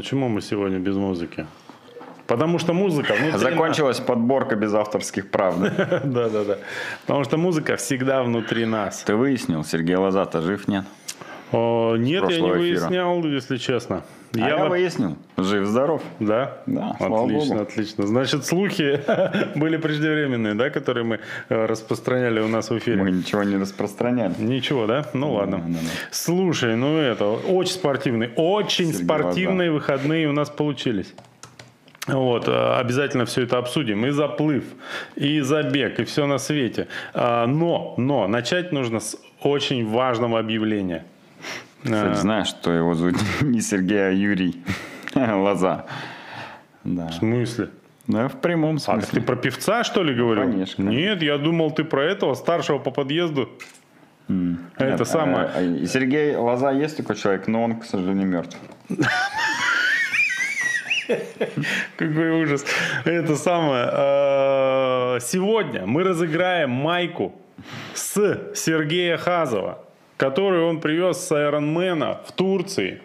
Почему 0.00 0.30
мы 0.30 0.40
сегодня 0.40 0.78
без 0.78 0.96
музыки? 0.96 1.46
Потому 2.26 2.58
что 2.58 2.72
музыка 2.72 3.12
внутри 3.12 3.38
Закончилась 3.38 4.00
подборка 4.00 4.56
без 4.56 4.72
авторских 4.72 5.30
прав. 5.30 5.60
да? 5.60 5.68
нас. 5.68 6.00
Да, 6.04 6.28
да, 6.30 6.44
да. 6.44 6.58
Потому 7.02 7.24
что 7.24 7.36
музыка 7.36 7.76
всегда 7.76 8.22
внутри 8.22 8.64
нас. 8.64 9.02
Ты 9.02 9.14
выяснил, 9.14 9.62
Сергей 9.62 9.96
Лозата 9.96 10.40
жив, 10.40 10.68
нет? 10.68 10.86
О, 11.52 11.96
нет, 11.96 12.06
я 12.08 12.12
не 12.12 12.18
прошлого 12.20 12.52
эфира. 12.54 12.80
выяснял, 12.80 13.24
если 13.24 13.56
честно. 13.56 14.02
А 14.34 14.38
я, 14.38 14.56
вот- 14.58 14.68
выяснил. 14.70 15.16
Жив-здоров. 15.36 16.02
Да? 16.20 16.58
Да, 16.66 16.94
слава 16.98 17.24
Отлично, 17.24 17.54
богу. 17.56 17.62
отлично. 17.62 18.06
Значит, 18.06 18.46
слухи 18.46 19.00
были 19.58 19.76
преждевременные, 19.76 20.54
да, 20.54 20.70
которые 20.70 21.02
мы 21.04 21.18
э, 21.48 21.66
распространяли 21.66 22.38
у 22.40 22.46
нас 22.48 22.70
в 22.70 22.78
эфире? 22.78 23.02
Мы 23.02 23.10
ничего 23.10 23.42
не 23.42 23.56
распространяли. 23.56 24.34
Ничего, 24.38 24.86
да? 24.86 25.06
Ну 25.14 25.32
ладно. 25.32 25.58
да, 25.58 25.64
да. 25.66 25.78
Слушай, 26.12 26.76
ну 26.76 26.96
это, 26.98 27.26
очень 27.28 27.72
спортивный, 27.72 28.30
очень 28.36 28.92
Сергей 28.92 29.04
спортивные 29.04 29.70
выходные 29.72 30.28
у 30.28 30.32
нас 30.32 30.48
получились. 30.48 31.12
Вот, 32.06 32.46
э, 32.48 32.74
обязательно 32.78 33.24
все 33.24 33.42
это 33.42 33.58
обсудим. 33.58 34.06
И 34.06 34.10
заплыв, 34.10 34.64
и 35.16 35.40
забег, 35.40 35.98
и 36.00 36.04
все 36.04 36.26
на 36.26 36.38
свете. 36.38 36.86
А, 37.14 37.46
Но, 37.46 37.94
но, 37.98 38.26
начать 38.28 38.70
нужно 38.72 39.00
с 39.00 39.16
очень 39.42 39.88
важного 39.88 40.38
объявления. 40.38 41.04
Кстати, 41.82 42.18
знаешь, 42.18 42.48
что 42.48 42.72
его 42.72 42.94
зовут 42.94 43.16
не 43.42 43.60
Сергей, 43.60 44.08
а 44.08 44.10
Юрий 44.10 44.62
Лоза. 45.14 45.86
Да. 46.84 47.08
В 47.08 47.14
смысле? 47.14 47.70
Да, 48.06 48.28
в 48.28 48.40
прямом 48.40 48.76
А 48.86 48.96
ты 48.96 49.02
смысле. 49.02 49.22
про 49.22 49.36
певца, 49.36 49.84
что 49.84 50.02
ли, 50.02 50.14
говорил? 50.14 50.44
Конечно. 50.50 50.82
Нет, 50.82 51.22
я 51.22 51.38
думал, 51.38 51.70
ты 51.70 51.84
про 51.84 52.02
этого 52.04 52.34
старшего 52.34 52.78
по 52.78 52.90
подъезду. 52.90 53.48
Это 54.28 54.84
Нет, 54.84 55.08
самое. 55.08 55.50
а, 55.54 55.60
и 55.62 55.86
Сергей 55.86 56.36
Лоза 56.36 56.70
есть 56.70 56.96
такой 56.96 57.16
человек, 57.16 57.46
но 57.48 57.64
он, 57.64 57.80
к 57.80 57.84
сожалению, 57.84 58.26
мертв. 58.28 58.56
Какой 61.96 62.42
ужас. 62.42 62.64
Это 63.04 63.36
самое. 63.36 63.88
э, 63.92 65.18
Сегодня 65.20 65.84
мы 65.86 66.04
разыграем 66.04 66.70
майку 66.70 67.34
с 67.94 68.14
Сергея 68.54 69.16
Хазова, 69.16 69.84
которую 70.24 70.68
он 70.68 70.80
привез 70.80 71.16
с 71.16 71.32
Айронмена 71.32 72.18
в 72.26 72.32
Турции. 72.32 73.00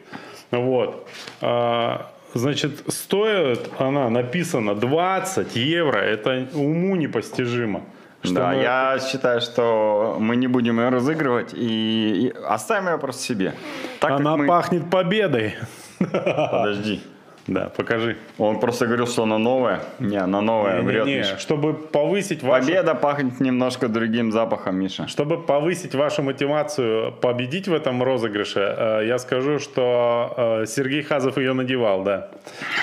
Вот. 0.51 1.07
А, 1.41 2.11
Значит, 2.33 2.71
стоит 2.89 3.69
она, 3.79 4.09
написано 4.09 4.75
20 4.75 5.55
евро. 5.55 5.99
Это 5.99 6.45
уму 6.53 6.97
непостижимо. 6.97 7.83
Что 8.23 8.33
да, 8.33 8.49
мы- 8.49 8.61
я 8.61 8.99
считаю, 8.99 9.39
что 9.39 10.17
мы 10.19 10.35
не 10.35 10.47
будем 10.47 10.77
ее 10.81 10.89
разыгрывать 10.89 11.53
и, 11.53 12.27
и 12.27 12.33
оставим 12.45 12.89
ее 12.89 12.97
просто 12.97 13.21
себе. 13.23 13.53
Так 14.01 14.11
Она 14.11 14.35
мы- 14.35 14.47
пахнет 14.47 14.89
победой. 14.89 15.55
Подожди. 15.99 17.01
Да, 17.47 17.69
покажи. 17.77 18.17
Он 18.39 18.59
просто 18.59 18.85
говорил, 18.87 19.05
что 19.07 19.23
она 19.23 19.37
новая. 19.37 19.81
Не, 19.99 20.17
она 20.17 20.41
новая, 20.41 20.81
врет 20.81 21.05
Не-не-не, 21.05 21.19
Миша. 21.19 21.37
чтобы 21.37 21.73
повысить 21.73 22.41
вашу... 22.41 22.65
Победа 22.65 22.95
пахнет 22.95 23.39
немножко 23.39 23.87
другим 23.87 24.31
запахом, 24.31 24.75
Миша. 24.77 25.07
Чтобы 25.07 25.41
повысить 25.41 25.93
вашу 25.93 26.23
мотивацию 26.23 27.11
победить 27.11 27.67
в 27.67 27.73
этом 27.73 28.01
розыгрыше, 28.01 28.59
э, 28.59 29.01
я 29.07 29.19
скажу, 29.19 29.59
что 29.59 30.33
э, 30.37 30.65
Сергей 30.65 31.03
Хазов 31.03 31.37
ее 31.37 31.53
надевал, 31.53 32.03
да. 32.03 32.29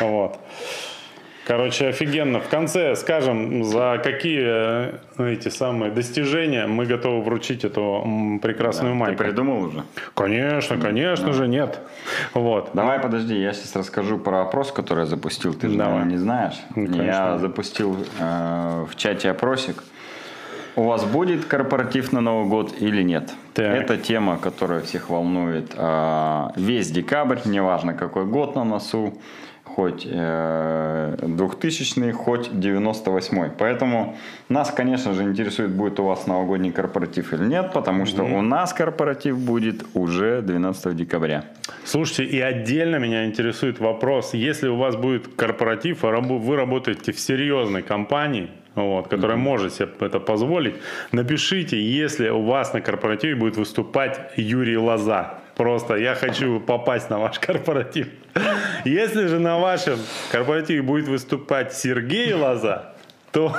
Вот. 0.00 0.38
Короче, 1.47 1.89
офигенно. 1.89 2.39
В 2.39 2.48
конце 2.48 2.95
скажем, 2.95 3.65
за 3.65 4.01
какие 4.03 5.33
эти 5.33 5.48
самые 5.48 5.91
достижения 5.91 6.67
мы 6.67 6.87
готовы 6.87 7.23
вручить 7.23 7.65
эту 7.65 8.39
прекрасную 8.41 8.93
Ты 8.93 8.98
майку. 8.98 9.19
придумал 9.19 9.65
уже? 9.65 9.83
Конечно, 10.15 10.79
конечно 10.79 11.33
же, 11.33 11.48
нет. 11.48 11.81
Вот. 12.35 12.70
Давай, 12.75 13.01
подожди, 13.01 13.39
я 13.41 13.53
сейчас 13.53 13.75
расскажу 13.75 14.19
про 14.19 14.43
опрос, 14.43 14.70
который 14.70 15.01
я 15.01 15.07
запустил. 15.07 15.55
Ты 15.55 15.69
же, 15.69 15.77
Давай. 15.77 15.93
наверное, 15.95 16.13
не 16.13 16.19
знаешь. 16.19 16.55
Ну, 16.77 16.87
конечно. 16.87 17.03
я 17.03 17.39
запустил 17.39 17.97
э, 18.19 18.87
в 18.89 18.97
чате 18.97 19.31
опросик. 19.31 19.83
У 20.75 20.85
вас 20.85 21.05
будет 21.05 21.45
корпоратив 21.45 22.13
на 22.13 22.20
Новый 22.20 22.48
год 22.48 22.75
или 22.81 23.02
нет? 23.02 23.31
Так. 23.52 23.67
Это 23.67 23.98
тема, 23.98 24.39
которая 24.39 24.81
всех 24.81 25.11
волнует 25.11 25.73
э, 25.77 26.48
весь 26.57 26.91
декабрь, 26.91 27.39
неважно 27.45 27.92
какой 27.92 28.25
год 28.25 28.55
на 28.57 28.64
носу, 28.64 29.13
хоть 29.74 30.06
э, 30.10 31.16
2000 31.20 32.12
хоть 32.12 32.60
98 32.60 33.50
Поэтому 33.58 34.16
нас, 34.48 34.70
конечно 34.70 35.14
же, 35.14 35.22
интересует, 35.22 35.70
будет 35.70 36.00
у 36.00 36.05
вас 36.05 36.27
новогодний 36.27 36.72
корпоратив 36.72 37.33
или 37.33 37.44
нет, 37.44 37.72
потому 37.72 38.06
что 38.06 38.22
у 38.24 38.42
нас 38.42 38.72
корпоратив 38.72 39.38
будет 39.38 39.84
уже 39.94 40.42
12 40.42 40.96
декабря. 40.96 41.44
Слушайте, 41.84 42.24
и 42.24 42.40
отдельно 42.40 42.96
меня 42.96 43.24
интересует 43.27 43.80
вопрос, 43.80 44.34
если 44.34 44.68
у 44.68 44.77
вас 44.77 44.96
будет 44.96 45.28
корпоратив, 45.34 46.04
а 46.04 46.20
вы 46.20 46.56
работаете 46.56 47.12
в 47.12 47.18
серьезной 47.18 47.83
компании, 47.83 48.50
вот, 48.74 49.08
которая 49.08 49.36
может 49.36 49.74
себе 49.74 49.89
это 50.00 50.20
позволить, 50.20 50.74
напишите, 51.12 51.80
если 51.80 52.28
у 52.28 52.42
вас 52.42 52.74
на 52.74 52.80
корпоративе 52.80 53.34
будет 53.34 53.56
выступать 53.56 54.20
Юрий 54.36 54.77
Лоза. 54.77 55.42
Просто 55.57 55.96
я 55.96 56.14
хочу 56.14 56.61
попасть 56.61 57.11
на 57.11 57.18
ваш 57.18 57.39
корпоратив. 57.39 58.08
Если 58.85 59.27
же 59.27 59.39
на 59.39 59.58
вашем 59.58 59.98
корпоративе 60.30 60.83
будет 60.83 61.08
выступать 61.08 61.74
Сергей 61.74 62.33
Лоза, 62.33 62.95
то 63.33 63.55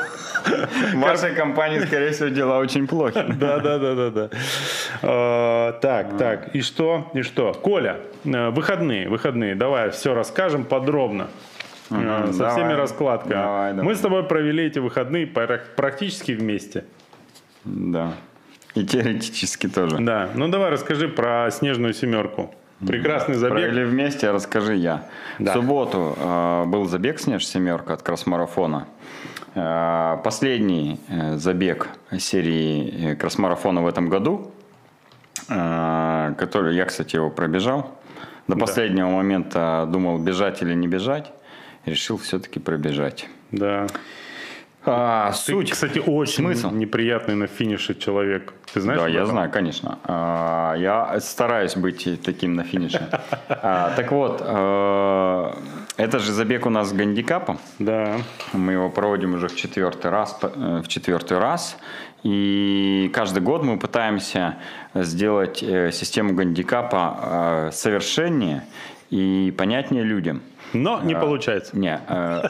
В 0.93 0.95
вашей 0.99 1.33
компании, 1.35 1.79
скорее 1.79 2.11
всего, 2.11 2.29
дела 2.29 2.59
очень 2.59 2.87
плохи. 2.87 3.23
да, 3.39 3.59
да, 3.59 3.77
да, 3.79 3.95
да, 3.95 4.09
да. 4.09 4.29
Э, 5.01 5.73
Так, 5.81 6.17
так, 6.17 6.55
и 6.55 6.61
что, 6.61 7.09
и 7.13 7.21
что? 7.23 7.53
Коля, 7.53 7.97
э, 8.25 8.49
выходные, 8.49 9.09
выходные, 9.09 9.55
давай 9.55 9.89
все 9.91 10.13
расскажем 10.13 10.65
подробно. 10.65 11.27
э, 11.89 12.27
Со 12.33 12.37
давай. 12.39 12.53
всеми 12.55 12.73
раскладками. 12.73 13.33
Давай, 13.33 13.71
давай. 13.71 13.85
Мы 13.85 13.95
с 13.95 13.99
тобой 13.99 14.23
провели 14.23 14.65
эти 14.65 14.79
выходные 14.79 15.25
пра- 15.27 15.61
практически 15.75 16.33
вместе. 16.33 16.85
Да. 17.65 18.13
И 18.75 18.85
теоретически 18.85 19.67
тоже. 19.67 19.97
Да, 19.99 20.29
ну 20.33 20.47
давай 20.47 20.71
расскажи 20.71 21.07
про 21.07 21.49
снежную 21.51 21.93
семерку. 21.93 22.53
Прекрасный 22.85 23.35
забег. 23.35 23.57
Провели 23.57 23.83
вместе, 23.85 24.31
расскажи 24.31 24.75
я. 24.75 25.07
Да. 25.39 25.51
В 25.51 25.53
субботу 25.55 26.15
э, 26.17 26.63
был 26.65 26.85
забег 26.85 27.19
«Снеж 27.19 27.45
семерка» 27.47 27.93
от 27.93 28.01
кросс-марафона. 28.01 28.87
Э, 29.55 30.17
последний 30.23 30.99
э, 31.07 31.37
забег 31.37 31.89
серии 32.17 33.11
э, 33.11 33.15
кросс-марафона 33.15 33.81
в 33.81 33.87
этом 33.87 34.09
году, 34.09 34.51
э, 35.47 36.33
который 36.37 36.75
я, 36.75 36.85
кстати, 36.85 37.15
его 37.15 37.29
пробежал. 37.29 37.91
До 38.47 38.57
последнего 38.57 39.09
момента 39.09 39.87
думал, 39.89 40.17
бежать 40.17 40.61
или 40.61 40.73
не 40.73 40.87
бежать. 40.87 41.31
Решил 41.85 42.17
все-таки 42.17 42.59
пробежать. 42.59 43.29
Да. 43.51 43.87
А, 44.85 45.31
Ты, 45.31 45.37
суть. 45.37 45.71
кстати, 45.71 45.99
очень 45.99 46.43
Смысл? 46.43 46.71
неприятный 46.71 47.35
на 47.35 47.47
финише 47.47 47.95
человек. 47.95 48.53
Ты 48.73 48.81
знаешь? 48.81 48.99
Да, 49.01 49.07
я 49.07 49.19
этом? 49.21 49.29
знаю, 49.31 49.51
конечно. 49.51 49.97
А, 50.03 50.75
Я 50.75 51.19
стараюсь 51.21 51.75
быть 51.75 52.21
таким 52.23 52.55
на 52.55 52.63
финише. 52.63 53.07
А, 53.49 53.93
Так 53.95 54.11
вот, 54.11 54.41
э, 54.45 55.53
это 55.97 56.19
же 56.19 56.31
забег 56.33 56.65
у 56.65 56.69
нас 56.69 56.89
с 56.89 56.93
гандикапом. 56.93 57.59
Да. 57.79 58.17
Мы 58.51 58.73
его 58.73 58.89
проводим 58.89 59.35
уже 59.35 59.47
в 59.47 59.55
четвертый 59.55 60.11
раз. 60.11 60.37
э, 60.41 60.81
В 60.83 60.87
четвертый 60.89 61.39
раз. 61.39 61.77
И 62.23 63.09
каждый 63.13 63.41
год 63.41 63.63
мы 63.63 63.77
пытаемся 63.77 64.55
сделать 64.95 65.63
э, 65.63 65.91
систему 65.91 66.33
гандикапа 66.33 67.69
совершеннее 67.71 68.63
и 69.11 69.53
понятнее 69.57 70.03
людям. 70.03 70.41
Но 70.73 70.99
не 71.01 71.13
получается. 71.15 71.77
Не, 71.77 71.99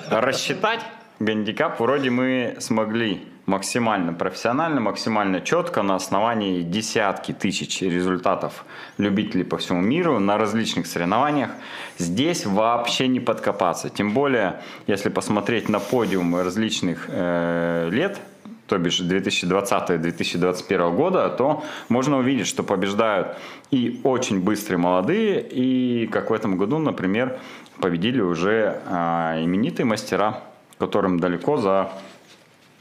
рассчитать 0.10 0.80
гандикап 1.19 1.79
вроде 1.79 2.09
мы 2.09 2.56
смогли 2.59 3.24
максимально 3.46 4.13
профессионально, 4.13 4.79
максимально 4.79 5.41
четко 5.41 5.81
на 5.81 5.96
основании 5.96 6.62
десятки 6.62 7.34
тысяч 7.34 7.81
результатов 7.81 8.66
любителей 8.97 9.44
по 9.44 9.57
всему 9.57 9.81
миру 9.81 10.19
на 10.19 10.38
различных 10.38 10.88
соревнованиях. 10.88 11.50
Здесь 11.97 12.46
вообще 12.46 13.07
не 13.07 13.19
подкопаться. 13.19 13.90
Тем 13.90 14.13
более, 14.13 14.62
если 14.88 15.10
посмотреть 15.10 15.68
на 15.68 15.80
подиум 15.80 16.36
различных 16.38 17.06
э, 17.10 17.89
лет, 17.92 18.19
то 18.68 18.77
бишь 18.77 19.01
2020-2021 19.01 20.95
года, 20.95 21.30
то 21.30 21.63
можно 21.89 22.18
увидеть, 22.18 22.48
что 22.48 22.63
побеждают 22.63 23.38
и 23.71 24.00
очень 24.04 24.42
быстрые 24.42 24.80
молодые, 24.80 25.42
и 25.42 26.07
как 26.07 26.30
в 26.30 26.33
этом 26.33 26.57
году, 26.57 26.77
например, 26.77 27.39
победили 27.81 28.21
уже 28.21 28.81
а, 28.86 29.38
именитые 29.44 29.86
мастера, 29.86 30.39
которым 30.85 31.19
далеко 31.19 31.57
за 31.57 31.89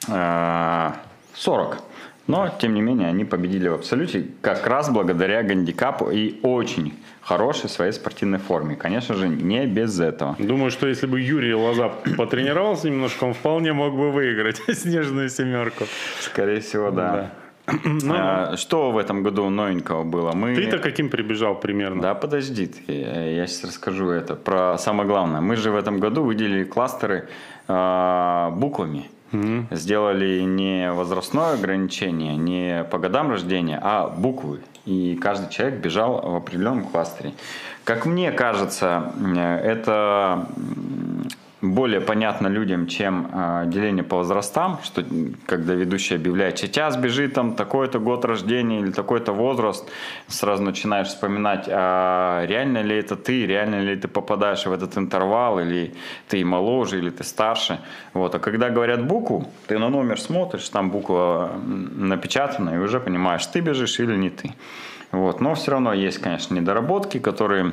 а, 0.09 0.97
40. 1.35 1.79
Но, 2.27 2.49
тем 2.61 2.75
не 2.75 2.81
менее, 2.81 3.09
они 3.09 3.25
победили 3.25 3.69
в 3.69 3.75
абсолюте 3.75 4.27
как 4.41 4.67
раз 4.67 4.91
благодаря 4.91 5.43
гандикапу 5.43 6.11
и 6.11 6.41
очень 6.43 6.95
хорошей 7.21 7.69
своей 7.69 7.93
спортивной 7.93 8.39
форме. 8.39 8.77
Конечно 8.77 9.15
же, 9.15 9.29
не 9.29 9.67
без 9.67 10.01
этого. 10.01 10.37
Думаю, 10.39 10.71
что 10.71 10.87
если 10.87 11.07
бы 11.07 11.21
Юрий 11.21 11.55
Лоза 11.55 11.89
потренировался 12.17 12.89
немножко, 12.91 13.25
он 13.25 13.35
вполне 13.35 13.73
мог 13.73 13.95
бы 13.95 14.11
выиграть 14.11 14.63
снежную 14.73 15.29
семерку. 15.29 15.85
Скорее 16.21 16.61
всего, 16.61 16.91
да. 16.91 17.13
Да. 17.13 17.31
Ну, 17.85 18.15
А, 18.17 18.57
Что 18.57 18.91
в 18.91 18.99
этом 18.99 19.23
году 19.23 19.49
новенького 19.49 20.05
было? 20.05 20.33
Мы... 20.33 20.55
Ты-то 20.55 20.79
каким 20.79 21.09
прибежал 21.11 21.55
примерно? 21.55 22.03
Да, 22.03 22.15
подожди, 22.15 22.71
я 22.87 23.47
сейчас 23.47 23.65
расскажу 23.65 24.11
это 24.11 24.35
про 24.35 24.79
самое 24.79 25.09
главное. 25.09 25.41
Мы 25.41 25.57
же 25.57 25.71
в 25.71 25.77
этом 25.77 26.01
году 26.01 26.23
выделили 26.23 26.65
кластеры 26.65 27.29
а, 27.69 28.51
буквами. 28.51 29.11
Сделали 29.71 30.43
не 30.43 30.93
возрастное 30.93 31.55
ограничение, 31.55 32.37
не 32.37 32.85
по 32.85 32.99
годам 32.99 33.31
рождения, 33.31 33.81
а 33.83 34.09
буквы. 34.09 34.61
И 34.85 35.17
каждый 35.17 35.49
человек 35.49 35.81
бежал 35.81 36.21
в 36.21 36.37
определенном 36.37 36.85
кластере. 36.85 37.33
Как 37.85 38.05
мне 38.05 38.31
кажется, 38.31 39.13
э, 39.17 39.57
это 39.59 40.47
более 41.63 42.01
понятно 42.01 42.49
людям, 42.49 42.89
чем 42.89 43.31
э, 43.33 43.63
деление 43.67 44.03
по 44.03 44.17
возрастам, 44.17 44.81
что 44.83 45.05
когда 45.47 45.75
ведущий 45.75 46.17
объявляет, 46.17 46.59
сейчас 46.59 46.97
бежит 46.97 47.35
там 47.35 47.55
такой-то 47.55 48.01
год 48.01 48.25
рождения 48.25 48.81
или 48.81 48.91
такой-то 48.91 49.33
возраст, 49.33 49.89
сразу 50.27 50.63
начинаешь 50.65 51.07
вспоминать, 51.07 51.69
а 51.69 52.45
реально 52.47 52.83
ли 52.83 52.97
это 52.97 53.15
ты, 53.15 53.47
реально 53.47 53.81
ли 53.81 53.95
ты 53.97 54.09
попадаешь 54.09 54.67
в 54.67 54.73
этот 54.73 54.99
интервал, 54.99 55.61
или 55.61 55.95
ты 56.29 56.45
моложе, 56.45 56.99
или 56.99 57.11
ты 57.11 57.23
старше. 57.23 57.79
Вот. 58.13 58.35
А 58.35 58.41
когда 58.41 58.69
говорят 58.69 59.07
букву, 59.07 59.49
ты 59.69 59.79
на 59.79 59.89
номер 59.89 60.21
смотришь, 60.21 60.69
там 60.69 60.91
буква 60.91 61.53
напечатана, 61.65 62.71
и 62.71 62.79
уже 62.79 62.99
понимаешь, 62.99 63.47
ты 63.47 63.61
бежишь 63.61 64.01
или 64.01 64.17
не 64.17 64.31
ты. 64.31 64.53
Вот. 65.13 65.41
Но 65.41 65.55
все 65.55 65.71
равно 65.71 65.93
есть, 65.93 66.19
конечно, 66.19 66.55
недоработки, 66.55 67.19
которые 67.19 67.73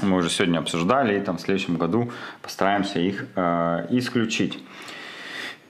мы 0.00 0.16
уже 0.18 0.30
сегодня 0.30 0.58
обсуждали, 0.58 1.18
и 1.18 1.20
там 1.20 1.36
в 1.36 1.40
следующем 1.40 1.76
году 1.76 2.10
постараемся 2.40 2.98
их 2.98 3.26
э, 3.36 3.86
исключить. 3.90 4.58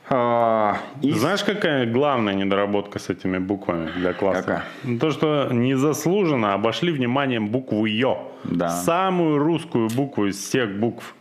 А, 0.09 0.77
из- 1.01 1.19
Знаешь, 1.21 1.43
какая 1.43 1.87
главная 1.91 2.35
недоработка 2.35 2.99
с 2.99 3.09
этими 3.09 3.39
буквами 3.39 3.91
для 3.97 4.13
класса? 4.13 4.43
Какая? 4.43 4.99
То, 4.99 5.11
что 5.11 5.49
незаслуженно 5.51 6.55
обошли 6.55 6.93
вниманием 6.93 7.49
букву 7.49 7.87
Ё. 7.87 8.31
Да. 8.45 8.69
Самую 8.69 9.39
русскую 9.39 9.89
букву 9.89 10.27
из 10.27 10.37
всех 10.37 10.79
букв, 10.79 11.15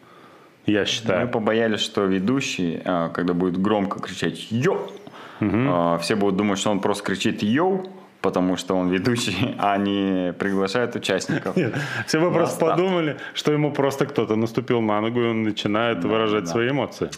я 0.65 0.81
Мы 0.81 0.86
считаю. 0.86 1.27
побоялись, 1.30 1.80
что 1.80 2.04
ведущий, 2.06 2.81
э, 2.83 3.09
когда 3.13 3.33
будет 3.33 3.57
громко 3.62 4.00
кричать 4.00 4.51
«Йо!», 4.51 4.89
э, 5.39 5.97
все 6.01 6.15
будут 6.15 6.36
думать, 6.38 6.59
что 6.59 6.71
он 6.71 6.80
просто 6.81 7.04
кричит 7.04 7.42
«Йоу!», 7.44 7.88
потому 8.21 8.57
что 8.57 8.75
он 8.75 8.89
ведущий, 8.89 9.56
а 9.59 9.77
не 9.77 10.33
приглашает 10.33 10.95
участников. 10.95 11.56
Все 12.07 12.19
бы 12.19 12.31
просто 12.31 12.56
старт. 12.56 12.75
подумали, 12.75 13.18
что 13.33 13.51
ему 13.51 13.71
просто 13.71 14.06
кто-то 14.06 14.35
наступил 14.35 14.81
на 14.81 15.01
ногу, 15.01 15.21
и 15.21 15.27
он 15.27 15.44
начинает 15.44 16.03
выражать 16.03 16.45
да. 16.45 16.51
свои 16.51 16.69
эмоции. 16.69 17.09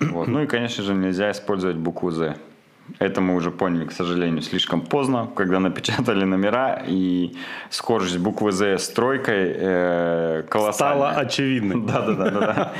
Вот. 0.00 0.28
Ну 0.28 0.42
и, 0.42 0.46
конечно 0.46 0.84
же, 0.84 0.94
нельзя 0.94 1.30
использовать 1.30 1.76
букву 1.76 2.10
«З». 2.10 2.36
Это 2.98 3.20
мы 3.20 3.34
уже 3.34 3.50
поняли, 3.50 3.84
к 3.86 3.92
сожалению, 3.92 4.42
слишком 4.42 4.80
поздно, 4.80 5.28
когда 5.34 5.60
напечатали 5.60 6.24
номера, 6.24 6.82
и 6.86 7.36
скорость 7.70 8.18
буквы 8.18 8.52
«З» 8.52 8.78
с 8.78 8.88
тройкой 8.88 9.52
э, 9.56 10.42
колоссальная. 10.48 11.12
Стало 11.12 11.20
очевидно. 11.20 11.86
Да, 11.90 12.00
да, 12.02 12.14
да, 12.14 12.30
да, 12.30 12.40
да. 12.40 12.72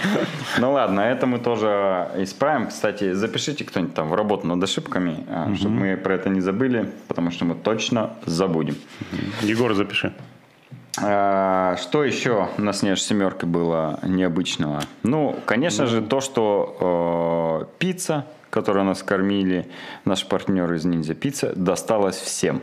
Ну 0.59 0.73
ладно, 0.73 1.01
это 1.01 1.27
мы 1.27 1.39
тоже 1.39 2.09
исправим. 2.17 2.69
Кстати, 2.69 3.13
запишите 3.13 3.65
кто-нибудь 3.65 3.95
там 3.95 4.09
в 4.09 4.15
работу 4.15 4.47
над 4.47 4.63
ошибками, 4.63 5.25
чтобы 5.57 5.75
мы 5.75 5.97
про 5.97 6.15
это 6.15 6.29
не 6.29 6.41
забыли, 6.41 6.91
потому 7.09 7.31
что 7.31 7.45
мы 7.45 7.55
точно 7.55 8.11
забудем. 8.27 8.77
Егор, 9.43 9.75
запиши. 9.75 10.13
А, 11.03 11.77
Что 11.77 12.05
еще 12.05 12.49
на 12.59 12.73
снеж 12.73 13.03
семерке 13.03 13.47
было 13.47 13.99
необычного? 14.03 14.83
Ну, 15.03 15.37
конечно 15.47 15.87
же, 15.87 16.03
то, 16.03 16.21
что 16.21 17.67
э, 17.71 17.79
пицца, 17.79 18.27
которую 18.51 18.85
нас 18.85 19.03
кормили, 19.03 19.69
наши 20.05 20.27
партнеры 20.27 20.77
из 20.77 20.85
Ниндзя 20.85 21.15
Пицца, 21.15 21.53
досталась 21.55 22.17
всем. 22.17 22.63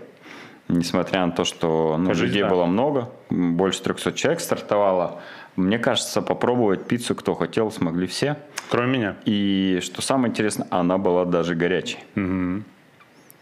Несмотря 0.68 1.26
на 1.26 1.32
то, 1.32 1.46
что 1.46 1.96
ну, 1.98 2.08
Кажись, 2.08 2.24
людей 2.24 2.42
да. 2.44 2.50
было 2.50 2.66
много, 2.66 3.10
больше 3.30 3.82
300 3.84 4.12
человек 4.14 4.42
стартовало. 4.42 5.22
Мне 5.56 5.80
кажется, 5.80 6.22
попробовать 6.22 6.86
пиццу, 6.86 7.16
кто 7.16 7.36
хотел, 7.36 7.72
смогли 7.72 8.06
все. 8.06 8.38
Кроме 8.70 8.98
меня. 8.98 9.16
И 9.26 9.80
что 9.82 10.02
самое 10.02 10.30
интересное, 10.30 10.68
она 10.70 10.98
была 10.98 11.24
даже 11.24 11.56
горячей. 11.56 12.00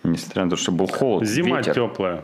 Несмотря 0.04 0.44
на 0.44 0.52
то, 0.52 0.56
что 0.56 0.72
был 0.72 0.88
холод, 0.88 1.28
Зима 1.28 1.58
ветер. 1.58 1.74
теплая. 1.74 2.24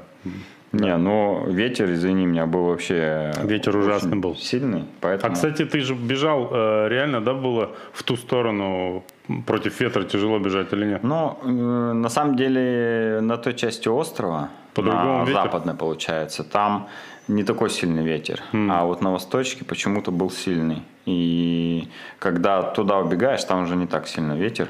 Не, 0.72 0.98
ну 0.98 1.46
ветер, 1.48 1.92
извини 1.92 2.26
меня, 2.26 2.46
был 2.46 2.66
вообще 2.66 3.34
Ветер 3.44 3.76
ужасный 3.76 4.18
был. 4.18 4.36
Сильный, 4.36 4.86
поэтому... 5.02 5.34
А, 5.34 5.36
кстати, 5.36 5.66
ты 5.66 5.82
же 5.82 5.96
бежал, 5.96 6.50
э, 6.52 6.88
реально, 6.90 7.20
да, 7.20 7.34
было 7.34 7.72
в 7.92 8.04
ту 8.04 8.16
сторону 8.16 9.04
против 9.46 9.82
ветра 9.82 10.04
тяжело 10.04 10.40
бежать 10.40 10.72
или 10.72 10.86
нет? 10.86 11.04
Ну, 11.04 11.38
э, 11.44 11.48
на 11.48 12.10
самом 12.10 12.38
деле, 12.38 13.20
на 13.22 13.38
той 13.38 13.54
части 13.54 13.90
острова, 13.90 14.50
По-другому 14.74 15.26
на 15.26 15.26
западной, 15.26 15.74
получается, 15.74 16.44
там 16.44 16.88
не 17.28 17.44
такой 17.44 17.70
сильный 17.70 18.04
ветер. 18.04 18.42
А 18.54 18.86
вот 18.86 19.02
на 19.02 19.12
восточке 19.12 19.66
почему-то 19.66 20.12
был 20.12 20.30
сильный. 20.30 20.84
И 21.06 21.88
когда 22.20 22.62
туда 22.62 23.00
убегаешь, 23.00 23.44
там 23.44 23.64
уже 23.64 23.76
не 23.76 23.88
так 23.88 24.08
сильно 24.08 24.34
ветер 24.34 24.70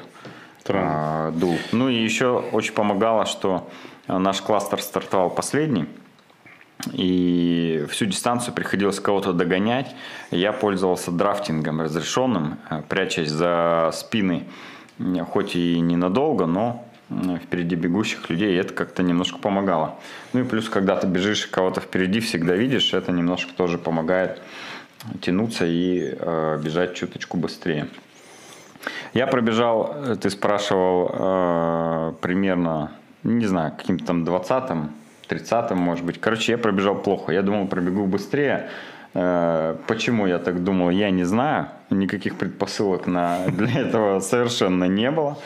а, 0.70 1.32
дул. 1.32 1.58
Ну 1.72 1.90
и 1.90 1.96
еще 1.96 2.44
очень 2.52 2.74
помогало, 2.74 3.26
что 3.26 3.68
наш 4.18 4.42
кластер 4.42 4.82
стартовал 4.82 5.30
последний. 5.30 5.88
И 6.94 7.86
всю 7.90 8.06
дистанцию 8.06 8.54
приходилось 8.54 9.00
кого-то 9.00 9.34
догонять. 9.34 9.96
Я 10.32 10.52
пользовался 10.52 11.12
драфтингом 11.12 11.82
разрешенным, 11.82 12.58
э, 12.70 12.82
прячась 12.88 13.30
за 13.30 13.92
спины, 13.94 14.46
э, 14.98 15.24
хоть 15.24 15.56
и 15.56 15.80
ненадолго, 15.80 16.46
но 16.46 16.84
э, 17.10 17.38
впереди 17.44 17.76
бегущих 17.76 18.30
людей, 18.30 18.56
и 18.56 18.58
это 18.58 18.74
как-то 18.74 19.04
немножко 19.04 19.38
помогало. 19.38 20.00
Ну 20.34 20.42
и 20.42 20.44
плюс, 20.44 20.70
когда 20.70 20.96
ты 20.96 21.08
бежишь, 21.08 21.46
кого-то 21.46 21.82
впереди 21.82 22.20
всегда 22.20 22.56
видишь, 22.56 22.94
это 22.94 23.12
немножко 23.12 23.54
тоже 23.54 23.78
помогает 23.78 24.42
тянуться 25.22 25.66
и 25.66 26.16
э, 26.18 26.60
бежать 26.64 26.96
чуточку 26.96 27.38
быстрее. 27.38 27.88
Я 29.14 29.28
пробежал, 29.28 29.94
э, 29.96 30.16
ты 30.16 30.30
спрашивал, 30.30 31.12
э, 31.14 32.14
примерно, 32.22 32.92
не 33.24 33.46
знаю, 33.46 33.74
каким-то 33.78 34.06
там 34.06 34.24
20-м, 34.24 34.92
30-м, 35.30 35.78
может 35.78 36.06
быть. 36.06 36.20
Короче, 36.20 36.52
я 36.54 36.58
пробежал 36.58 36.96
плохо. 36.96 37.32
Я 37.32 37.42
думал, 37.42 37.68
пробегу 37.68 38.06
быстрее. 38.06 38.70
Э, 39.14 39.76
Почему 39.88 40.28
я 40.28 40.40
так 40.40 40.64
думал, 40.64 40.90
я 40.90 41.12
не 41.12 41.24
знаю. 41.24 41.68
Никаких 41.90 42.36
предпосылок 42.36 43.08
на, 43.08 43.46
для 43.48 43.82
этого 43.82 44.20
совершенно 44.20 44.86
не 44.86 45.12
было. 45.12 45.38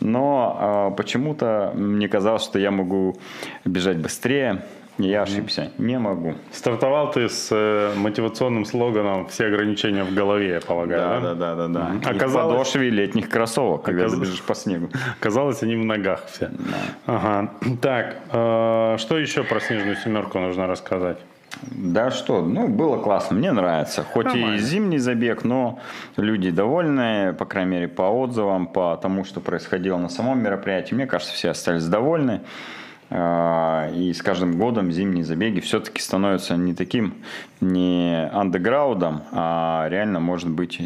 Но 0.00 0.90
э, 0.92 0.96
почему-то 0.96 1.72
мне 1.74 2.08
казалось, 2.08 2.42
что 2.42 2.58
я 2.58 2.70
могу 2.70 3.16
бежать 3.64 3.98
быстрее. 3.98 4.62
И 4.98 5.08
я 5.08 5.22
ошибся. 5.22 5.70
Не 5.78 5.98
могу. 5.98 6.34
Стартовал 6.52 7.10
ты 7.10 7.28
с 7.28 7.48
э, 7.50 7.92
мотивационным 7.96 8.64
слоганом 8.64 9.26
«Все 9.28 9.46
ограничения 9.46 10.04
в 10.04 10.14
голове», 10.14 10.48
я 10.54 10.60
полагаю, 10.60 11.20
Да, 11.20 11.34
да, 11.34 11.34
да, 11.34 11.54
да, 11.54 11.68
да. 11.68 11.84
Мгм. 11.88 11.98
И 12.00 12.04
в 12.04 12.10
Оказалось- 12.10 12.52
подошве 12.56 12.88
летних 12.90 13.28
кроссовок, 13.28 13.82
когда 13.82 14.04
Оказ- 14.06 14.14
ты 14.14 14.20
бежишь 14.20 14.42
по 14.42 14.54
снегу. 14.54 14.88
Казалось, 15.20 15.62
они 15.62 15.76
в 15.76 15.84
ногах 15.84 16.24
все. 16.26 16.50
Ага. 17.06 17.50
Так, 17.82 18.16
э, 18.32 18.96
что 18.98 19.18
еще 19.18 19.42
про 19.44 19.60
снежную 19.60 19.96
семерку 19.96 20.38
нужно 20.38 20.66
рассказать? 20.66 21.18
Да 21.62 22.10
что, 22.10 22.42
ну, 22.42 22.68
было 22.68 22.98
классно, 22.98 23.36
мне 23.36 23.52
нравится. 23.52 24.02
Хоть 24.02 24.26
и 24.34 24.38
Нормально. 24.38 24.58
зимний 24.58 24.98
забег, 24.98 25.44
но 25.44 25.78
люди 26.16 26.50
довольны, 26.50 27.34
по 27.34 27.44
крайней 27.44 27.70
мере, 27.70 27.88
по 27.88 28.02
отзывам, 28.02 28.66
по 28.66 28.96
тому, 29.00 29.24
что 29.24 29.40
происходило 29.40 29.96
на 29.98 30.08
самом 30.08 30.42
мероприятии. 30.42 30.94
Мне 30.94 31.06
кажется, 31.06 31.32
все 31.34 31.50
остались 31.50 31.84
довольны. 31.86 32.40
А, 33.10 33.88
И 33.94 34.12
с 34.12 34.22
каждым 34.22 34.58
годом 34.58 34.90
зимние 34.92 35.24
забеги 35.24 35.60
все-таки 35.60 36.00
становятся 36.00 36.56
не 36.56 36.74
таким, 36.74 37.14
не 37.60 38.28
андеграундом, 38.32 39.22
а 39.32 39.86
реально 39.88 40.20
может 40.20 40.50
быть 40.50 40.78
э, 40.80 40.84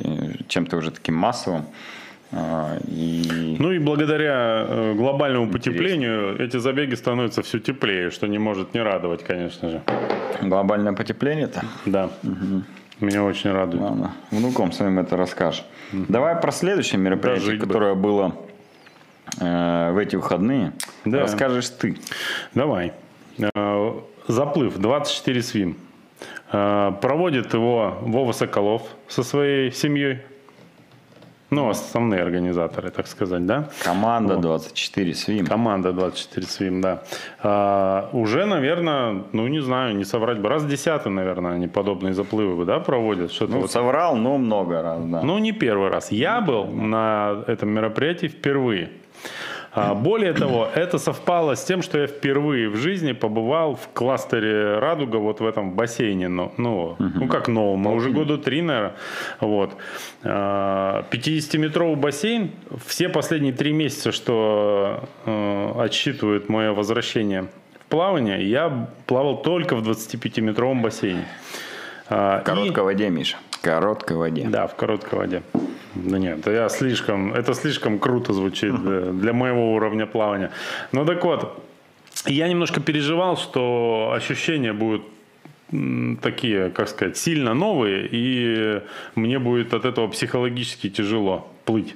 чем-то 0.48 0.76
уже 0.76 0.90
таким 0.90 1.14
массовым. 1.14 1.64
А, 2.32 2.76
И 2.88 3.56
Ну 3.58 3.72
и 3.72 3.78
благодаря 3.78 4.66
э, 4.68 4.94
глобальному 4.94 5.50
потеплению 5.50 6.38
эти 6.38 6.58
забеги 6.58 6.94
становятся 6.94 7.42
все 7.42 7.58
теплее, 7.58 8.10
что 8.10 8.26
не 8.26 8.38
может 8.38 8.74
не 8.74 8.80
радовать, 8.82 9.24
конечно 9.24 9.70
же. 9.70 9.82
глобальное 10.42 10.92
потепление-то. 10.92 11.62
Да. 11.86 12.10
Меня 13.00 13.24
очень 13.24 13.50
радует. 13.50 13.82
Ладно, 13.82 14.12
внукам 14.30 14.72
своим 14.72 14.98
это 14.98 15.16
расскажешь. 15.16 15.64
Давай 15.92 16.36
про 16.36 16.52
следующее 16.52 17.00
мероприятие, 17.00 17.46
Дожить 17.46 17.60
бы. 17.60 17.66
которое 17.66 17.94
было 17.94 18.26
э, 18.28 18.49
в 19.38 19.96
эти 20.00 20.16
выходные. 20.16 20.72
Да. 21.04 21.20
Расскажешь 21.20 21.68
ты. 21.70 21.96
Давай. 22.54 22.92
Э, 23.38 23.92
Заплыв 24.28 24.76
24 24.78 25.42
свим. 25.42 25.76
Э, 26.52 26.92
Проводит 27.00 27.54
его 27.54 27.96
Вова 28.02 28.32
Соколов 28.32 28.82
со 29.08 29.22
своей 29.22 29.72
семьей. 29.72 30.18
Ну, 31.52 31.68
основные 31.68 32.22
организаторы, 32.22 32.90
так 32.90 33.08
сказать, 33.08 33.44
да? 33.44 33.70
Команда 33.82 34.36
24 34.36 35.14
свим. 35.14 35.46
Команда 35.46 35.92
24 35.92 36.46
свим, 36.46 36.80
да. 36.80 37.02
А, 37.42 38.08
уже, 38.12 38.46
наверное, 38.46 39.24
ну 39.32 39.48
не 39.48 39.58
знаю, 39.60 39.96
не 39.96 40.04
соврать 40.04 40.38
бы, 40.38 40.48
раз 40.48 40.64
десятый, 40.64 41.10
наверное, 41.10 41.54
они 41.54 41.66
подобные 41.66 42.14
заплывы 42.14 42.54
бы, 42.54 42.64
да, 42.66 42.78
проводят. 42.78 43.32
Что-то 43.32 43.52
Ну, 43.54 43.60
вот. 43.62 43.72
соврал, 43.72 44.14
но 44.14 44.38
много 44.38 44.80
раз, 44.80 45.00
да. 45.04 45.22
Ну, 45.22 45.38
не 45.38 45.50
первый 45.50 45.90
раз. 45.90 46.12
Я 46.12 46.40
был 46.40 46.66
на 46.66 47.42
этом 47.48 47.70
мероприятии 47.70 48.28
впервые. 48.28 48.90
А, 49.72 49.94
более 49.94 50.32
того, 50.32 50.68
это 50.74 50.98
совпало 50.98 51.54
с 51.54 51.64
тем, 51.64 51.82
что 51.82 51.98
я 51.98 52.08
впервые 52.08 52.68
в 52.68 52.76
жизни 52.76 53.12
побывал 53.12 53.76
в 53.76 53.88
кластере 53.94 54.78
«Радуга» 54.78 55.16
вот 55.16 55.40
в 55.40 55.46
этом 55.46 55.74
бассейне. 55.74 56.28
Ну, 56.28 56.52
ну, 56.56 56.96
ну 56.98 57.28
как 57.28 57.46
новом, 57.46 57.80
мы 57.80 57.94
уже 57.94 58.10
года 58.10 58.36
три, 58.36 58.62
наверное. 58.62 58.94
Вот. 59.38 59.76
50-метровый 60.24 61.94
а, 61.94 61.96
бассейн. 61.96 62.50
Все 62.84 63.08
последние 63.08 63.52
три 63.52 63.72
месяца, 63.72 64.10
что 64.10 65.04
э, 65.24 65.72
отсчитывает 65.78 66.48
мое 66.48 66.72
возвращение 66.72 67.46
в 67.78 67.84
плавание, 67.88 68.44
я 68.44 68.88
плавал 69.06 69.40
только 69.40 69.76
в 69.76 69.88
25-метровом 69.88 70.82
бассейне. 70.82 71.26
А, 72.08 72.40
в 72.40 72.44
короткой 72.44 72.82
и... 72.82 72.84
воде, 72.84 73.08
Миша. 73.08 73.36
В 73.60 73.64
короткой 73.64 74.16
воде. 74.16 74.46
Да, 74.48 74.66
в 74.66 74.74
короткой 74.74 75.18
воде. 75.18 75.42
Да 75.94 76.18
нет, 76.18 76.46
я 76.46 76.68
слишком, 76.68 77.34
это 77.34 77.52
слишком 77.52 77.98
круто 77.98 78.32
звучит 78.32 78.74
для, 78.82 79.00
для 79.12 79.32
моего 79.32 79.74
уровня 79.74 80.06
плавания. 80.06 80.50
Ну 80.92 81.04
так 81.04 81.22
вот, 81.24 81.62
я 82.26 82.48
немножко 82.48 82.80
переживал, 82.80 83.36
что 83.36 84.12
ощущения 84.14 84.72
будут 84.72 85.02
такие, 86.22 86.70
как 86.70 86.88
сказать, 86.88 87.16
сильно 87.16 87.54
новые, 87.54 88.08
и 88.10 88.82
мне 89.14 89.38
будет 89.38 89.74
от 89.74 89.84
этого 89.84 90.08
психологически 90.08 90.88
тяжело 90.88 91.48
плыть. 91.64 91.94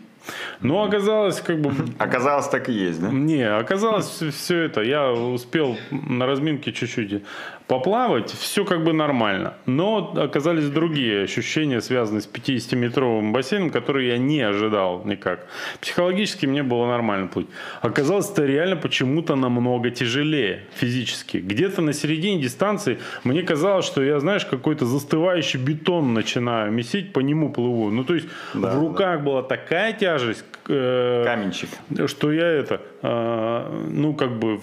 Но 0.60 0.82
оказалось, 0.82 1.40
как 1.40 1.60
бы... 1.60 1.72
Оказалось, 1.98 2.48
так 2.48 2.68
и 2.68 2.72
есть, 2.72 3.00
да? 3.00 3.10
Не, 3.10 3.42
оказалось 3.42 4.22
все 4.32 4.58
это. 4.60 4.80
Я 4.82 5.12
успел 5.12 5.76
на 5.90 6.26
разминке 6.26 6.72
чуть-чуть 6.72 7.22
поплавать, 7.66 8.30
все 8.30 8.64
как 8.64 8.84
бы 8.84 8.92
нормально. 8.92 9.54
Но 9.66 10.12
оказались 10.16 10.68
другие 10.68 11.22
ощущения, 11.22 11.80
связанные 11.80 12.20
с 12.20 12.28
50-метровым 12.28 13.32
бассейном, 13.32 13.70
которые 13.70 14.08
я 14.08 14.18
не 14.18 14.40
ожидал 14.42 15.02
никак. 15.04 15.46
Психологически 15.80 16.46
мне 16.46 16.62
было 16.62 16.86
нормально 16.86 17.28
плыть. 17.28 17.46
Оказалось, 17.80 18.30
это 18.30 18.44
реально 18.44 18.76
почему-то 18.76 19.34
намного 19.34 19.90
тяжелее 19.90 20.64
физически. 20.74 21.38
Где-то 21.38 21.80
на 21.82 21.92
середине 21.92 22.42
дистанции 22.42 22.98
мне 23.24 23.42
казалось, 23.42 23.86
что 23.86 24.02
я, 24.02 24.20
знаешь, 24.20 24.44
какой-то 24.44 24.84
застывающий 24.84 25.58
бетон 25.58 26.12
начинаю 26.12 26.70
месить, 26.70 27.12
по 27.12 27.20
нему 27.20 27.50
плыву. 27.50 27.90
Ну, 27.90 28.04
то 28.04 28.14
есть 28.14 28.28
да, 28.52 28.74
в 28.74 28.80
руках 28.80 29.18
да. 29.18 29.24
была 29.24 29.42
такая 29.42 29.92
тяжесть. 29.92 30.44
Э, 30.68 31.24
Каменчик. 31.24 31.68
Что 32.06 32.32
я 32.32 32.46
это, 32.46 32.80
ну, 33.04 34.14
как 34.14 34.38
бы 34.38 34.60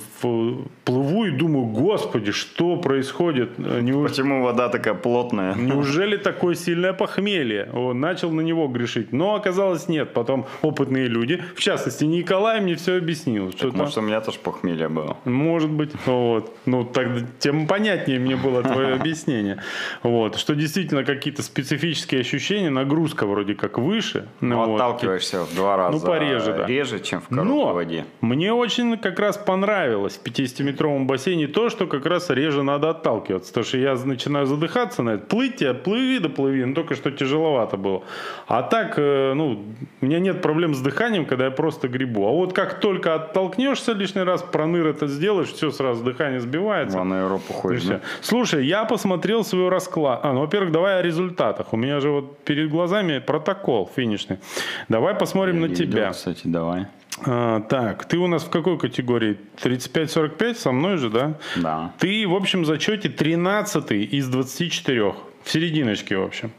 плыву 0.86 1.26
и 1.26 1.32
думаю, 1.32 1.68
господи, 1.68 2.32
что 2.32 2.76
происходит? 2.76 3.60
Неуж... 3.60 4.10
Почему 4.10 4.44
вода 4.44 4.70
такая 4.70 4.96
плотная? 4.96 5.54
Неужели 5.54 6.18
такое 6.18 6.56
сильное 6.56 6.94
похмелье? 6.94 7.70
Он 7.74 8.00
начал 8.00 8.32
на 8.32 8.42
него 8.42 8.68
грешить. 8.68 9.14
Но 9.14 9.36
оказалось 9.36 9.88
нет. 9.88 10.14
Потом 10.14 10.48
опытные 10.64 11.08
люди, 11.08 11.44
в 11.56 11.60
частности 11.60 12.04
Николай 12.06 12.62
мне 12.62 12.76
все 12.76 12.98
объяснил. 12.98 13.52
Что 13.52 13.72
может 13.72 13.98
у 13.98 14.02
меня 14.02 14.22
тоже 14.22 14.40
похмелье 14.40 14.90
было? 14.90 15.18
Может 15.26 15.70
быть. 15.70 15.92
Вот. 16.08 16.56
Ну, 16.66 16.84
тогда 16.84 17.22
тем 17.38 17.68
понятнее 17.68 18.18
мне 18.20 18.36
было 18.36 18.64
твое 18.64 18.96
объяснение. 18.96 19.62
Вот. 20.02 20.38
Что 20.38 20.56
действительно 20.56 21.04
какие-то 21.04 21.44
специфические 21.44 22.22
ощущения, 22.22 22.72
нагрузка 22.72 23.28
вроде 23.28 23.54
как 23.54 23.78
выше. 23.78 24.28
Ну, 24.40 24.76
отталкиваешься 24.76 25.46
в 25.46 25.54
два 25.54 25.78
раза 25.78 26.00
ну, 26.00 26.12
пореже, 26.12 26.54
да. 26.54 26.66
реже, 26.66 27.00
чем 27.00 27.22
в 27.22 27.28
короткой 27.28 27.56
Но 27.56 27.74
воде. 27.74 28.06
Мне 28.32 28.54
очень 28.54 28.98
как 28.98 29.20
раз 29.20 29.38
понравилось 29.38 30.18
в 30.18 30.26
50-метровом 30.26 31.06
бассейне 31.06 31.48
то, 31.48 31.70
что 31.70 31.86
как 31.86 32.06
раз 32.06 32.30
реже 32.30 32.64
надо 32.64 32.92
отталкиваться. 32.92 33.50
Потому 33.50 33.66
что 33.66 33.78
я 33.78 33.94
начинаю 33.96 34.46
задыхаться 34.46 35.04
на 35.04 35.12
это. 35.12 35.26
Плыть, 35.26 35.62
плыви 35.84 36.20
да 36.20 36.30
плыви. 36.30 36.64
Но 36.64 36.74
только 36.74 36.96
что 36.96 37.12
тяжеловато 37.12 37.76
было. 37.76 38.04
А 38.48 38.64
так, 38.64 38.94
э, 38.96 39.34
ну, 39.34 39.66
у 40.00 40.06
меня 40.06 40.20
нет 40.20 40.42
проблем 40.42 40.74
с 40.76 40.80
дыханием, 40.80 41.26
когда 41.26 41.46
я 41.46 41.52
просто 41.52 41.90
грибу. 41.90 42.26
А 42.26 42.32
вот 42.32 42.54
как 42.54 42.80
только 42.80 43.16
оттолкнешься 43.16 43.92
лишний 43.92 44.24
раз, 44.24 44.42
проныр 44.44 44.88
это 44.88 45.08
сделаешь, 45.08 45.50
все 45.50 45.70
сразу 45.72 46.02
дыхание 46.02 46.40
сбивается. 46.40 47.02
А 47.02 47.04
на 47.04 47.24
Европу 47.24 47.52
ходишь, 47.52 47.84
да? 47.84 48.00
Слушай, 48.22 48.66
я 48.66 48.86
посмотрел 48.86 49.44
свой 49.44 49.68
расклад. 49.68 50.22
А, 50.24 50.32
ну, 50.32 50.40
во-первых, 50.40 50.72
давай 50.72 51.00
о 51.00 51.02
результатах. 51.02 51.74
У 51.74 51.78
меня 51.78 52.00
же 52.00 52.10
вот 52.10 52.38
перед 52.46 52.70
глазами 52.70 53.20
протокол 53.20 53.92
финишный. 53.94 54.40
Давай 54.88 55.16
посмотрим 55.16 55.56
я 55.62 55.68
на 55.68 55.76
тебя. 55.76 56.04
Идет, 56.06 56.16
кстати, 56.16 56.42
давай. 56.46 56.88
А, 57.26 57.62
так, 57.62 58.06
ты 58.06 58.18
у 58.18 58.28
нас 58.28 58.44
в 58.44 58.50
какой 58.50 58.78
категории? 58.78 59.38
35-45 59.62 60.56
со 60.56 60.72
мной 60.72 60.98
же, 60.98 61.10
да? 61.10 61.38
Да. 61.56 61.94
Ты 62.00 62.28
в 62.28 62.36
общем 62.36 62.66
зачете 62.66 63.10
13 63.10 63.92
из 63.92 64.28
24. 64.28 65.14
В 65.44 65.50
серединочке, 65.50 66.18
в 66.18 66.24
общем. 66.24 66.52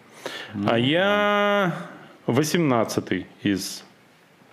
Ну, 0.54 0.69
а 0.71 0.78
я 0.78 1.75
18 2.26 3.26
из 3.42 3.85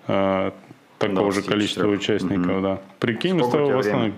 э, 0.07 0.51
такого 0.97 1.31
же 1.31 1.41
количества 1.41 1.87
участников, 1.87 2.51
угу. 2.51 2.61
да. 2.61 2.81
Прикинь, 2.99 3.35
мы 3.35 3.43
с 3.43 3.49
тобой 3.49 4.13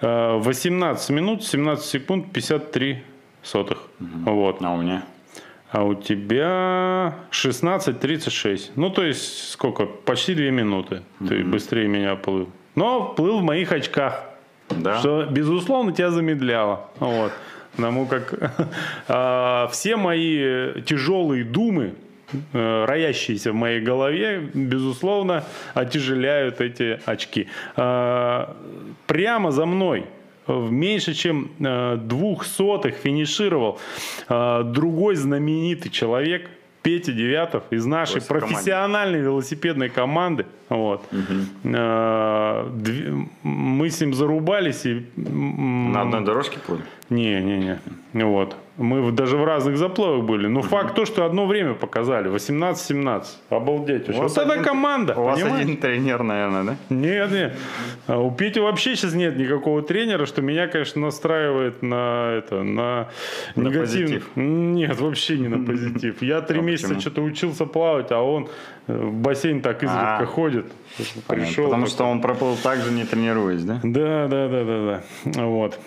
в 0.00 0.42
18 0.42 1.10
минут, 1.10 1.44
17 1.44 1.84
секунд, 1.84 2.32
53 2.32 3.02
сотых. 3.42 3.88
Угу. 4.00 4.30
Вот. 4.30 4.62
А 4.62 4.74
у 4.74 4.82
меня? 4.82 5.04
А 5.70 5.82
у 5.82 5.94
тебя 5.94 7.14
16.36. 7.30 8.72
Ну, 8.76 8.90
то 8.90 9.04
есть 9.04 9.50
сколько? 9.50 9.86
Почти 9.86 10.34
2 10.34 10.44
минуты. 10.50 11.02
Mm-hmm. 11.20 11.28
Ты 11.28 11.44
быстрее 11.44 11.88
меня 11.88 12.14
плыл. 12.16 12.48
Но 12.74 13.12
плыл 13.16 13.40
в 13.40 13.42
моих 13.42 13.72
очках. 13.72 14.24
Да. 14.70 14.98
Что, 14.98 15.26
безусловно, 15.26 15.92
тебя 15.92 16.10
замедляло. 16.10 16.88
Вот. 16.98 17.32
Потому 17.74 18.06
как 18.06 18.52
а, 19.08 19.68
все 19.72 19.96
мои 19.96 20.80
тяжелые 20.82 21.44
думы, 21.44 21.94
э, 22.52 22.84
роящиеся 22.86 23.52
в 23.52 23.54
моей 23.54 23.80
голове, 23.80 24.48
безусловно, 24.54 25.44
отяжеляют 25.74 26.60
эти 26.60 27.00
очки. 27.04 27.48
А, 27.76 28.56
прямо 29.06 29.50
за 29.50 29.66
мной 29.66 30.06
в 30.46 30.70
меньше 30.70 31.14
чем 31.14 31.50
э, 31.58 31.96
двух 31.96 32.44
сотых 32.44 32.96
финишировал 32.96 33.78
э, 34.28 34.62
другой 34.64 35.16
знаменитый 35.16 35.90
человек, 35.90 36.48
Петя 36.82 37.12
Девятов 37.12 37.64
из 37.70 37.84
нашей 37.84 38.22
профессиональной 38.22 39.18
команде. 39.18 39.30
велосипедной 39.30 39.88
команды. 39.88 40.46
Вот. 40.68 41.04
Угу. 41.10 41.68
Мы 43.42 43.90
с 43.90 44.00
ним 44.00 44.14
зарубались. 44.14 44.86
И... 44.86 45.04
На 45.16 46.02
одной 46.02 46.24
дорожке 46.24 46.60
плыли? 46.60 46.82
Не, 47.10 47.40
не, 47.40 47.80
не. 48.12 48.24
Вот. 48.24 48.56
Мы 48.78 49.10
даже 49.12 49.36
в 49.36 49.44
разных 49.44 49.78
заплывах 49.78 50.24
были. 50.24 50.48
Но 50.48 50.60
угу. 50.60 50.68
факт 50.68 50.94
то, 50.94 51.06
что 51.06 51.24
одно 51.24 51.46
время 51.46 51.74
показали. 51.74 52.30
18-17. 52.30 53.24
Обалдеть. 53.48 54.08
У 54.08 54.12
вот 54.12 54.36
это 54.36 54.62
команда. 54.62 55.14
У 55.18 55.24
вас 55.24 55.40
понимаешь? 55.40 55.64
один 55.64 55.76
тренер, 55.78 56.22
наверное, 56.22 56.64
да? 56.64 56.76
Нет, 56.90 57.30
нет. 57.30 57.56
А 58.06 58.18
у 58.18 58.30
Пети 58.30 58.60
вообще 58.60 58.94
сейчас 58.94 59.14
нет 59.14 59.36
никакого 59.36 59.82
тренера, 59.82 60.26
что 60.26 60.42
меня, 60.42 60.66
конечно, 60.66 61.00
настраивает 61.00 61.82
на 61.82 62.32
это, 62.32 62.62
на, 62.62 63.08
на 63.54 63.70
Позитив. 63.70 64.30
Нет, 64.36 65.00
вообще 65.00 65.38
не 65.38 65.48
на 65.48 65.64
позитив. 65.64 66.22
Я 66.22 66.40
три 66.40 66.58
а 66.58 66.62
месяца 66.62 67.00
что-то 67.00 67.22
учился 67.22 67.66
плавать, 67.66 68.12
а 68.12 68.20
он 68.20 68.48
в 68.86 69.12
бассейн 69.12 69.62
так 69.62 69.82
изредка 69.82 70.18
а, 70.18 70.26
ходит. 70.26 70.66
Пришел. 71.26 71.64
Потому 71.64 71.86
что 71.86 72.04
он 72.04 72.20
проплыл 72.20 72.56
так 72.62 72.80
же, 72.80 72.92
не 72.92 73.04
тренируясь, 73.04 73.62
да? 73.62 73.80
Да, 73.82 74.28
да, 74.28 74.48
да, 74.48 74.64
да, 74.64 75.02
да. 75.24 75.46
Вот. 75.46 75.78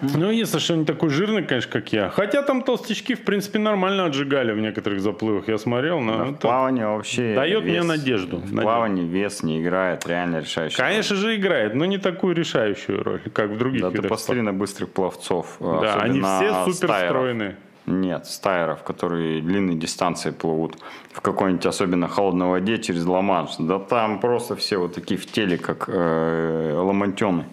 Ну, 0.00 0.30
если 0.30 0.58
что 0.58 0.76
не 0.76 0.84
такой 0.84 1.10
жирный, 1.10 1.42
конечно, 1.42 1.72
как 1.72 1.92
я. 1.92 2.10
Хотя 2.10 2.42
там 2.42 2.62
толстячки, 2.62 3.14
в 3.14 3.24
принципе, 3.24 3.58
нормально 3.58 4.04
отжигали 4.04 4.52
в 4.52 4.58
некоторых 4.58 5.00
заплывах. 5.00 5.48
Я 5.48 5.58
смотрел. 5.58 6.00
Но 6.00 6.18
да, 6.18 6.24
в 6.24 6.34
плавании 6.34 6.84
вообще 6.84 7.34
Дает 7.34 7.64
вес, 7.64 7.70
мне 7.70 7.82
надежду. 7.82 8.36
В 8.38 8.60
плавании 8.60 9.04
вес 9.04 9.42
не 9.42 9.60
играет, 9.60 10.06
реально 10.06 10.40
решающий. 10.40 10.76
Конечно 10.76 11.16
роль. 11.16 11.22
же 11.22 11.36
играет, 11.36 11.74
но 11.74 11.84
не 11.84 11.98
такую 11.98 12.34
решающую 12.34 13.02
роль, 13.02 13.20
как 13.32 13.50
в 13.50 13.58
других 13.58 13.82
Да, 13.82 13.90
ты 13.90 14.02
посмотри 14.02 14.42
на 14.42 14.52
быстрых 14.52 14.90
пловцов. 14.90 15.56
Да, 15.60 15.94
они 15.94 16.20
все 16.20 16.64
супер 16.64 16.94
стройные. 17.06 17.56
Нет, 17.86 18.26
стайеров, 18.26 18.82
которые 18.82 19.40
длинные 19.40 19.78
дистанции 19.78 20.30
плывут 20.30 20.76
в 21.10 21.22
какой-нибудь 21.22 21.64
особенно 21.64 22.06
холодной 22.06 22.46
воде 22.46 22.76
через 22.76 23.06
ла 23.06 23.48
Да 23.58 23.78
там 23.78 24.20
просто 24.20 24.56
все 24.56 24.76
вот 24.76 24.94
такие 24.94 25.18
в 25.18 25.24
теле, 25.24 25.56
как 25.56 25.88
э, 25.88 26.74
ламантены. 26.76 27.46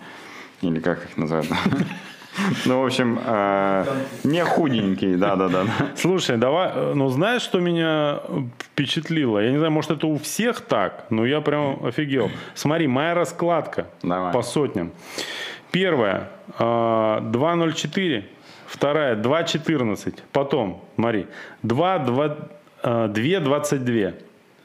Или 0.61 0.79
как 0.79 1.05
их 1.05 1.15
называют. 1.15 1.47
Ну, 2.65 2.81
в 2.81 2.85
общем, 2.85 3.19
э, 3.23 3.85
не 4.23 4.43
худенький, 4.43 5.15
да-да-да. 5.15 5.65
Слушай, 5.95 6.37
давай, 6.37 6.71
э, 6.73 6.93
ну 6.93 7.09
знаешь, 7.09 7.41
что 7.41 7.59
меня 7.59 8.19
впечатлило? 8.59 9.39
Я 9.39 9.51
не 9.51 9.57
знаю, 9.57 9.71
может 9.71 9.91
это 9.91 10.07
у 10.07 10.17
всех 10.17 10.61
так, 10.61 11.05
но 11.09 11.25
я 11.25 11.41
прям 11.41 11.85
офигел. 11.85 12.29
Смотри, 12.53 12.87
моя 12.87 13.13
раскладка 13.13 13.87
давай. 14.03 14.33
по 14.33 14.41
сотням. 14.41 14.91
Первая, 15.71 16.29
э, 16.59 16.63
2.04, 16.63 18.23
вторая, 18.67 19.15
2.14, 19.15 20.15
потом, 20.31 20.83
смотри, 20.95 21.27
2, 21.63 21.99
2, 21.99 22.37
2.22, 22.83 24.13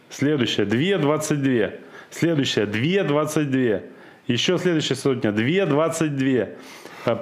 следующая, 0.08 0.64
2.22, 0.64 1.72
следующая, 2.10 2.66
2.22, 2.66 3.82
еще 4.32 4.58
следующая 4.58 4.94
сотня, 4.96 5.30
2.22, 5.30 6.48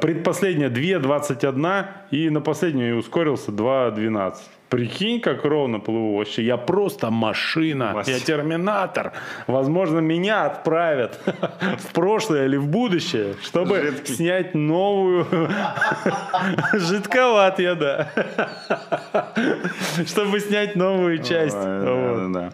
Предпоследняя 0.01 0.71
2.21 0.71 1.85
и 2.11 2.31
на 2.31 2.41
последнюю 2.41 2.99
ускорился 2.99 3.53
2.12. 3.53 4.35
Прикинь, 4.69 5.21
как 5.21 5.45
ровно 5.47 5.79
плыву. 5.81 6.19
Вообще, 6.19 6.43
я 6.43 6.59
просто 6.59 7.11
машина. 7.11 7.93
Мас- 7.95 8.09
Я 8.09 8.19
терминатор. 8.21 9.13
Возможно, 9.47 10.01
меня 10.01 10.45
отправят 10.45 11.19
в 11.79 11.93
прошлое 11.95 12.45
или 12.47 12.57
в 12.57 12.67
будущее, 12.67 13.35
чтобы 13.43 13.81
Жидкий. 13.81 14.15
снять 14.15 14.55
новую... 14.55 15.27
Жидковат 16.75 17.59
я, 17.61 17.75
да. 17.77 18.11
Чтобы 20.07 20.41
снять 20.41 20.77
новую 20.77 21.19
часть. 21.23 21.55
Да, 21.57 22.15
да, 22.17 22.29
да. 22.29 22.53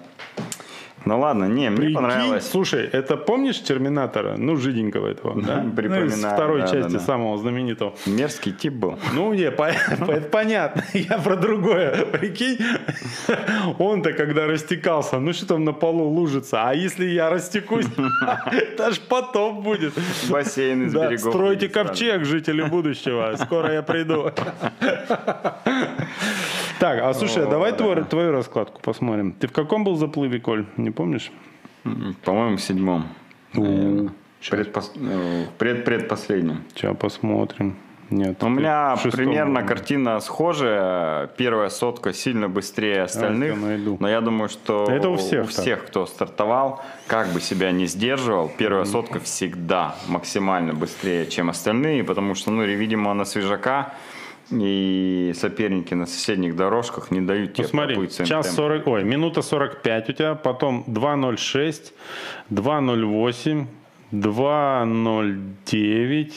Ну 1.04 1.20
ладно, 1.20 1.44
не, 1.44 1.68
мне 1.68 1.76
Прикинь, 1.76 1.94
понравилось. 1.94 2.48
Слушай, 2.50 2.88
это 2.90 3.16
помнишь 3.18 3.60
Терминатора? 3.62 4.36
Ну, 4.38 4.56
жиденького 4.56 5.08
этого, 5.08 5.40
да? 5.42 5.60
Ну, 5.62 5.68
из 5.70 5.76
Припоминаю, 5.76 6.34
второй 6.34 6.60
да, 6.62 6.66
части 6.66 6.92
да, 6.92 6.98
да. 6.98 7.04
самого 7.04 7.36
знаменитого. 7.36 7.94
Мерзкий 8.06 8.52
тип 8.52 8.72
был. 8.74 8.98
Ну, 9.12 9.34
не, 9.34 9.50
по- 9.50 9.64
это 9.90 10.20
понятно. 10.30 10.82
Я 10.94 11.18
про 11.18 11.36
другое. 11.36 12.06
Прикинь, 12.06 12.58
он-то, 13.78 14.12
когда 14.14 14.46
растекался, 14.46 15.18
ну 15.20 15.32
что 15.34 15.46
там 15.46 15.64
на 15.64 15.72
полу 15.74 16.08
лужится? 16.08 16.68
А 16.68 16.74
если 16.74 17.04
я 17.04 17.28
растекусь, 17.30 17.86
это 18.50 18.92
ж 18.92 18.98
потоп 19.00 19.62
будет. 19.62 19.92
Бассейн 20.30 20.86
из 20.86 20.92
Да, 20.94 21.08
берегов. 21.08 21.32
стройте 21.34 21.68
ковчег, 21.68 22.24
жители 22.24 22.62
будущего. 22.62 23.34
Скоро 23.36 23.72
я 23.74 23.82
приду. 23.82 24.30
Так, 26.80 27.00
а 27.02 27.14
слушай, 27.14 27.44
а 27.44 27.46
давай 27.46 27.72
твой- 27.72 28.04
твою 28.04 28.32
раскладку 28.32 28.80
посмотрим. 28.82 29.32
Ты 29.32 29.46
в 29.46 29.52
каком 29.52 29.84
был 29.84 29.96
заплыве, 29.96 30.40
Коль? 30.40 30.66
Не 30.76 30.90
помнишь? 30.94 31.30
По-моему, 32.24 32.56
в 32.56 32.60
седьмом. 32.62 33.08
наверное. 33.52 34.12
Предпос- 34.40 34.92
э, 34.96 35.44
в 35.46 35.58
Пред-предпоследнем. 35.58 36.64
Сейчас 36.74 36.96
посмотрим. 36.96 37.76
Нет. 38.10 38.42
У 38.42 38.48
меня 38.48 38.96
примерно 39.10 39.62
картина 39.62 40.20
схожая. 40.20 41.26
Первая 41.28 41.70
сотка 41.70 42.12
сильно 42.12 42.48
быстрее 42.48 43.02
остальных. 43.02 43.54
я 43.54 43.60
найду. 43.60 43.96
Но 43.98 44.08
я 44.08 44.20
думаю, 44.20 44.48
что 44.50 44.86
Это 44.90 45.08
у 45.08 45.16
всех 45.16 45.50
так. 45.50 45.86
кто 45.86 46.06
стартовал, 46.06 46.82
как 47.06 47.28
бы 47.28 47.40
себя 47.40 47.70
не 47.70 47.86
сдерживал, 47.86 48.52
первая 48.58 48.84
сотка 48.84 49.20
всегда 49.20 49.96
максимально 50.08 50.74
быстрее, 50.74 51.26
чем 51.26 51.48
остальные, 51.48 52.04
потому 52.04 52.34
что, 52.34 52.50
ну, 52.50 52.62
видимо, 52.64 53.14
на 53.14 53.24
свежака 53.24 53.94
и 54.50 55.32
соперники 55.34 55.94
на 55.94 56.06
соседних 56.06 56.56
дорожках 56.56 57.10
не 57.10 57.20
дают 57.20 57.50
Ну 57.50 57.54
тебе 57.54 57.68
смотри, 57.68 57.94
проплыть 57.94 58.12
своим 58.12 58.28
час 58.28 58.46
темпом. 58.46 58.64
40, 58.64 58.86
ой, 58.86 59.04
минута 59.04 59.42
45 59.42 60.08
у 60.08 60.12
тебя, 60.12 60.34
потом 60.34 60.84
2.06, 60.86 61.92
2.08, 62.50 63.66
2.09, 64.12 66.32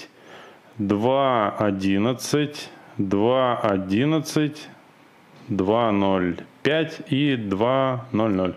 2.11, 0.79 2.55
2.11, 2.97 4.57
2.05 5.49 7.05
и 7.09 7.35
2.00. 7.35 8.55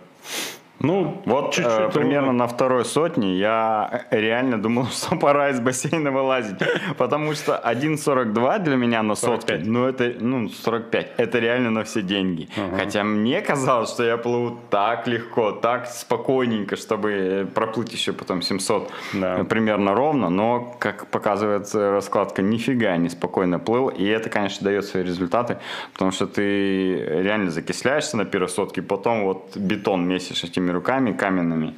Ну, 0.83 1.21
Вот 1.27 1.53
чуть-чуть 1.53 1.73
э, 1.73 1.91
примерно 1.93 2.33
на 2.33 2.47
второй 2.47 2.85
сотне 2.85 3.37
я 3.37 4.05
э, 4.11 4.19
реально 4.21 4.61
думал, 4.63 4.87
что 4.91 5.17
пора 5.17 5.51
из 5.51 5.61
бассейна 5.61 6.11
вылазить. 6.11 6.57
Потому 6.97 7.35
что 7.35 7.61
1.42 7.63 8.59
для 8.61 8.77
меня 8.77 9.03
на 9.03 9.15
сотке, 9.15 9.59
45. 9.59 9.67
ну 9.67 9.87
это, 9.87 10.13
ну 10.21 10.49
45, 10.49 11.13
это 11.19 11.39
реально 11.39 11.71
на 11.71 11.85
все 11.85 12.01
деньги. 12.03 12.49
Хотя 12.77 13.05
мне 13.05 13.43
казалось, 13.43 13.91
что 13.91 14.05
я 14.05 14.17
плыву 14.17 14.59
так 14.71 15.07
легко, 15.07 15.53
так 15.53 15.87
спокойненько, 15.87 16.77
чтобы 16.77 17.11
э, 17.13 17.45
проплыть 17.47 17.93
еще 17.93 18.13
потом 18.13 18.41
700 18.41 18.91
Да. 19.13 19.41
э, 19.41 19.45
примерно 19.45 19.95
ровно. 19.95 20.31
Но, 20.31 20.77
как 20.79 21.07
показывает 21.09 21.69
э, 21.75 21.91
раскладка, 21.91 22.41
нифига 22.43 22.97
не 22.97 23.11
спокойно 23.11 23.59
плыл. 23.59 23.89
И 23.89 24.05
это, 24.07 24.31
конечно, 24.31 24.65
дает 24.65 24.87
свои 24.87 25.03
результаты, 25.03 25.59
потому 25.93 26.11
что 26.11 26.27
ты 26.27 26.95
реально 27.23 27.51
закисляешься 27.51 28.17
на 28.17 28.25
первой 28.25 28.49
сотке, 28.49 28.81
потом 28.81 29.25
вот 29.25 29.57
бетон 29.57 30.09
месишь 30.09 30.43
этими 30.45 30.70
руками 30.71 31.13
каменными. 31.13 31.75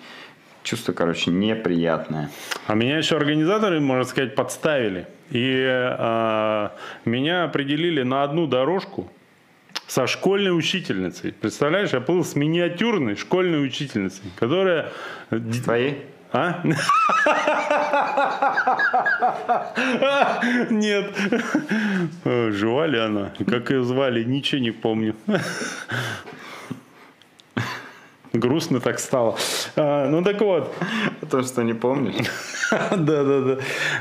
Чувство, 0.63 0.93
короче, 0.93 1.31
неприятное. 1.31 2.31
А 2.67 2.75
меня 2.75 2.99
еще 2.99 3.17
организаторы, 3.17 3.81
можно 3.81 4.05
сказать, 4.05 4.35
подставили. 4.35 5.07
И 5.31 5.67
э, 5.67 6.69
меня 7.05 7.45
определили 7.45 8.03
на 8.03 8.23
одну 8.23 8.47
дорожку 8.47 9.11
со 9.87 10.07
школьной 10.07 10.57
учительницей. 10.57 11.33
Представляешь, 11.33 11.91
я 11.93 12.01
плыл 12.01 12.25
с 12.25 12.37
миниатюрной 12.37 13.17
школьной 13.17 13.65
учительницей, 13.65 14.31
которая... 14.37 14.91
Твои? 15.65 15.95
А? 16.33 16.62
Нет. 20.71 21.14
Жива 22.25 22.87
ли 22.87 22.99
она? 22.99 23.33
Как 23.47 23.71
ее 23.71 23.85
звали? 23.85 24.25
Ничего 24.25 24.62
не 24.62 24.71
помню. 24.71 25.14
Грустно 28.33 28.81
так 28.81 28.99
стало. 28.99 29.37
А, 29.77 30.09
Ну 30.09 30.23
так 30.23 30.40
вот, 30.40 30.73
То, 31.31 31.42
что 31.42 31.62
не 31.62 31.75
помнишь. 31.75 32.27
да, 32.71 33.25
да, 33.25 33.40
да. 33.40 33.59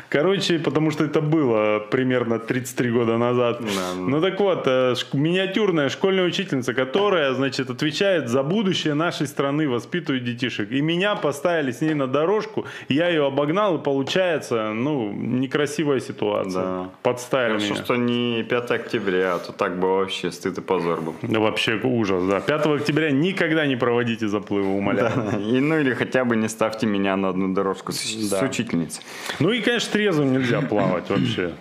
Короче, 0.10 0.60
потому 0.60 0.92
что 0.92 1.04
это 1.04 1.22
было 1.22 1.80
примерно 1.80 2.40
33 2.40 2.92
года 2.92 3.18
назад. 3.18 3.60
Да. 3.62 3.94
Ну 3.98 4.22
так 4.22 4.40
вот, 4.40 4.64
э, 4.68 4.96
миниатюрная 5.14 5.90
школьная 5.90 6.26
учительница, 6.26 6.74
которая, 6.74 7.34
значит, 7.34 7.70
отвечает 7.70 8.30
за 8.30 8.44
будущее 8.44 8.94
нашей 8.94 9.28
страны, 9.28 9.68
воспитывает 9.68 10.24
детишек. 10.24 10.72
И 10.72 10.82
меня 10.82 11.16
поставили 11.16 11.72
с 11.72 11.82
ней 11.82 11.94
на 11.94 12.08
дорожку, 12.08 12.66
я 12.90 13.10
ее 13.10 13.26
обогнал, 13.26 13.78
и 13.78 13.84
получается, 13.84 14.72
ну, 14.74 15.12
некрасивая 15.12 16.00
ситуация. 16.00 16.64
Да. 16.64 16.90
Подставили 17.04 17.60
Хорошо, 17.60 17.74
меня. 17.74 17.84
что 17.84 17.96
не 17.96 18.44
5 18.44 18.72
октября, 18.72 19.36
а 19.36 19.40
то 19.40 19.52
так 19.52 19.80
бы 19.80 19.88
вообще 19.98 20.32
стыд 20.32 20.58
и 20.58 20.62
позор 20.62 21.02
был. 21.02 21.16
Да, 21.22 21.40
вообще 21.40 21.80
ужас, 21.84 22.24
да. 22.24 22.40
5 22.40 22.66
октября 22.68 23.12
никогда 23.12 23.66
не 23.66 23.76
проводите 24.22 24.28
заплывы, 24.28 24.76
умоляю. 24.78 25.12
И, 25.40 25.60
ну 25.60 25.78
или 25.80 25.94
хотя 25.94 26.24
бы 26.26 26.36
не 26.36 26.50
ставьте 26.50 26.86
меня 26.88 27.16
на 27.18 27.30
одну 27.30 27.54
дорожку 27.54 27.92
с, 27.92 28.00
с 28.00 28.30
Да. 28.30 28.46
учительницей. 28.46 29.04
Ну 29.40 29.52
и, 29.52 29.62
конечно, 29.62 29.92
трезвым 29.92 30.34
нельзя 30.34 30.62
плавать 30.62 31.10
вообще. 31.10 31.54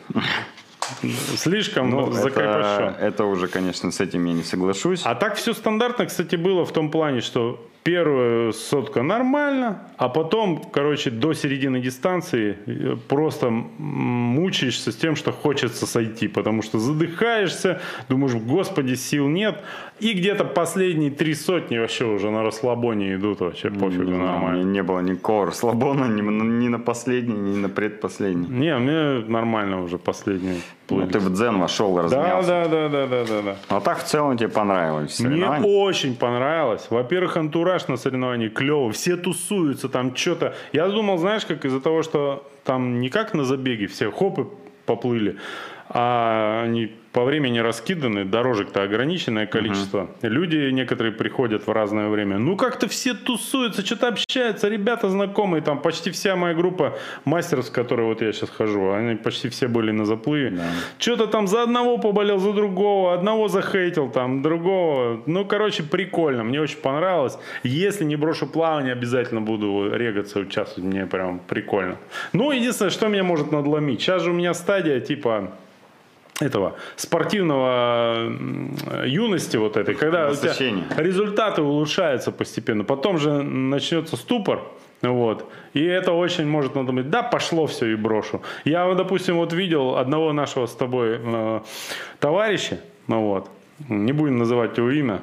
Слишком 1.37 1.90
Ну, 1.90 2.11
закрепощен. 2.12 2.94
это, 2.94 2.96
это 3.01 3.25
уже, 3.25 3.46
конечно, 3.49 3.90
с 3.90 4.01
этим 4.01 4.25
я 4.27 4.33
не 4.33 4.42
соглашусь. 4.42 5.03
А 5.05 5.14
так 5.14 5.37
все 5.37 5.55
стандартно, 5.55 6.07
кстати, 6.07 6.37
было 6.37 6.64
в 6.64 6.73
том 6.73 6.90
плане, 6.90 7.20
что 7.20 7.64
первая 7.82 8.52
сотка 8.52 9.02
нормально, 9.02 9.82
а 9.96 10.08
потом, 10.08 10.62
короче, 10.72 11.10
до 11.10 11.32
середины 11.32 11.80
дистанции 11.80 12.56
э, 12.66 12.96
просто 13.08 13.50
мучаешься 13.50 14.92
с 14.92 14.96
тем, 14.96 15.16
что 15.16 15.32
хочется 15.32 15.86
сойти, 15.86 16.28
потому 16.28 16.62
что 16.62 16.78
задыхаешься, 16.78 17.80
думаешь, 18.08 18.34
господи, 18.34 18.94
сил 18.94 19.28
нет, 19.28 19.62
и 19.98 20.12
где-то 20.12 20.44
последние 20.44 21.10
три 21.10 21.34
сотни 21.34 21.78
вообще 21.78 22.04
уже 22.04 22.30
на 22.30 22.42
расслабоне 22.42 23.14
идут, 23.14 23.40
вообще 23.40 23.70
пофигу, 23.70 24.04
Не 24.04 24.16
нормально. 24.18 24.62
не 24.62 24.82
было 24.82 25.00
никакого 25.00 25.46
расслабона 25.46 26.04
ни, 26.06 26.22
на- 26.22 26.42
ни 26.44 26.68
на 26.68 26.78
последний, 26.78 27.34
ни 27.52 27.56
на 27.56 27.68
предпоследний. 27.68 28.48
Не, 28.48 28.76
мне 28.78 29.24
нормально 29.28 29.82
уже 29.82 29.98
последние 30.90 31.07
Ну, 31.07 31.12
ты 31.12 31.18
в 31.18 31.33
дзен 31.33 31.59
вошел, 31.59 32.00
размялся. 32.00 32.48
да, 32.48 32.68
да, 32.68 32.88
да, 32.88 33.07
да, 33.07 33.24
да, 33.24 33.42
да. 33.42 33.57
А 33.68 33.81
так 33.81 33.98
в 33.98 34.05
целом 34.05 34.37
тебе 34.37 34.48
понравилось 34.48 35.20
Мне 35.20 35.48
очень 35.48 36.16
понравилось. 36.16 36.87
Во-первых, 36.90 37.37
антураж 37.37 37.88
на 37.88 37.96
соревновании 37.96 38.48
клевый. 38.48 38.92
Все 38.92 39.16
тусуются, 39.16 39.88
там 39.88 40.14
что-то. 40.16 40.55
Я 40.72 40.88
думал, 40.88 41.18
знаешь, 41.18 41.46
как 41.46 41.64
из-за 41.64 41.81
того, 41.81 42.03
что 42.03 42.46
там 42.64 43.00
не 43.00 43.09
как 43.09 43.35
на 43.35 43.44
забеге 43.44 43.87
все 43.87 44.11
хопы 44.11 44.48
поплыли, 44.87 45.37
а 45.88 46.62
они 46.64 46.92
по 47.12 47.25
времени 47.25 47.59
раскиданы, 47.59 48.25
дорожек-то 48.25 48.83
ограниченное 48.83 49.46
количество. 49.46 50.11
Люди 50.23 50.70
некоторые 50.70 51.12
приходят 51.12 51.66
в 51.66 51.73
разное 51.73 52.09
время. 52.09 52.38
Ну, 52.38 52.57
как-то 52.57 52.87
все 52.88 53.14
тусуются, 53.14 53.85
что-то 53.85 54.09
общаются, 54.09 54.68
ребята 54.68 55.09
знакомые. 55.09 55.61
Там 55.61 55.81
почти 55.81 56.11
вся 56.12 56.37
моя 56.37 56.55
группа 56.55 56.96
мастеров, 57.25 57.66
с 57.66 57.70
которой 57.70 58.07
вот 58.07 58.23
я 58.23 58.33
сейчас 58.33 58.51
хожу, 58.51 58.92
они 58.92 59.16
почти 59.16 59.49
все 59.49 59.66
были 59.66 59.90
на 59.90 60.05
заплыве. 60.05 60.61
Что-то 60.99 61.27
там 61.27 61.49
за 61.49 61.64
одного 61.64 61.99
поболел, 61.99 62.38
за 62.38 62.53
другого, 62.53 63.12
одного 63.12 63.49
захейтил, 63.49 64.09
там, 64.09 64.42
другого. 64.42 65.23
Ну, 65.27 65.44
короче, 65.44 65.83
прикольно, 65.83 66.44
мне 66.44 66.61
очень 66.61 66.79
понравилось. 66.79 67.38
Если 67.64 68.05
не 68.05 68.16
брошу 68.16 68.46
плавание, 68.46 68.92
обязательно 68.92 69.40
буду 69.40 69.90
регаться, 69.92 70.38
участвовать, 70.38 70.88
мне 70.92 71.07
прям 71.07 71.40
прикольно. 71.40 71.96
Ну, 72.33 72.53
единственное, 72.53 72.90
что 72.90 73.09
меня 73.09 73.25
может 73.25 73.51
надломить. 73.51 74.01
Сейчас 74.01 74.23
же 74.23 74.31
у 74.31 74.35
меня 74.35 74.55
стадия, 74.55 75.01
типа, 75.01 75.51
этого 76.40 76.74
спортивного 76.96 78.33
юности 79.05 79.57
вот 79.57 79.76
этой, 79.76 79.94
когда 79.94 80.31
у 80.31 80.35
тебя 80.35 80.55
результаты 80.96 81.62
улучшаются 81.62 82.33
постепенно, 82.33 82.85
потом 82.85 83.18
же 83.18 83.42
начнется 83.42 84.16
ступор, 84.16 84.62
вот, 85.03 85.50
и 85.72 85.83
это 85.85 86.12
очень 86.12 86.46
может 86.46 86.74
надумать, 86.74 87.09
да, 87.11 87.22
пошло 87.22 87.66
все 87.66 87.87
и 87.87 87.94
брошу. 87.94 88.42
Я, 88.64 88.87
вот, 88.87 88.96
допустим, 88.96 89.37
вот 89.37 89.53
видел 89.53 89.96
одного 89.96 90.33
нашего 90.33 90.66
с 90.66 90.74
тобой 90.74 91.18
э, 91.22 91.61
товарища, 92.18 92.81
ну 93.07 93.22
вот, 93.29 93.48
не 93.88 94.12
будем 94.12 94.38
называть 94.38 94.76
его 94.76 94.90
имя, 94.90 95.20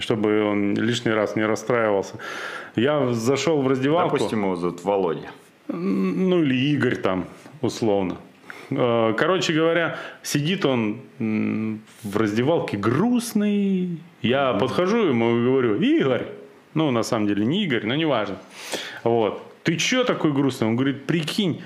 чтобы 0.00 0.44
он 0.44 0.74
лишний 0.74 1.12
раз 1.12 1.36
не 1.36 1.44
расстраивался. 1.44 2.14
Я 2.76 3.12
зашел 3.12 3.60
в 3.60 3.68
раздевалку, 3.68 4.16
Допустим, 4.16 4.44
его 4.44 4.56
зовут 4.56 4.84
Володя. 4.84 5.28
ну 5.68 6.42
или 6.42 6.54
Игорь 6.72 6.96
там, 6.96 7.26
условно. 7.60 8.16
Э, 8.70 9.14
короче 9.16 9.52
говоря, 9.52 9.98
сидит 10.22 10.64
он 10.64 11.00
в 11.18 12.16
раздевалке 12.16 12.76
грустный. 12.76 13.98
Я 14.22 14.54
подхожу 14.54 15.06
ему 15.06 15.38
и 15.38 15.44
говорю, 15.44 15.80
Игорь, 15.80 16.26
ну, 16.74 16.90
на 16.90 17.02
самом 17.02 17.26
деле 17.26 17.44
не 17.44 17.64
Игорь, 17.64 17.86
но 17.86 17.94
неважно. 17.94 18.38
Вот. 19.04 19.42
Ты 19.64 19.76
чё 19.76 20.04
такой 20.04 20.32
грустный? 20.32 20.68
Он 20.68 20.76
говорит, 20.76 21.04
прикинь, 21.04 21.60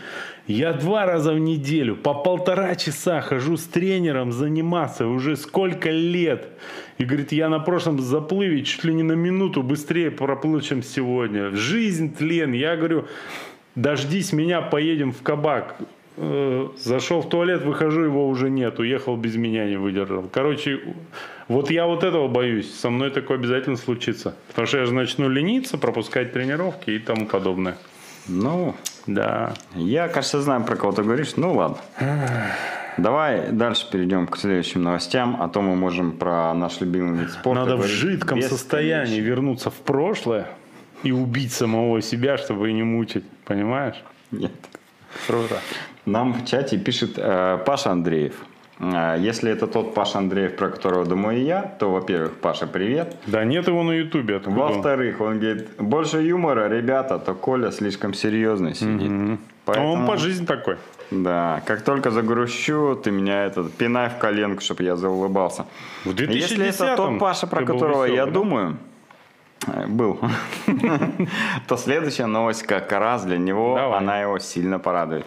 я 0.49 0.73
два 0.73 1.07
раза 1.07 1.33
в 1.33 1.39
неделю 1.39 1.95
по 1.95 2.15
полтора 2.15 2.75
часа 2.75 3.21
хожу 3.21 3.57
с 3.57 3.65
тренером 3.65 4.33
заниматься 4.33 5.07
уже 5.07 5.37
сколько 5.37 5.91
лет. 5.91 6.49
И 6.99 7.05
говорит, 7.05 7.31
я 7.31 7.49
на 7.49 7.61
прошлом 7.61 8.01
заплыве 8.01 8.65
чуть 8.65 8.83
ли 8.85 8.93
не 8.93 9.05
на 9.05 9.13
минуту 9.13 9.63
быстрее 9.63 10.11
проплыл, 10.11 10.61
чем 10.61 10.83
сегодня. 10.83 11.51
Жизнь 11.51 12.15
тлен. 12.15 12.53
Я 12.53 12.77
говорю, 12.77 13.07
дождись 13.77 14.33
меня, 14.33 14.63
поедем 14.63 15.13
в 15.13 15.23
кабак. 15.23 15.77
Э, 16.17 16.69
зашел 16.77 17.23
в 17.23 17.29
туалет, 17.29 17.63
выхожу, 17.63 18.03
его 18.03 18.29
уже 18.29 18.51
нет. 18.51 18.79
Уехал 18.79 19.17
без 19.17 19.37
меня, 19.37 19.65
не 19.67 19.77
выдержал. 19.77 20.29
Короче, 20.33 20.81
вот 21.49 21.71
я 21.71 21.87
вот 21.87 22.05
этого 22.05 22.29
боюсь. 22.29 22.73
Со 22.75 22.91
мной 22.91 23.11
такое 23.11 23.39
обязательно 23.39 23.77
случится. 23.77 24.35
Потому 24.49 24.67
что 24.67 24.79
я 24.79 24.87
же 24.87 24.95
начну 24.95 25.29
лениться, 25.29 25.79
пропускать 25.79 26.33
тренировки 26.33 26.91
и 26.91 26.99
тому 26.99 27.27
подобное. 27.27 27.77
Ну, 28.29 28.75
да. 29.07 29.55
Я, 29.75 30.09
кажется, 30.09 30.41
знаю, 30.43 30.65
про 30.65 30.77
кого 30.77 30.93
ты 30.93 31.03
говоришь. 31.03 31.37
Ну, 31.37 31.55
ладно. 31.55 31.79
Давай 32.99 33.51
дальше 33.51 33.91
перейдем 33.91 34.27
к 34.27 34.37
следующим 34.37 34.83
новостям, 34.83 35.39
а 35.41 35.49
то 35.49 35.63
мы 35.63 35.75
можем 35.75 36.13
про 36.13 36.53
наш 36.53 36.81
любимый 36.83 37.21
вид 37.21 37.31
спорта. 37.31 37.65
Надо 37.65 37.77
в 37.77 37.87
жидком 37.87 38.43
состоянии 38.43 39.19
вернуться 39.19 39.71
в 39.71 39.77
прошлое 39.77 40.47
и 41.03 41.11
убить 41.11 41.53
самого 41.53 42.03
себя, 42.03 42.37
чтобы 42.37 42.71
не 42.73 42.83
мучить. 42.83 43.25
Понимаешь? 43.47 43.97
Нет. 44.31 44.53
Круто. 45.27 45.61
Нам 46.07 46.33
в 46.33 46.45
чате 46.45 46.79
пишет 46.79 47.13
э, 47.17 47.59
Паша 47.65 47.91
Андреев. 47.91 48.35
Э, 48.81 49.17
если 49.19 49.51
это 49.51 49.67
тот 49.67 49.95
Паша 49.95 50.19
Андреев, 50.19 50.57
про 50.57 50.69
которого 50.69 51.05
думаю 51.05 51.39
и 51.39 51.45
я, 51.45 51.63
то, 51.63 51.91
во-первых, 51.93 52.33
Паша, 52.41 52.67
привет. 52.67 53.17
Да 53.27 53.45
нет 53.45 53.69
его 53.69 53.83
на 53.83 53.93
Ютубе. 53.93 54.41
Во-вторых, 54.45 55.21
он 55.21 55.39
говорит, 55.39 55.69
больше 55.79 56.23
юмора, 56.23 56.69
ребята, 56.69 57.19
то 57.19 57.35
Коля 57.35 57.71
слишком 57.71 58.15
серьезный 58.15 58.75
сидит. 58.75 59.11
Угу. 59.11 59.39
Поэтому... 59.65 59.93
Он 59.93 60.07
по 60.07 60.17
жизни 60.17 60.45
такой. 60.47 60.77
Да, 61.11 61.63
как 61.67 61.83
только 61.83 62.11
загрущу, 62.11 62.97
ты 62.97 63.11
меня 63.11 63.45
этот 63.45 63.73
пинай 63.75 64.09
в 64.09 64.19
коленку, 64.19 64.63
чтобы 64.63 64.83
я 64.83 64.97
заулыбался. 64.97 65.67
В 66.05 66.15
2010 66.15 66.51
Если 66.51 66.87
это 66.87 66.97
тот 66.97 67.19
Паша, 67.19 67.47
про 67.47 67.65
которого 67.65 68.05
веселый, 68.05 68.15
я 68.15 68.25
да? 68.25 68.33
думаю, 68.33 68.77
был, 69.89 70.19
то 71.69 71.77
следующая 71.77 72.27
новость 72.27 72.65
как 72.65 72.91
раз 72.93 73.25
для 73.25 73.39
него, 73.39 73.77
Давай. 73.77 73.99
она 73.99 74.21
его 74.21 74.39
сильно 74.39 74.79
порадует. 74.79 75.27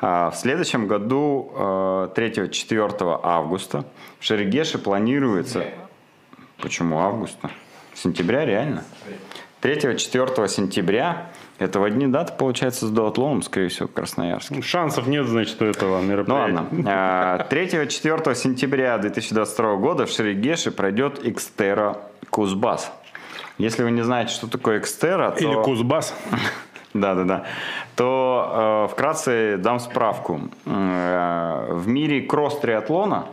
А, 0.00 0.30
в 0.30 0.36
следующем 0.36 0.86
году 0.86 1.50
3-4 1.54 2.96
э, 3.00 3.20
августа 3.22 3.84
в 4.18 4.24
Шерегеше 4.24 4.78
планируется... 4.78 5.64
Почему 6.58 7.00
августа? 7.00 7.50
Сентября 7.94 8.44
реально? 8.44 8.84
3-4 9.62 10.48
сентября 10.48 11.30
этого 11.58 11.88
дни 11.88 12.06
дата 12.06 12.32
получается 12.32 12.86
с 12.86 12.90
дуатлоном, 12.90 13.42
скорее 13.42 13.68
всего, 13.68 13.88
в 13.88 13.92
Красноярске. 13.92 14.60
Шансов 14.60 15.06
нет, 15.06 15.26
значит, 15.26 15.60
у 15.62 15.64
этого 15.64 16.00
мероприятия. 16.02 16.66
Ну 16.70 16.84
ладно. 16.84 17.46
3-4 17.50 18.30
а, 18.30 18.34
сентября 18.34 18.98
2022 18.98 19.76
года 19.76 20.06
в 20.06 20.10
Шерегеше 20.10 20.70
пройдет 20.70 21.24
Xterra 21.24 21.98
Кузбасс. 22.30 22.92
Если 23.58 23.82
вы 23.82 23.90
не 23.90 24.02
знаете, 24.02 24.32
что 24.32 24.48
такое 24.48 24.78
Экстера, 24.78 25.30
то... 25.30 25.38
Или 25.38 25.62
Кузбасс. 25.62 26.14
Да-да-да. 26.94 27.44
То 27.94 28.86
э, 28.88 28.92
вкратце 28.92 29.56
дам 29.56 29.80
справку. 29.80 30.40
Э, 30.66 31.68
в 31.70 31.88
мире 31.88 32.22
кросс-триатлона 32.22 33.26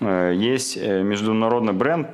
э, 0.00 0.32
есть 0.34 0.76
э, 0.76 1.02
международный 1.02 1.72
бренд, 1.72 2.08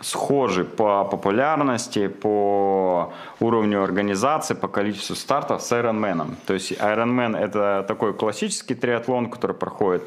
схожий 0.00 0.64
по 0.64 1.04
популярности, 1.04 2.08
по 2.08 3.12
уровню 3.38 3.82
организации, 3.82 4.54
по 4.54 4.68
количеству 4.68 5.16
стартов 5.16 5.62
с 5.62 5.72
Ironman. 5.72 6.34
То 6.46 6.54
есть 6.54 6.72
Ironman 6.72 7.36
это 7.36 7.84
такой 7.88 8.12
классический 8.12 8.74
триатлон, 8.74 9.30
который 9.30 9.56
проходит 9.56 10.02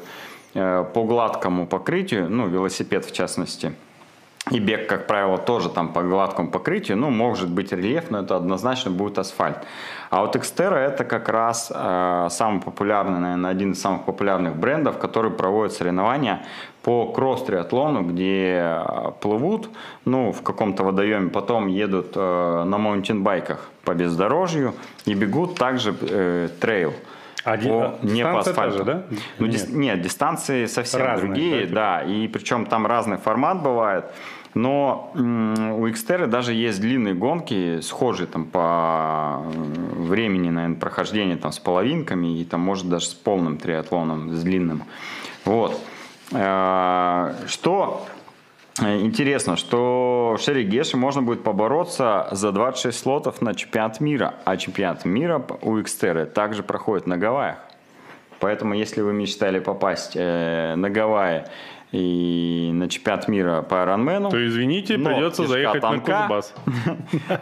э, 0.54 0.84
по 0.94 1.02
гладкому 1.02 1.66
покрытию, 1.66 2.28
ну 2.30 2.46
велосипед 2.46 3.04
в 3.04 3.12
частности– 3.12 3.72
и 4.50 4.58
бег, 4.58 4.88
как 4.88 5.06
правило, 5.06 5.38
тоже 5.38 5.70
там 5.70 5.92
по 5.92 6.02
гладкому 6.02 6.50
покрытию. 6.50 6.98
Ну, 6.98 7.10
может 7.10 7.48
быть 7.48 7.72
рельеф, 7.72 8.10
но 8.10 8.20
это 8.20 8.36
однозначно 8.36 8.90
будет 8.90 9.18
асфальт. 9.18 9.58
А 10.10 10.20
вот 10.20 10.36
Xterra 10.36 10.76
это 10.76 11.04
как 11.04 11.30
раз 11.30 11.72
э, 11.74 12.28
самый 12.30 12.60
популярный, 12.60 13.20
наверное, 13.20 13.50
один 13.50 13.72
из 13.72 13.80
самых 13.80 14.04
популярных 14.04 14.54
брендов, 14.56 14.98
который 14.98 15.30
проводит 15.30 15.72
соревнования 15.72 16.44
по 16.82 17.06
кросс-триатлону, 17.06 18.02
где 18.02 18.60
э, 18.64 19.12
плывут, 19.20 19.70
ну, 20.04 20.30
в 20.30 20.42
каком-то 20.42 20.84
водоеме, 20.84 21.30
потом 21.30 21.66
едут 21.66 22.12
э, 22.14 22.64
на 22.64 22.76
маунтинбайках 22.76 23.70
по 23.84 23.94
бездорожью 23.94 24.74
и 25.06 25.14
бегут 25.14 25.54
также 25.54 25.94
э, 26.02 26.48
трейл. 26.60 26.92
А 27.44 27.58
по, 27.58 27.94
не 28.02 28.22
по 28.22 28.38
асфальту. 28.38 28.78
Же, 28.78 28.84
да? 28.84 29.02
Ну, 29.38 29.46
нет. 29.46 29.50
Дис, 29.50 29.68
нет, 29.68 30.00
дистанции 30.00 30.64
совсем 30.66 31.02
разные, 31.02 31.26
другие, 31.26 31.66
да, 31.66 32.00
да, 32.00 32.02
и 32.02 32.26
причем 32.28 32.64
там 32.64 32.86
разный 32.86 33.18
формат 33.18 33.62
бывает. 33.62 34.06
Но 34.54 35.10
у 35.14 35.86
Xterra 35.88 36.26
даже 36.26 36.54
есть 36.54 36.80
длинные 36.80 37.14
гонки, 37.14 37.80
схожие 37.80 38.28
там 38.28 38.44
по 38.44 39.42
времени, 39.50 40.48
наверное, 40.48 40.78
прохождения 40.78 41.36
там 41.36 41.50
с 41.50 41.58
половинками 41.58 42.38
и 42.38 42.44
там 42.44 42.60
может 42.60 42.88
даже 42.88 43.06
с 43.06 43.14
полным 43.14 43.58
триатлоном, 43.58 44.32
с 44.32 44.42
длинным. 44.42 44.84
Вот. 45.44 45.78
Э, 46.32 47.34
что 47.46 48.06
э, 48.80 49.00
интересно, 49.00 49.56
что 49.56 50.36
в 50.38 50.42
Шерегеше 50.42 50.96
можно 50.96 51.20
будет 51.20 51.42
побороться 51.42 52.28
за 52.30 52.52
26 52.52 52.96
слотов 52.96 53.42
на 53.42 53.54
чемпионат 53.54 54.00
мира, 54.00 54.34
а 54.44 54.56
чемпионат 54.56 55.04
мира 55.04 55.44
у 55.62 55.78
Xterra 55.78 56.26
также 56.26 56.62
проходит 56.62 57.06
на 57.06 57.18
Гавайях. 57.18 57.58
Поэтому, 58.40 58.74
если 58.74 59.00
вы 59.00 59.12
мечтали 59.12 59.58
попасть 59.58 60.12
э, 60.14 60.74
на 60.76 60.90
Гавайи 60.90 61.44
и 61.94 62.70
на 62.72 62.88
чемпионат 62.88 63.28
мира 63.28 63.62
по 63.62 63.74
Ironman. 63.74 64.30
То 64.30 64.46
извините, 64.46 64.98
придется 64.98 65.46
заехать 65.46 65.80
танка, 65.80 66.10
на 66.10 66.20
Кузбасс. 66.22 66.54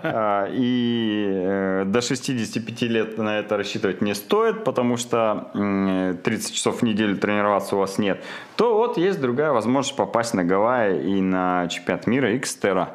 А, 0.02 0.48
и 0.52 1.26
э, 1.26 1.84
до 1.86 2.02
65 2.02 2.82
лет 2.82 3.18
на 3.18 3.38
это 3.38 3.56
рассчитывать 3.56 4.02
не 4.02 4.14
стоит, 4.14 4.64
потому 4.64 4.96
что 4.96 5.50
30 5.54 6.54
часов 6.54 6.80
в 6.80 6.82
неделю 6.82 7.16
тренироваться 7.16 7.76
у 7.76 7.78
вас 7.78 7.98
нет. 7.98 8.22
То 8.56 8.76
вот 8.76 8.98
есть 8.98 9.20
другая 9.20 9.52
возможность 9.52 9.96
попасть 9.96 10.34
на 10.34 10.44
Гавайи 10.44 11.16
и 11.16 11.20
на 11.22 11.68
чемпионат 11.68 12.06
мира 12.06 12.34
Xterra. 12.34 12.88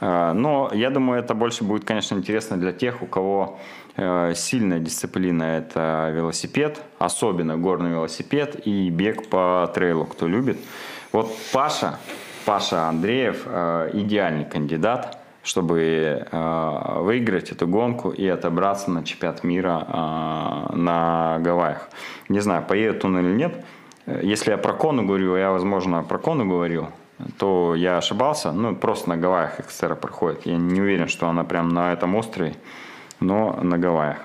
А, 0.00 0.32
но 0.34 0.70
я 0.74 0.90
думаю, 0.90 1.20
это 1.20 1.34
больше 1.34 1.64
будет, 1.64 1.84
конечно, 1.84 2.16
интересно 2.16 2.56
для 2.56 2.72
тех, 2.72 3.02
у 3.02 3.06
кого 3.06 3.58
э, 3.96 4.32
сильная 4.34 4.78
дисциплина– 4.78 5.42
это 5.58 6.12
велосипед, 6.14 6.80
особенно 6.98 7.56
горный 7.56 7.90
велосипед 7.90 8.60
и 8.66 8.90
бег 8.90 9.28
по 9.28 9.70
трейлу, 9.74 10.04
кто 10.04 10.28
любит. 10.28 10.58
Вот 11.12 11.34
Паша, 11.52 11.98
Паша 12.44 12.88
Андреев 12.88 13.44
э, 13.46 13.90
идеальный 13.94 14.44
кандидат, 14.44 15.18
чтобы 15.42 16.26
э, 16.30 16.98
выиграть 17.00 17.50
эту 17.50 17.66
гонку 17.66 18.10
и 18.10 18.26
отобраться 18.26 18.90
на 18.90 19.04
чемпионат 19.04 19.42
мира 19.42 19.86
э, 19.88 20.76
на 20.76 21.38
Гавайях. 21.40 21.88
Не 22.28 22.40
знаю, 22.40 22.62
поедет 22.62 23.04
он 23.04 23.18
или 23.18 23.34
нет. 23.34 23.64
Если 24.06 24.50
я 24.50 24.58
про 24.58 24.72
Кону 24.72 25.06
говорю, 25.06 25.36
я, 25.36 25.50
возможно, 25.50 26.02
про 26.02 26.18
Кону 26.18 26.46
говорил, 26.46 26.88
то 27.38 27.74
я 27.74 27.98
ошибался. 27.98 28.52
Ну, 28.52 28.76
просто 28.76 29.08
на 29.08 29.16
Гавайях 29.16 29.60
Экстера 29.60 29.94
проходит. 29.94 30.46
Я 30.46 30.56
не 30.56 30.80
уверен, 30.80 31.08
что 31.08 31.28
она 31.28 31.44
прям 31.44 31.70
на 31.70 31.92
этом 31.92 32.14
острове, 32.14 32.54
но 33.20 33.58
на 33.62 33.78
Гавайях. 33.78 34.18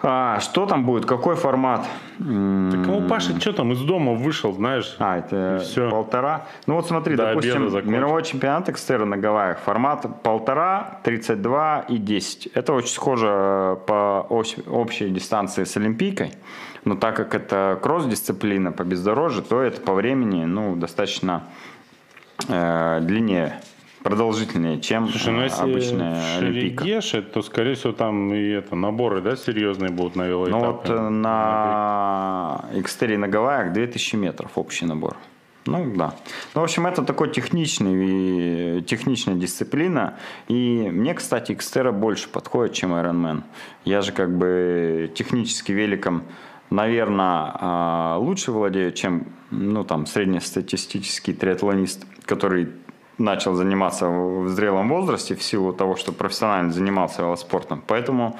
А, 0.00 0.38
что 0.38 0.66
там 0.66 0.84
будет? 0.84 1.06
Какой 1.06 1.34
формат? 1.34 1.84
Так 2.18 2.88
у 2.88 3.00
Паши 3.08 3.38
что 3.40 3.52
там 3.52 3.72
из 3.72 3.80
дома 3.80 4.12
вышел, 4.12 4.52
знаешь? 4.52 4.94
А, 5.00 5.18
это 5.18 5.60
все. 5.64 5.90
полтора. 5.90 6.46
Ну 6.66 6.74
вот 6.74 6.86
смотри, 6.86 7.16
До 7.16 7.26
допустим, 7.26 7.64
мировой 7.90 8.22
чемпионат 8.22 8.68
Экстера 8.68 9.04
на 9.04 9.16
Гавайях. 9.16 9.58
Формат 9.58 10.22
полтора, 10.22 11.00
32 11.02 11.86
и 11.88 11.98
10. 11.98 12.46
Это 12.54 12.72
очень 12.74 12.90
схоже 12.90 13.78
по 13.86 14.24
общей 14.28 15.10
дистанции 15.10 15.64
с 15.64 15.76
Олимпийкой. 15.76 16.32
Но 16.84 16.94
так 16.94 17.16
как 17.16 17.34
это 17.34 17.78
кросс-дисциплина 17.82 18.70
по 18.70 18.84
бездорожью, 18.84 19.42
то 19.42 19.60
это 19.60 19.80
по 19.80 19.94
времени 19.94 20.44
ну, 20.44 20.76
достаточно 20.76 21.42
э, 22.48 23.00
длиннее 23.02 23.60
продолжительнее, 24.08 24.80
чем 24.80 25.08
Слушай, 25.08 25.32
ну, 25.34 25.42
если 25.42 25.62
обычная 25.62 26.38
Олимпийка. 26.38 27.22
то, 27.32 27.42
скорее 27.42 27.74
всего, 27.74 27.92
там 27.92 28.32
и 28.32 28.48
это 28.48 28.74
наборы, 28.74 29.20
да, 29.20 29.36
серьезные 29.36 29.90
будут 29.90 30.16
на 30.16 30.26
велоэтапе? 30.26 30.64
Ну, 30.64 30.72
вот 30.72 30.88
э, 30.88 31.08
на 31.10 32.64
Xterra 32.72 33.18
на 33.18 33.28
Гавайях 33.28 33.74
2000 33.74 34.16
метров 34.16 34.50
общий 34.56 34.86
набор. 34.86 35.16
Ну, 35.66 35.92
да. 35.94 36.14
Ну, 36.54 36.62
в 36.62 36.64
общем, 36.64 36.86
это 36.86 37.02
такой 37.02 37.30
техничный, 37.30 38.80
техничная 38.82 39.34
дисциплина. 39.34 40.14
И 40.48 40.88
мне, 40.90 41.12
кстати, 41.12 41.52
Xterra 41.52 41.92
больше 41.92 42.30
подходит, 42.30 42.72
чем 42.72 42.94
Ironman. 42.94 43.42
Я 43.84 44.00
же 44.00 44.12
как 44.12 44.34
бы 44.34 45.12
технически 45.14 45.72
великом 45.72 46.22
наверное, 46.70 47.50
а, 47.54 48.18
лучше 48.18 48.52
владеют, 48.52 48.94
чем 48.94 49.26
ну, 49.50 49.84
там, 49.84 50.04
среднестатистический 50.06 51.32
триатлонист, 51.32 52.06
который 52.26 52.68
начал 53.18 53.54
заниматься 53.54 54.08
в 54.08 54.48
зрелом 54.48 54.88
возрасте 54.88 55.34
в 55.34 55.42
силу 55.42 55.72
того, 55.72 55.96
что 55.96 56.12
профессионально 56.12 56.72
занимался 56.72 57.22
велоспортом. 57.22 57.82
Поэтому 57.86 58.38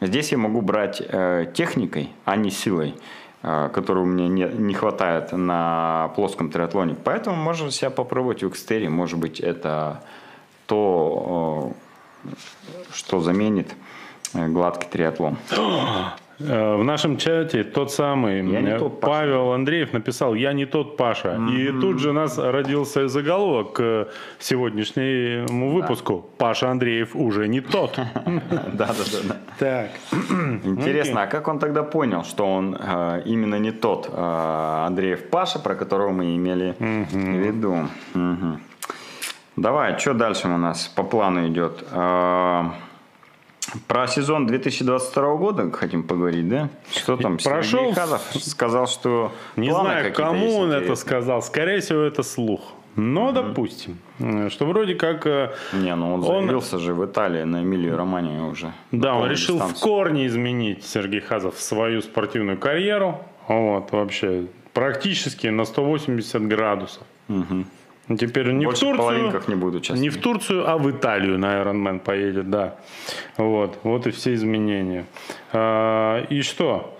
здесь 0.00 0.32
я 0.32 0.38
могу 0.38 0.60
брать 0.60 1.00
э, 1.00 1.46
техникой, 1.54 2.10
а 2.24 2.36
не 2.36 2.50
силой, 2.50 2.94
э, 3.42 3.70
которую 3.72 4.06
мне 4.06 4.28
не, 4.28 4.44
не 4.44 4.74
хватает 4.74 5.32
на 5.32 6.10
плоском 6.16 6.50
триатлоне. 6.50 6.96
Поэтому 7.04 7.36
можно 7.36 7.70
себя 7.70 7.90
попробовать 7.90 8.42
в 8.42 8.48
Xterra. 8.48 8.88
Может 8.88 9.18
быть, 9.18 9.40
это 9.40 10.02
то, 10.66 11.72
э, 12.24 12.28
что 12.92 13.20
заменит 13.20 13.74
э, 14.34 14.48
гладкий 14.48 14.88
триатлон. 14.88 15.36
Э, 16.38 16.76
в 16.76 16.84
нашем 16.84 17.16
чате 17.16 17.64
тот 17.64 17.92
самый 17.92 18.42
Паша. 18.42 18.88
Павел 19.00 19.52
Андреев 19.52 19.92
написал 19.92 20.34
«Я 20.34 20.52
не 20.52 20.66
тот 20.66 20.96
Паша». 20.96 21.36
Mm-hmm. 21.36 21.56
И 21.56 21.80
тут 21.80 21.98
же 21.98 22.10
у 22.10 22.12
нас 22.12 22.38
родился 22.38 23.08
заголовок 23.08 23.72
к 23.72 24.08
сегодняшнему 24.38 25.70
выпуску. 25.70 26.26
Да. 26.38 26.46
Паша 26.46 26.70
Андреев 26.70 27.16
уже 27.16 27.48
не 27.48 27.60
тот. 27.60 27.98
Да, 28.72 28.88
да, 28.88 29.04
да. 29.28 29.36
Так. 29.58 29.90
Интересно, 30.64 31.22
а 31.22 31.26
как 31.26 31.48
он 31.48 31.58
тогда 31.58 31.82
понял, 31.82 32.24
что 32.24 32.46
он 32.46 32.76
э, 32.78 33.22
именно 33.24 33.58
не 33.58 33.70
тот 33.70 34.10
э, 34.12 34.84
Андреев 34.86 35.30
Паша, 35.30 35.58
про 35.58 35.74
которого 35.74 36.10
мы 36.10 36.36
имели 36.36 36.74
в 36.78 37.14
виду? 37.14 37.88
Давай, 39.56 39.98
что 39.98 40.12
дальше 40.12 40.48
у 40.48 40.58
нас 40.58 40.88
по 40.88 41.02
плану 41.02 41.48
идет? 41.48 41.82
Про 43.88 44.06
сезон 44.06 44.46
2022 44.46 45.36
года 45.36 45.70
хотим 45.72 46.02
поговорить, 46.02 46.48
да? 46.48 46.68
Что 46.90 47.16
там? 47.16 47.38
Прошел. 47.38 47.92
Хазов 47.92 48.22
сказал, 48.34 48.86
что 48.86 49.32
не 49.56 49.70
знаю, 49.70 50.12
кому 50.12 50.58
он 50.58 50.72
это 50.72 50.94
сказал. 50.94 51.42
Скорее 51.42 51.80
всего, 51.80 52.00
это 52.00 52.22
слух. 52.22 52.72
Но, 52.96 53.28
mm 53.28 53.34
допустим, 53.34 53.98
что 54.50 54.64
вроде 54.64 54.94
как... 54.94 55.26
Э, 55.26 55.52
не, 55.74 55.94
ну 55.94 56.14
он, 56.14 56.24
он 56.24 56.44
заявился 56.46 56.78
же 56.78 56.94
в 56.94 57.04
Италии 57.04 57.42
на 57.42 57.62
Эмилию 57.62 57.94
Романию 57.94 58.48
уже. 58.48 58.72
Да, 58.90 59.14
он 59.14 59.28
решил 59.28 59.56
дистанцию. 59.56 59.78
в 59.78 59.82
корне 59.82 60.26
изменить, 60.26 60.82
Сергей 60.82 61.20
Хазов, 61.20 61.60
свою 61.60 62.00
спортивную 62.00 62.56
карьеру. 62.56 63.20
Вот, 63.48 63.92
вообще, 63.92 64.46
практически 64.72 65.48
на 65.48 65.66
180 65.66 66.48
градусов. 66.48 67.02
Угу. 67.28 67.64
Теперь 68.08 68.52
не 68.52 68.66
Больше 68.66 68.86
в 68.86 68.96
Турцию, 68.96 69.42
не, 69.48 69.54
буду 69.56 69.82
не 69.94 70.10
в 70.10 70.20
Турцию, 70.20 70.70
а 70.70 70.78
в 70.78 70.88
Италию 70.90 71.38
на 71.38 71.60
Ironman 71.60 71.98
поедет, 71.98 72.50
да. 72.50 72.76
Вот, 73.36 73.78
вот 73.82 74.06
и 74.06 74.12
все 74.12 74.34
изменения. 74.34 75.06
А, 75.52 76.24
и 76.28 76.42
что? 76.42 76.96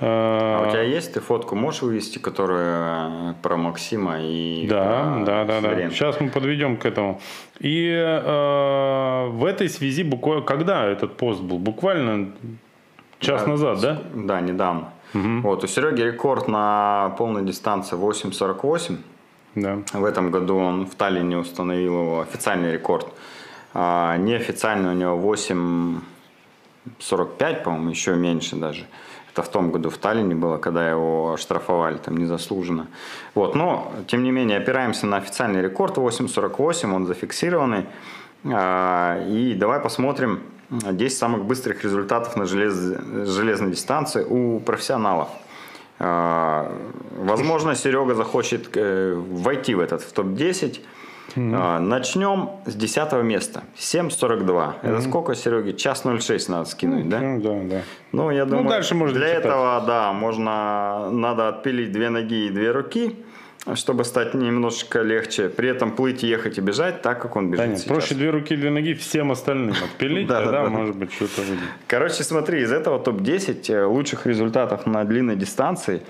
А, 0.00 0.64
а 0.64 0.68
у 0.68 0.70
тебя 0.72 0.82
есть 0.82 1.14
ты 1.14 1.20
фотку 1.20 1.54
можешь 1.54 1.82
вывести, 1.82 2.18
которая 2.18 3.34
про 3.40 3.56
Максима 3.56 4.20
и 4.20 4.66
да, 4.66 5.14
про 5.14 5.24
да, 5.24 5.44
да, 5.44 5.60
да. 5.60 5.90
Сейчас 5.90 6.18
мы 6.20 6.28
подведем 6.28 6.76
к 6.76 6.86
этому. 6.86 7.20
И 7.60 7.88
э, 7.88 9.28
в 9.28 9.44
этой 9.44 9.68
связи 9.68 10.02
буквально, 10.02 10.42
когда 10.42 10.86
этот 10.86 11.16
пост 11.16 11.40
был? 11.40 11.58
Буквально 11.58 12.32
час 13.20 13.42
да, 13.42 13.48
назад, 13.48 13.80
да? 13.80 14.02
Да, 14.12 14.40
недавно. 14.40 14.88
Угу. 15.14 15.40
Вот 15.42 15.62
у 15.62 15.66
Сереги 15.68 16.02
рекорд 16.02 16.48
на 16.48 17.14
полной 17.16 17.44
дистанции 17.44 17.96
8.48. 17.96 18.96
Да. 19.54 19.78
В 19.92 20.04
этом 20.04 20.30
году 20.30 20.56
он 20.56 20.86
в 20.86 20.94
Таллине 20.94 21.38
установил 21.38 22.02
его 22.02 22.20
официальный 22.20 22.72
рекорд. 22.72 23.06
А 23.74 24.16
неофициально 24.16 24.92
у 24.92 24.94
него 24.94 25.34
8.45, 25.34 27.62
по-моему, 27.62 27.90
еще 27.90 28.14
меньше 28.14 28.56
даже. 28.56 28.86
Это 29.32 29.42
в 29.42 29.48
том 29.48 29.70
году 29.70 29.88
в 29.88 29.96
Таллине 29.96 30.34
было, 30.34 30.58
когда 30.58 30.90
его 30.90 31.32
оштрафовали 31.32 31.96
там 31.96 32.18
незаслуженно. 32.18 32.88
Вот, 33.34 33.54
но, 33.54 33.90
тем 34.06 34.24
не 34.24 34.30
менее, 34.30 34.58
опираемся 34.58 35.06
на 35.06 35.16
официальный 35.16 35.62
рекорд 35.62 35.96
8.48, 35.96 36.94
он 36.94 37.06
зафиксированный. 37.06 37.86
А, 38.44 39.24
и 39.26 39.54
давай 39.54 39.80
посмотрим 39.80 40.42
10 40.70 41.16
самых 41.16 41.44
быстрых 41.44 41.82
результатов 41.84 42.36
на 42.36 42.44
желез... 42.44 42.74
железной 42.74 43.70
дистанции 43.70 44.24
у 44.24 44.60
профессионалов. 44.60 45.28
А, 46.04 46.76
возможно, 47.16 47.76
Серега 47.76 48.14
захочет 48.14 48.76
э, 48.76 49.14
войти 49.14 49.74
в 49.74 49.80
этот 49.80 50.02
в 50.02 50.12
топ-10. 50.12 50.80
Mm-hmm. 51.36 51.78
Начнем 51.78 52.50
с 52.66 52.74
10 52.74 53.12
места. 53.22 53.62
7.42. 53.76 54.44
Mm-hmm. 54.44 54.74
Это 54.82 55.00
сколько, 55.00 55.34
Сереге? 55.34 55.72
Час 55.74 56.02
06 56.02 56.48
надо 56.48 56.64
скинуть, 56.68 57.08
да? 57.08 57.22
Mm-hmm. 57.22 57.40
Да, 57.68 57.76
да. 57.76 57.82
Ну, 58.10 58.30
я 58.30 58.44
ну, 58.44 58.50
думаю, 58.50 58.64
ну, 58.64 58.70
дальше 58.70 58.94
можно 58.96 59.16
для 59.16 59.28
читать. 59.28 59.44
этого, 59.44 59.84
да, 59.86 60.12
можно, 60.12 61.08
надо 61.10 61.48
отпилить 61.48 61.92
две 61.92 62.10
ноги 62.10 62.46
и 62.46 62.50
две 62.50 62.72
руки 62.72 63.24
чтобы 63.74 64.04
стать 64.04 64.34
немножечко 64.34 65.02
легче. 65.02 65.48
При 65.48 65.68
этом 65.68 65.92
плыть, 65.92 66.22
ехать 66.22 66.58
и 66.58 66.60
бежать 66.60 67.02
так, 67.02 67.22
как 67.22 67.36
он 67.36 67.50
бежит 67.50 67.64
да 67.64 67.66
нет, 67.66 67.78
сейчас. 67.78 67.88
Проще 67.88 68.14
две 68.14 68.30
руки, 68.30 68.56
две 68.56 68.70
ноги 68.70 68.94
всем 68.94 69.30
остальным 69.30 69.70
отпилить, 69.70 70.28
тогда 70.28 70.64
может 70.64 70.96
быть 70.96 71.12
что-то 71.12 71.42
будет. 71.42 71.60
Короче, 71.86 72.24
смотри, 72.24 72.62
из 72.62 72.72
этого 72.72 72.98
топ-10 72.98 73.72
э, 73.72 73.84
лучших 73.84 74.26
результатов 74.26 74.86
на 74.86 75.04
длинной 75.04 75.36
дистанции. 75.36 76.02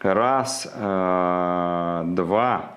Раз, 0.00 0.70
э, 0.72 2.02
два, 2.06 2.76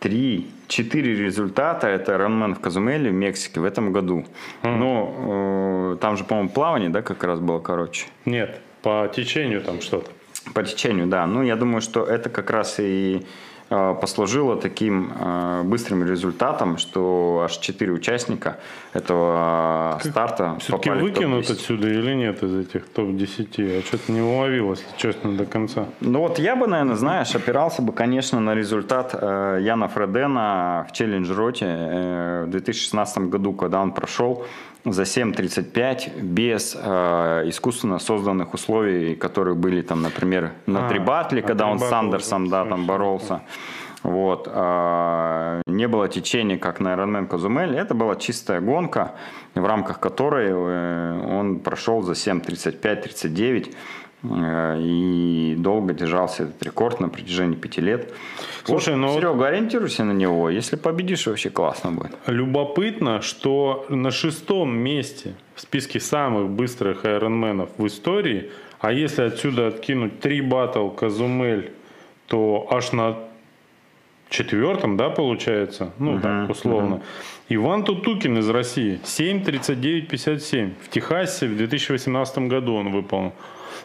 три, 0.00 0.50
четыре 0.66 1.14
результата. 1.14 1.86
Это 1.86 2.16
Ранмен 2.16 2.54
в 2.54 2.60
Казумеле 2.60 3.10
в 3.10 3.14
Мексике 3.14 3.60
в 3.60 3.64
этом 3.64 3.92
году. 3.92 4.24
Ну, 4.62 5.96
там 6.00 6.16
же, 6.16 6.24
по-моему, 6.24 6.48
плавание, 6.48 6.88
да, 6.88 7.02
как 7.02 7.22
раз 7.22 7.38
было 7.38 7.60
короче? 7.60 8.06
Нет, 8.24 8.60
по 8.82 9.10
течению 9.14 9.60
там 9.60 9.80
что-то. 9.80 10.10
По 10.54 10.62
течению, 10.62 11.06
да. 11.06 11.26
Ну, 11.26 11.42
я 11.42 11.56
думаю, 11.56 11.80
что 11.80 12.04
это 12.04 12.28
как 12.28 12.50
раз 12.50 12.76
и 12.78 13.24
э, 13.70 13.94
послужило 14.00 14.56
таким 14.56 15.12
э, 15.14 15.62
быстрым 15.62 16.04
результатом, 16.04 16.78
что 16.78 17.42
аж 17.44 17.56
4 17.58 17.92
участника 17.92 18.58
этого 18.92 20.00
э, 20.02 20.08
старта 20.08 20.56
Все-таки 20.58 20.90
выкинут 20.90 21.48
отсюда 21.48 21.88
или 21.88 22.14
нет 22.14 22.42
из 22.42 22.54
этих 22.54 22.88
топ-10? 22.88 23.76
Я 23.76 23.82
что-то 23.82 24.12
не 24.12 24.20
уловил, 24.20 24.70
если 24.70 24.86
честно, 24.96 25.36
до 25.36 25.46
конца. 25.46 25.86
Ну 26.00 26.18
вот 26.18 26.38
я 26.38 26.56
бы, 26.56 26.66
наверное, 26.66 26.96
знаешь, 26.96 27.34
опирался 27.34 27.82
бы, 27.82 27.92
конечно, 27.92 28.40
на 28.40 28.54
результат 28.54 29.14
Яна 29.14 29.88
Фредена 29.88 30.86
в 30.88 30.92
челлендж-роте 30.92 32.44
в 32.46 32.50
2016 32.50 33.18
году, 33.30 33.52
когда 33.52 33.80
он 33.80 33.92
прошел 33.92 34.44
за 34.84 35.02
7.35 35.02 36.20
без 36.20 36.76
э, 36.78 37.42
искусственно 37.46 37.98
созданных 37.98 38.54
условий, 38.54 39.14
которые 39.14 39.54
были 39.54 39.82
там, 39.82 40.02
например, 40.02 40.52
на 40.66 40.86
а, 40.86 40.88
трибатле, 40.88 41.42
когда 41.42 41.66
он 41.66 41.78
с 41.78 41.92
Андерсом, 41.92 42.48
да, 42.48 42.64
там 42.64 42.86
боролся. 42.86 43.42
Вот. 44.02 44.48
Э, 44.52 45.62
не 45.66 45.86
было 45.86 46.08
течения, 46.08 46.58
как 46.58 46.80
на 46.80 46.94
Ironman 46.94 47.26
Козумель. 47.26 47.76
Это 47.76 47.94
была 47.94 48.16
чистая 48.16 48.60
гонка, 48.60 49.12
в 49.54 49.64
рамках 49.64 50.00
которой 50.00 50.50
э, 50.50 51.36
он 51.38 51.60
прошел 51.60 52.02
за 52.02 52.12
7.35-39 52.12 53.68
э, 53.68 53.72
и 54.24 55.54
долго 55.58 55.94
держался 55.94 56.44
этот 56.44 56.62
рекорд 56.62 57.00
на 57.00 57.08
протяжении 57.08 57.56
пяти 57.56 57.80
лет. 57.80 58.12
Слушай, 58.64 58.96
ну... 58.96 59.14
Серега, 59.14 59.48
ориентируйся 59.48 60.04
на 60.04 60.12
него. 60.12 60.48
Если 60.50 60.76
победишь, 60.76 61.26
вообще 61.26 61.50
классно 61.50 61.92
будет. 61.92 62.12
Любопытно, 62.26 63.20
что 63.20 63.84
на 63.88 64.10
шестом 64.10 64.76
месте 64.76 65.34
в 65.54 65.60
списке 65.60 65.98
самых 65.98 66.50
быстрых 66.50 67.04
айронменов 67.04 67.70
в 67.76 67.86
истории, 67.86 68.50
а 68.80 68.92
если 68.92 69.22
отсюда 69.22 69.68
откинуть 69.68 70.20
три 70.20 70.40
батл 70.40 70.88
Казумель, 70.88 71.72
то 72.26 72.68
аж 72.70 72.92
на 72.92 73.16
четвертом, 74.28 74.96
да, 74.96 75.10
получается, 75.10 75.90
ну, 75.98 76.16
uh-huh, 76.16 76.22
так, 76.22 76.50
условно. 76.50 76.94
Uh-huh. 76.94 77.56
Иван 77.56 77.84
Тутукин 77.84 78.38
из 78.38 78.48
России, 78.48 78.98
7.39.57. 79.04 80.72
В 80.80 80.88
Техасе 80.88 81.46
в 81.46 81.56
2018 81.56 82.38
году 82.38 82.74
он 82.74 82.92
выполнил. 82.92 83.32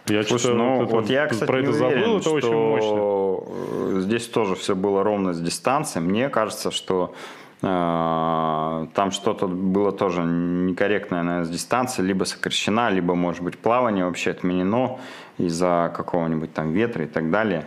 Я 0.08 0.24
Слушай, 0.24 0.54
ну, 0.54 0.80
вот, 0.80 0.92
вот 0.92 1.10
я, 1.10 1.28
кстати, 1.28 1.48
про 1.48 1.60
это 1.60 1.70
уверен, 1.70 1.96
забыл, 2.00 2.18
это 2.20 2.30
очень 2.30 2.54
мощно. 2.54 4.02
Здесь 4.02 4.28
тоже 4.28 4.56
все 4.56 4.76
было 4.76 5.04
ровно 5.04 5.34
с 5.34 5.40
дистанцией. 5.40 6.06
Мне 6.06 6.30
кажется, 6.30 6.72
что 6.72 7.14
э, 7.62 8.88
там 8.94 9.12
что-то 9.12 9.48
было 9.48 9.92
тоже 9.92 10.24
некорректное 10.24 11.24
наверное, 11.24 11.46
с 11.46 11.50
дистанцией, 11.50 12.08
либо 12.08 12.24
сокращена, 12.24 12.90
либо, 12.90 13.16
может 13.16 13.44
быть, 13.44 13.58
плавание 13.58 14.06
вообще 14.06 14.32
отменено 14.32 15.00
из-за 15.38 15.92
какого-нибудь 15.96 16.54
там 16.54 16.72
ветра 16.72 17.06
и 17.06 17.08
так 17.08 17.32
далее. 17.32 17.66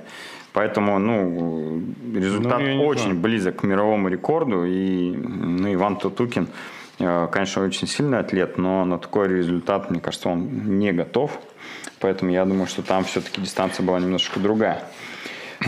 Поэтому, 0.53 0.99
ну, 0.99 1.83
результат 2.15 2.61
ну, 2.61 2.85
очень 2.85 3.15
близок 3.15 3.57
к 3.57 3.63
мировому 3.63 4.09
рекорду. 4.09 4.65
И 4.65 5.13
ну, 5.13 5.73
Иван 5.73 5.97
Тутукин, 5.97 6.49
э, 6.99 7.29
конечно, 7.31 7.65
очень 7.65 7.87
сильный 7.87 8.19
атлет, 8.19 8.59
но 8.59 8.85
на 8.85 8.99
такой 8.99 9.29
результат, 9.29 9.91
мне 9.91 10.01
кажется, 10.01 10.29
он 10.29 10.79
не 10.79 10.93
готов. 10.93 11.39
Поэтому 12.01 12.31
я 12.33 12.45
думаю, 12.45 12.67
что 12.67 12.83
там 12.83 13.05
все-таки 13.05 13.41
дистанция 13.41 13.85
была 13.85 14.01
немножко 14.01 14.41
другая. 14.41 14.83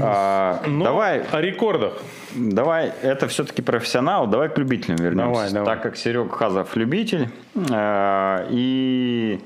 А, 0.01 0.63
ну, 0.67 0.83
давай 0.85 1.21
о 1.31 1.41
рекордах. 1.43 1.95
Давай, 2.35 2.93
это 3.03 3.29
все-таки 3.29 3.61
профессионал, 3.61 4.27
давай 4.27 4.49
к 4.49 4.57
любителям 4.57 4.97
вернемся. 4.97 5.33
Давай, 5.35 5.53
давай. 5.53 5.75
Так 5.75 5.83
как 5.83 5.97
Серега 5.99 6.31
Хазов 6.31 6.75
любитель, 6.77 7.29
э, 7.71 8.47
и 8.51 9.41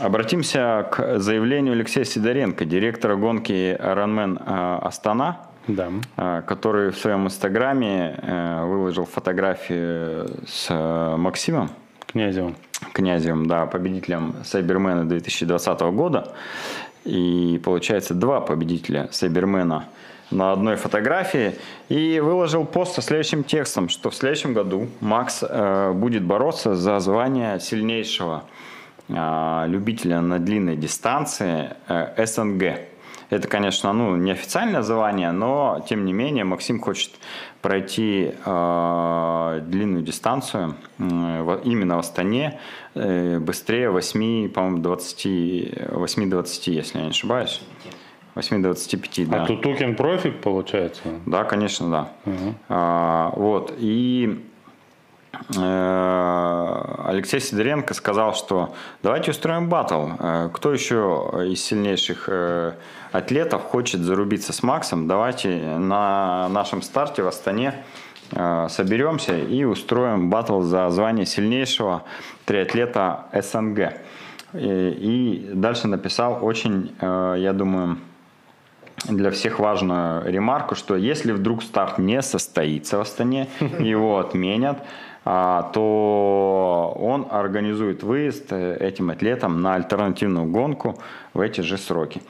обратимся 0.00 0.88
к 0.90 1.18
заявлению 1.20 1.74
Алексея 1.74 2.04
Сидоренко, 2.04 2.64
директора 2.64 3.14
гонки 3.14 3.52
Ironman 3.80 4.42
э, 4.44 4.78
Астана, 4.86 5.38
Да. 5.68 5.88
э, 6.16 6.42
который 6.46 6.90
в 6.90 6.98
своем 6.98 7.26
инстаграме 7.26 8.16
э, 8.20 8.64
выложил 8.64 9.04
фотографии 9.04 10.26
с 10.48 10.66
э, 10.68 11.16
Максимом 11.16 11.70
Князевым. 12.06 12.56
Князевым, 12.92 13.46
да, 13.46 13.66
победителем 13.66 14.34
Сайбермена 14.44 15.08
2020 15.08 15.80
года. 15.80 16.34
И 17.04 17.60
получается 17.64 18.14
два 18.14 18.40
победителя 18.40 19.08
Сайбермена 19.12 19.86
на 20.30 20.52
одной 20.52 20.76
фотографии. 20.76 21.54
И 21.88 22.20
выложил 22.20 22.64
пост 22.64 22.94
со 22.94 23.02
следующим 23.02 23.44
текстом, 23.44 23.88
что 23.88 24.10
в 24.10 24.14
следующем 24.14 24.54
году 24.54 24.88
Макс 25.00 25.42
э, 25.42 25.92
будет 25.92 26.24
бороться 26.24 26.74
за 26.74 26.98
звание 27.00 27.60
сильнейшего 27.60 28.44
э, 29.08 29.64
любителя 29.66 30.20
на 30.20 30.38
длинной 30.38 30.76
дистанции 30.76 31.70
э, 31.88 32.24
СНГ. 32.26 32.80
Это, 33.30 33.46
конечно, 33.46 33.92
ну, 33.92 34.16
неофициальное 34.16 34.82
звание, 34.82 35.30
но, 35.30 35.84
тем 35.88 36.04
не 36.04 36.12
менее, 36.12 36.42
Максим 36.42 36.80
хочет 36.80 37.12
пройти 37.62 38.34
э, 38.44 39.60
длинную 39.66 40.02
дистанцию 40.02 40.74
э, 40.98 41.60
именно 41.64 41.96
в 41.96 41.98
Астане 42.00 42.58
э, 42.94 43.38
быстрее 43.38 43.90
8, 43.90 44.48
по-моему, 44.48 44.78
20, 44.78 45.26
8-20, 45.26 46.70
если 46.70 46.98
я 46.98 47.04
не 47.04 47.10
ошибаюсь. 47.10 47.60
8-25, 48.34 49.26
да. 49.26 49.42
А 49.42 49.46
Тутукин 49.46 49.96
профик, 49.96 50.40
получается? 50.40 51.02
Да, 51.26 51.44
конечно, 51.44 51.90
да. 51.90 52.08
А, 52.68 53.32
вот. 53.36 53.74
И 53.78 54.44
э, 55.56 57.04
Алексей 57.06 57.40
Сидоренко 57.40 57.94
сказал, 57.94 58.34
что 58.34 58.74
давайте 59.02 59.32
устроим 59.32 59.68
батл. 59.68 60.10
Э, 60.18 60.48
Кто 60.52 60.72
еще 60.72 61.30
из 61.50 61.62
сильнейших 61.62 62.28
э, 62.28 62.74
атлетов 63.12 63.62
хочет 63.62 64.00
зарубиться 64.00 64.52
с 64.52 64.62
Максом? 64.62 65.06
Давайте 65.08 65.48
на 65.78 66.48
нашем 66.48 66.82
старте 66.82 67.22
в 67.22 67.28
Астане 67.28 67.74
э, 68.32 68.66
соберемся 68.68 69.36
и 69.36 69.64
устроим 69.64 70.30
батл 70.30 70.60
за 70.62 70.88
звание 70.90 71.26
сильнейшего 71.26 72.04
триатлета 72.44 73.26
СНГ. 73.32 73.94
И, 74.52 75.48
и 75.48 75.50
дальше 75.54 75.88
написал 75.88 76.44
очень, 76.44 76.94
э, 77.00 77.36
я 77.38 77.52
думаю, 77.52 77.98
для 79.08 79.30
всех 79.30 79.58
важную 79.58 80.30
ремарку, 80.30 80.74
что 80.74 80.94
если 80.94 81.32
вдруг 81.32 81.62
старт 81.62 81.98
не 81.98 82.20
состоится 82.22 82.98
в 82.98 83.00
Астане, 83.00 83.48
его 83.78 84.18
отменят, 84.18 84.78
а, 85.24 85.70
то 85.74 86.96
он 86.98 87.26
организует 87.30 88.02
выезд 88.02 88.52
этим 88.52 89.10
атлетам 89.10 89.60
на 89.60 89.74
альтернативную 89.74 90.46
гонку 90.46 90.98
в 91.34 91.40
эти 91.40 91.60
же 91.60 91.76
сроки. 91.76 92.22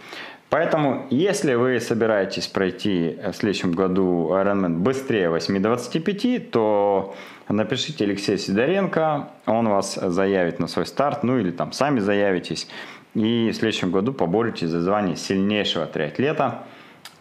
Поэтому, 0.50 1.06
если 1.10 1.54
вы 1.54 1.78
собираетесь 1.78 2.48
пройти 2.48 3.16
в 3.24 3.32
следующем 3.34 3.70
году 3.70 4.30
Ironman 4.32 4.78
быстрее 4.78 5.28
8.25, 5.28 6.50
то 6.50 7.14
напишите 7.48 8.04
Алексею 8.04 8.36
Сидоренко, 8.36 9.28
он 9.46 9.68
вас 9.68 9.94
заявит 9.94 10.58
на 10.58 10.66
свой 10.66 10.86
старт, 10.86 11.22
ну 11.22 11.38
или 11.38 11.52
там 11.52 11.70
сами 11.70 12.00
заявитесь, 12.00 12.68
и 13.14 13.50
в 13.52 13.56
следующем 13.56 13.92
году 13.92 14.12
поборетесь 14.12 14.68
за 14.68 14.80
звание 14.80 15.16
сильнейшего 15.16 15.86
триатлета 15.86 16.64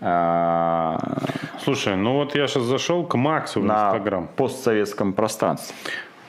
а, 0.01 0.97
Слушай, 1.63 1.97
ну 1.97 2.13
вот 2.13 2.35
я 2.35 2.47
сейчас 2.47 2.63
зашел 2.63 3.05
к 3.05 3.15
Максу 3.15 3.61
в 3.61 3.65
на 3.65 3.89
Инстаграм. 3.89 4.27
постсоветском 4.35 5.13
пространстве. 5.13 5.75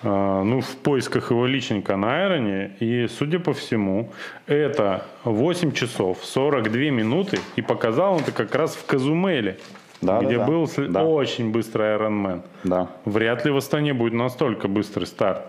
А, 0.02 0.42
ну, 0.42 0.60
в 0.60 0.76
поисках 0.76 1.30
его 1.30 1.46
личника 1.46 1.96
на 1.96 2.22
Айроне. 2.22 2.76
И, 2.80 3.06
судя 3.08 3.38
по 3.38 3.52
всему, 3.52 4.10
это 4.46 5.04
8 5.24 5.72
часов 5.72 6.18
42 6.22 6.90
минуты. 6.90 7.38
И 7.56 7.62
показал 7.62 8.14
он 8.14 8.20
это 8.20 8.32
как 8.32 8.54
раз 8.54 8.74
в 8.74 8.86
Казумеле. 8.86 9.58
Да, 10.00 10.20
где 10.20 10.38
да, 10.38 10.46
был 10.46 10.68
Да. 10.88 11.04
очень 11.04 11.50
быстрый 11.50 11.92
Айронмен. 11.92 12.42
Да. 12.64 12.88
Вряд 13.04 13.44
ли 13.44 13.50
в 13.50 13.56
Астане 13.58 13.92
будет 13.92 14.14
настолько 14.14 14.66
быстрый 14.66 15.04
старт. 15.04 15.42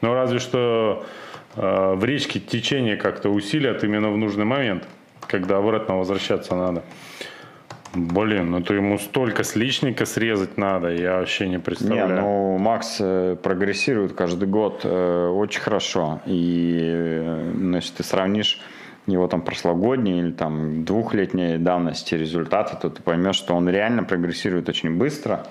Ну, 0.00 0.12
разве 0.12 0.40
что 0.40 1.04
э, 1.54 1.94
в 1.94 2.04
речке 2.04 2.40
течение 2.40 2.96
как-то 2.96 3.28
усилят 3.28 3.84
именно 3.84 4.10
в 4.10 4.16
нужный 4.16 4.44
момент, 4.44 4.88
когда 5.28 5.58
обратно 5.58 5.98
возвращаться 5.98 6.56
надо. 6.56 6.82
Блин, 7.94 8.50
ну 8.50 8.62
то 8.62 8.72
ему 8.72 8.98
столько 8.98 9.44
с 9.44 9.54
личника 9.54 10.06
срезать 10.06 10.56
надо, 10.56 10.88
я 10.88 11.18
вообще 11.18 11.46
не 11.46 11.52
Не, 11.52 11.58
представляю. 11.58 12.20
ну 12.22 12.58
Макс 12.58 12.96
э, 13.00 13.36
прогрессирует 13.42 14.14
каждый 14.14 14.48
год 14.48 14.80
э, 14.84 15.28
очень 15.28 15.60
хорошо. 15.60 16.20
И 16.24 16.78
э, 16.80 17.52
ну, 17.54 17.76
если 17.76 17.96
ты 17.96 18.02
сравнишь 18.02 18.60
его 19.06 19.26
там 19.28 19.42
прошлогодние 19.42 20.20
или 20.20 20.32
там 20.32 20.84
двухлетней 20.84 21.58
давности 21.58 22.14
результаты, 22.14 22.76
то 22.80 22.88
ты 22.88 23.02
поймешь, 23.02 23.36
что 23.36 23.54
он 23.54 23.68
реально 23.68 24.04
прогрессирует 24.04 24.70
очень 24.70 24.96
быстро. 24.96 25.46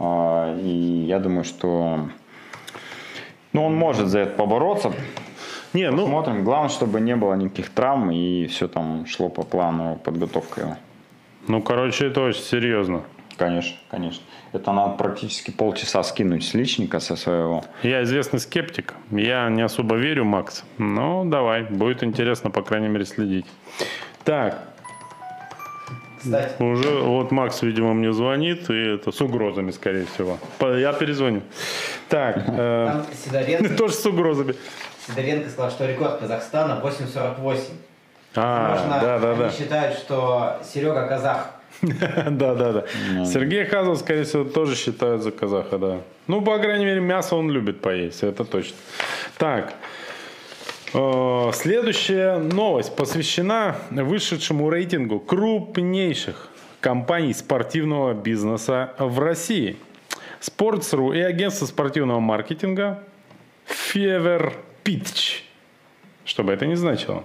А, 0.00 0.58
И 0.58 1.04
я 1.06 1.20
думаю, 1.20 1.44
что 1.44 2.08
ну, 3.52 3.64
он 3.66 3.76
может 3.76 4.08
за 4.08 4.20
это 4.20 4.36
побороться. 4.36 4.92
Не, 5.74 5.90
ну, 5.90 6.02
Посмотрим. 6.02 6.44
Главное, 6.44 6.70
чтобы 6.70 7.00
не 7.00 7.14
было 7.14 7.34
никаких 7.34 7.68
травм 7.70 8.10
и 8.10 8.46
все 8.46 8.66
там 8.66 9.06
шло 9.06 9.28
по 9.28 9.42
плану 9.42 10.00
подготовка 10.02 10.60
его. 10.60 10.76
Ну, 11.48 11.62
короче, 11.62 12.06
это 12.06 12.20
очень 12.20 12.42
серьезно. 12.42 13.02
Конечно, 13.36 13.76
конечно. 13.90 14.22
Это 14.52 14.72
надо 14.72 14.96
практически 14.96 15.50
полчаса 15.50 16.02
скинуть 16.04 16.44
с 16.44 16.54
личника 16.54 17.00
со 17.00 17.16
своего. 17.16 17.64
Я 17.82 18.04
известный 18.04 18.38
скептик. 18.38 18.94
Я 19.10 19.48
не 19.48 19.62
особо 19.62 19.96
верю, 19.96 20.24
Макс. 20.24 20.64
Ну, 20.78 21.24
давай, 21.24 21.64
будет 21.64 22.04
интересно, 22.04 22.50
по 22.50 22.62
крайней 22.62 22.88
мере, 22.88 23.04
следить. 23.04 23.46
Так, 24.22 24.68
Кстати, 26.18 26.62
уже 26.62 27.00
вот 27.00 27.32
Макс, 27.32 27.60
видимо, 27.62 27.92
мне 27.94 28.12
звонит, 28.12 28.70
и 28.70 28.94
это 28.94 29.10
с 29.10 29.20
угрозами, 29.20 29.72
скорее 29.72 30.06
всего. 30.06 30.38
Я 30.60 30.92
перезвоню. 30.92 31.42
Так, 32.08 32.36
э, 32.46 33.02
тоже 33.76 33.94
с 33.94 34.06
угрозами. 34.06 34.54
Сидоренко 35.06 35.50
сказал, 35.50 35.70
что 35.70 35.86
рекорд 35.86 36.20
Казахстана 36.20 36.80
8.48. 36.82 37.60
А, 38.36 38.70
Возможно, 38.70 39.00
да, 39.00 39.18
да, 39.18 39.30
они 39.30 39.38
да. 39.40 39.50
считают, 39.50 39.98
что 39.98 40.60
Серега 40.64 41.06
казах. 41.06 41.50
Да, 41.82 42.54
да, 42.54 42.72
да. 42.72 42.84
Сергей 43.24 43.64
Хазов, 43.64 43.98
скорее 43.98 44.24
всего, 44.24 44.44
тоже 44.44 44.74
считают 44.76 45.22
за 45.22 45.30
казаха, 45.30 45.78
да. 45.78 45.98
Ну, 46.26 46.40
по 46.40 46.58
крайней 46.58 46.84
мере, 46.84 47.00
мясо 47.00 47.36
он 47.36 47.50
любит 47.50 47.80
поесть, 47.80 48.22
это 48.22 48.44
точно. 48.44 48.76
Так, 49.38 49.74
э, 50.94 51.50
следующая 51.52 52.38
новость 52.38 52.96
посвящена 52.96 53.76
вышедшему 53.90 54.70
рейтингу 54.70 55.20
крупнейших 55.20 56.48
компаний 56.80 57.34
спортивного 57.34 58.14
бизнеса 58.14 58.94
в 58.98 59.18
России. 59.18 59.76
Sports.ru 60.40 61.16
и 61.16 61.20
агентство 61.20 61.66
спортивного 61.66 62.20
маркетинга 62.20 63.02
Fever 63.66 64.52
Pitch 64.84 65.43
что 66.24 66.42
бы 66.42 66.52
это 66.52 66.66
ни 66.66 66.74
значило. 66.74 67.24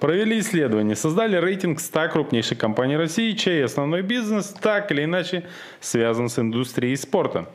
Провели 0.00 0.38
исследование, 0.40 0.96
создали 0.96 1.36
рейтинг 1.36 1.80
100 1.80 2.08
крупнейших 2.08 2.58
компаний 2.58 2.96
России, 2.96 3.32
чей 3.32 3.64
основной 3.64 4.02
бизнес 4.02 4.54
так 4.60 4.90
или 4.90 5.04
иначе 5.04 5.44
связан 5.80 6.28
с 6.28 6.38
индустрией 6.38 6.96
спорта. 6.96 7.46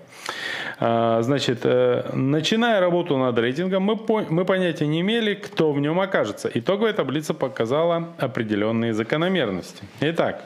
А, 0.79 1.21
Значит, 1.21 1.61
э, 1.63 2.09
начиная 2.13 2.79
работу 2.79 3.17
над 3.17 3.37
рейтингом, 3.37 3.83
мы, 3.83 3.97
мы 4.29 4.45
понятия 4.45 4.87
не 4.87 5.01
имели, 5.01 5.33
кто 5.33 5.71
в 5.71 5.79
нем 5.79 5.99
окажется. 5.99 6.49
Итоговая 6.53 6.93
таблица 6.93 7.33
показала 7.33 8.13
определенные 8.17 8.93
закономерности. 8.93 9.83
Итак, 10.01 10.43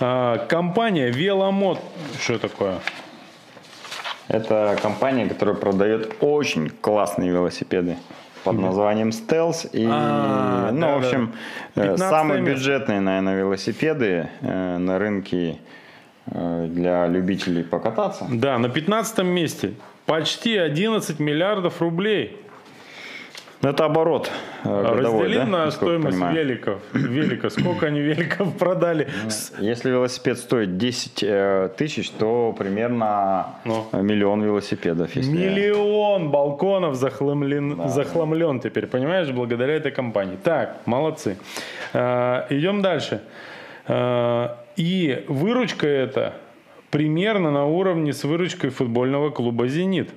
а, 0.00 0.38
компания 0.46 1.10
Веломод, 1.10 1.78
что 2.20 2.38
такое? 2.38 2.78
Это 4.28 4.78
компания, 4.80 5.28
которая 5.28 5.56
продает 5.56 6.14
очень 6.20 6.70
классные 6.70 7.30
велосипеды 7.30 7.96
под 8.44 8.58
названием 8.58 9.10
Stealth. 9.10 9.68
И, 9.72 9.86
А, 9.90 10.70
ну, 10.72 10.80
да, 10.80 10.94
в 10.94 10.98
общем, 10.98 11.32
да. 11.74 11.82
э, 11.82 11.88
15 11.92 12.08
самые 12.08 12.40
место. 12.40 12.54
бюджетные, 12.54 13.00
наверное, 13.00 13.38
велосипеды 13.38 14.28
э, 14.40 14.78
на 14.78 14.98
рынке 14.98 15.58
э, 16.26 16.66
для 16.70 17.06
любителей 17.06 17.62
покататься. 17.64 18.26
Да, 18.30 18.58
на 18.58 18.68
15 18.68 19.18
месте 19.24 19.74
почти 20.06 20.56
11 20.56 21.18
миллиардов 21.20 21.80
рублей. 21.80 22.40
Ну, 23.62 23.68
это 23.68 23.84
оборот 23.84 24.30
э, 24.64 24.68
годовой, 24.68 25.24
Раздели 25.24 25.36
да? 25.36 25.44
на 25.46 25.70
стоимость 25.70 26.16
понимаю? 26.16 26.34
великов. 26.34 26.80
Велика. 26.94 27.50
Сколько 27.50 27.86
они 27.88 28.00
великов 28.00 28.56
продали? 28.58 29.08
С- 29.28 29.52
Если 29.60 29.90
велосипед 29.90 30.38
стоит 30.38 30.78
10 30.78 31.22
э, 31.22 31.68
тысяч, 31.76 32.08
то 32.10 32.54
примерно 32.58 33.56
Ну. 33.66 33.86
э, 33.92 34.00
миллион 34.00 34.42
велосипедов. 34.42 35.14
Если... 35.14 35.30
Миллион 35.30 36.30
балконов 36.30 36.94
захламлен, 36.94 37.86
захламлен 37.88 38.60
теперь, 38.60 38.86
понимаешь, 38.86 39.30
благодаря 39.30 39.74
этой 39.74 39.92
компании. 39.92 40.38
Так, 40.42 40.78
молодцы. 40.86 41.36
А, 41.92 42.46
идем 42.48 42.80
дальше. 42.80 43.20
А, 43.86 44.56
и 44.76 45.22
выручка 45.28 45.86
эта 45.86 46.32
примерно 46.90 47.50
на 47.50 47.66
уровне 47.66 48.14
с 48.14 48.24
выручкой 48.24 48.70
футбольного 48.70 49.28
клуба 49.28 49.68
«Зенит». 49.68 50.08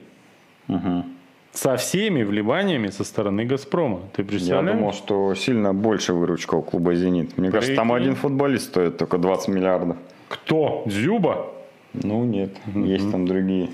Мгм. 0.68 1.12
Со 1.54 1.76
всеми 1.78 2.24
вливаниями 2.24 2.88
со 2.88 3.04
стороны 3.04 3.45
«Газпрома». 3.45 3.99
Ты 4.14 4.24
Я 4.24 4.28
представляешь? 4.28 4.76
думал, 4.78 4.93
что 4.93 5.36
сильно 5.36 5.72
больше 5.74 6.14
выручка 6.14 6.56
у 6.56 6.64
клуба 6.64 6.95
«Зенит». 6.95 7.38
Мне 7.38 7.51
кажется, 7.51 7.76
там 7.76 7.89
Прикинь. 7.89 8.01
один 8.04 8.16
футболист 8.16 8.66
стоит 8.70 8.97
только 8.97 9.20
20 9.20 9.49
миллиардов. 9.49 9.97
Кто? 10.30 10.82
Дзюба? 10.88 11.51
Ну, 11.93 12.24
нет, 12.24 12.49
есть 12.74 13.12
там 13.12 13.28
другие. 13.28 13.70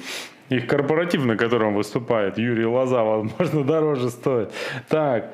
Их 0.49 0.67
корпоратив, 0.67 1.23
на 1.25 1.37
котором 1.37 1.73
выступает 1.73 2.37
Юрий 2.37 2.65
Лоза, 2.65 3.03
возможно, 3.03 3.63
дороже 3.63 4.09
стоит. 4.09 4.51
Так, 4.89 5.31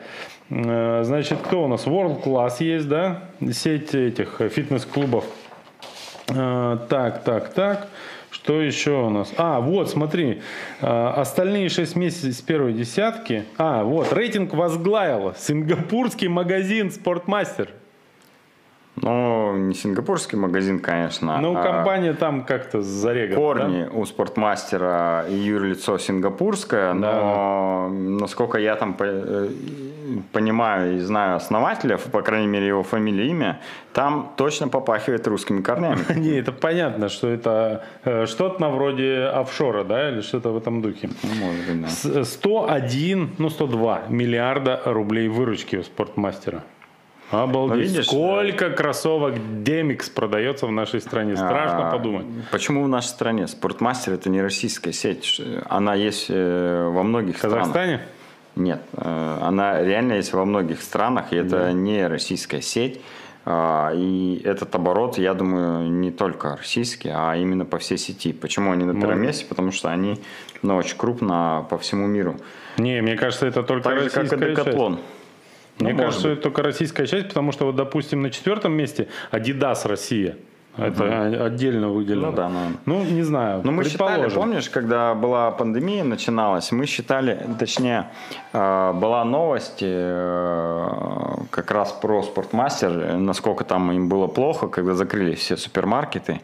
э, 0.51 1.01
значит, 1.03 1.39
кто 1.43 1.63
у 1.63 1.67
нас? 1.67 1.87
World 1.87 2.23
Class 2.23 2.57
есть, 2.59 2.87
да? 2.87 3.23
Сеть 3.53 3.95
этих 3.95 4.39
фитнес-клубов. 4.51 5.25
Э, 6.29 6.77
Так, 6.89 7.23
так, 7.23 7.53
так. 7.53 7.87
Что 8.45 8.61
еще 8.61 8.91
у 8.91 9.09
нас? 9.09 9.33
А, 9.37 9.59
вот, 9.59 9.89
смотри. 9.89 10.39
э, 10.79 10.85
Остальные 10.85 11.69
6 11.69 11.95
месяцев 11.95 12.31
с 12.35 12.41
первой 12.43 12.73
десятки. 12.73 13.43
А, 13.57 13.83
вот, 13.83 14.13
рейтинг 14.13 14.53
возглавил 14.53 15.33
сингапурский 15.35 16.27
магазин 16.27 16.91
«Спортмастер». 16.91 17.69
Ну, 18.97 19.57
не 19.57 19.73
сингапурский 19.73 20.37
магазин, 20.37 20.79
конечно. 20.79 21.41
Ну, 21.41 21.57
а 21.57 21.63
компания 21.63 22.13
там 22.13 22.45
как-то 22.45 22.83
зарегана. 22.83 23.35
Корни 23.35 23.87
у 23.91 24.05
спортмастера 24.05 25.25
и 25.27 25.33
юрлицо 25.33 25.97
сингапурское, 25.97 26.93
но 26.93 27.89
насколько 27.89 28.59
я 28.59 28.75
там 28.75 28.95
э, 28.99 29.49
понимаю 30.31 30.95
и 30.97 30.99
знаю 30.99 31.35
основателя, 31.37 31.97
по 31.97 32.21
крайней 32.21 32.47
мере 32.47 32.67
его 32.67 32.83
фамилия, 32.83 33.27
имя, 33.27 33.59
там 33.93 34.31
точно 34.37 34.67
попахивает 34.67 35.27
русскими 35.27 35.61
корнями. 35.61 35.99
Не, 36.15 36.39
это 36.39 36.51
понятно, 36.51 37.09
что 37.09 37.27
это 37.27 37.83
э, 38.03 38.25
что-то 38.25 38.61
на 38.61 38.69
вроде 38.69 39.23
офшора, 39.33 39.83
да, 39.83 40.09
или 40.09 40.21
что-то 40.21 40.49
в 40.49 40.57
этом 40.57 40.81
духе. 40.81 41.09
Ну, 41.23 41.45
Может 41.45 41.65
быть, 41.67 41.81
да. 41.81 41.87
С- 42.23 42.33
101, 42.33 43.35
ну 43.37 43.49
102 43.49 44.03
миллиарда 44.09 44.81
рублей 44.85 45.27
выручки 45.27 45.75
у 45.77 45.83
спортмастера. 45.83 46.63
Обалдеть. 47.31 47.75
Ну, 47.77 47.81
видишь, 47.81 48.05
Сколько 48.05 48.69
кроссовок 48.69 49.63
Демикс 49.63 50.09
продается 50.11 50.67
в 50.67 50.71
нашей 50.71 51.01
стране. 51.01 51.35
Страшно 51.35 51.89
А, 51.89 51.91
подумать. 51.91 52.25
Почему 52.51 52.83
в 52.83 52.87
нашей 52.87 53.07
стране 53.07 53.47
спортмастер 53.47 54.13
это 54.13 54.29
не 54.29 54.41
российская 54.43 54.93
сеть? 54.93 55.41
Она 55.67 55.95
есть 55.95 56.27
э, 56.29 56.87
во 56.93 57.01
многих 57.01 57.35
В 57.35 57.37
странах. 57.39 57.57
Казахстане? 57.59 58.01
Нет, 58.55 58.81
э, 58.93 59.37
она 59.41 59.83
реально 59.83 60.13
есть 60.13 60.33
во 60.33 60.45
многих 60.45 60.81
странах, 60.81 61.33
и 61.33 61.35
это 61.35 61.73
не 61.73 62.07
российская 62.07 62.61
сеть. 62.61 63.01
А, 63.47 63.91
И 63.93 64.41
этот 64.43 64.73
оборот, 64.73 65.17
я 65.19 65.33
думаю, 65.35 65.89
не 65.91 66.09
только 66.11 66.55
российский, 66.57 67.09
а 67.13 67.35
именно 67.35 67.63
по 67.65 67.77
всей 67.77 67.97
сети. 67.97 68.33
Почему 68.33 68.71
они 68.71 68.85
на 68.85 68.93
первом 68.93 69.17
Может. 69.19 69.27
месте? 69.27 69.45
Потому 69.47 69.71
что 69.71 69.89
они 69.91 70.19
ну, 70.63 70.75
очень 70.77 70.97
крупно 70.97 71.65
по 71.69 71.77
всему 71.77 72.07
миру. 72.07 72.37
Не, 72.77 73.01
мне 73.01 73.15
кажется, 73.15 73.45
это 73.45 73.61
только 73.61 73.83
Так 73.83 73.99
же, 73.99 74.09
как 74.09 74.17
и 74.17 74.19
российская 74.21 74.47
часть. 74.47 74.65
Декатлон. 74.65 74.99
Мне 75.79 75.93
Ну, 75.93 75.99
кажется, 75.99 76.29
это 76.29 76.41
только 76.41 76.63
российская 76.63 77.05
часть, 77.05 77.27
потому 77.27 77.51
что, 77.51 77.65
вот, 77.65 77.75
допустим, 77.75 78.21
на 78.21 78.31
четвертом 78.31 78.73
месте 78.73 79.09
Adidas 79.31 79.87
Россия. 79.87 80.37
Это 80.77 81.45
отдельно 81.45 81.89
выделено. 81.89 82.31
Ну 82.31 82.35
да, 82.35 82.49
ну. 82.49 82.59
Ну, 82.85 83.03
не 83.03 83.23
знаю. 83.23 83.61
Ну, 83.63 83.71
мы 83.71 83.83
считали, 83.83 84.29
помнишь, 84.29 84.69
когда 84.69 85.13
была 85.13 85.51
пандемия, 85.51 86.03
начиналась, 86.03 86.71
мы 86.71 86.85
считали, 86.85 87.47
точнее, 87.59 88.09
э, 88.53 88.93
была 88.93 89.23
новость 89.23 89.79
э, 89.81 90.87
как 91.49 91.71
раз 91.71 91.91
про 91.93 92.23
спортмастер, 92.23 93.17
насколько 93.17 93.63
там 93.63 93.91
им 93.91 94.09
было 94.09 94.27
плохо, 94.27 94.67
когда 94.67 94.93
закрыли 94.93 95.35
все 95.35 95.55
супермаркеты, 95.55 96.41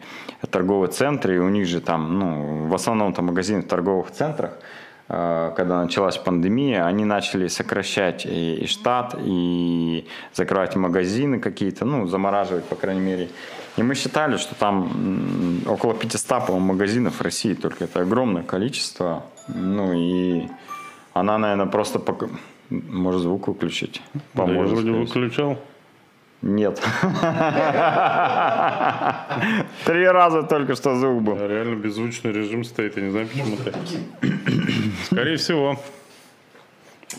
торговые 0.50 0.90
центры, 0.90 1.36
и 1.36 1.38
у 1.38 1.48
них 1.48 1.66
же 1.66 1.80
там, 1.80 2.18
ну, 2.18 2.66
в 2.68 2.74
основном 2.74 3.12
там 3.12 3.26
магазины 3.26 3.62
в 3.62 3.66
торговых 3.66 4.10
центрах, 4.12 4.52
э, 5.08 5.52
когда 5.56 5.82
началась 5.82 6.16
пандемия, 6.16 6.86
они 6.86 7.04
начали 7.04 7.48
сокращать 7.48 8.24
и, 8.24 8.54
и 8.54 8.66
штат, 8.66 9.14
и 9.18 10.06
закрывать 10.32 10.74
магазины 10.74 11.38
какие-то, 11.38 11.84
ну, 11.84 12.06
замораживать, 12.06 12.64
по 12.64 12.76
крайней 12.76 13.02
мере. 13.02 13.28
И 13.76 13.82
мы 13.82 13.94
считали, 13.94 14.36
что 14.36 14.54
там 14.54 15.60
около 15.66 15.94
500, 15.94 16.46
по-моему, 16.46 16.72
магазинов 16.74 17.14
в 17.14 17.22
России, 17.22 17.54
только 17.54 17.84
это 17.84 18.00
огромное 18.00 18.42
количество. 18.42 19.24
Ну 19.48 19.92
и 19.94 20.48
она, 21.14 21.38
наверное, 21.38 21.66
просто... 21.66 21.98
пок- 21.98 22.30
Может, 22.70 23.22
звук 23.22 23.48
выключить? 23.48 24.02
Да, 24.14 24.20
я 24.42 24.46
Поможет. 24.48 24.72
вроде 24.74 24.90
выключал. 24.90 25.58
Нет. 26.42 26.80
Три 29.84 30.06
раза 30.08 30.42
только 30.42 30.74
что 30.74 30.96
звук 30.96 31.22
был. 31.22 31.36
Реально 31.38 31.76
беззвучный 31.76 32.32
режим 32.32 32.64
стоит, 32.64 32.96
я 32.96 33.02
не 33.04 33.10
знаю 33.10 33.28
почему 33.28 33.56
ты. 33.56 33.72
Скорее 35.04 35.36
всего. 35.36 35.76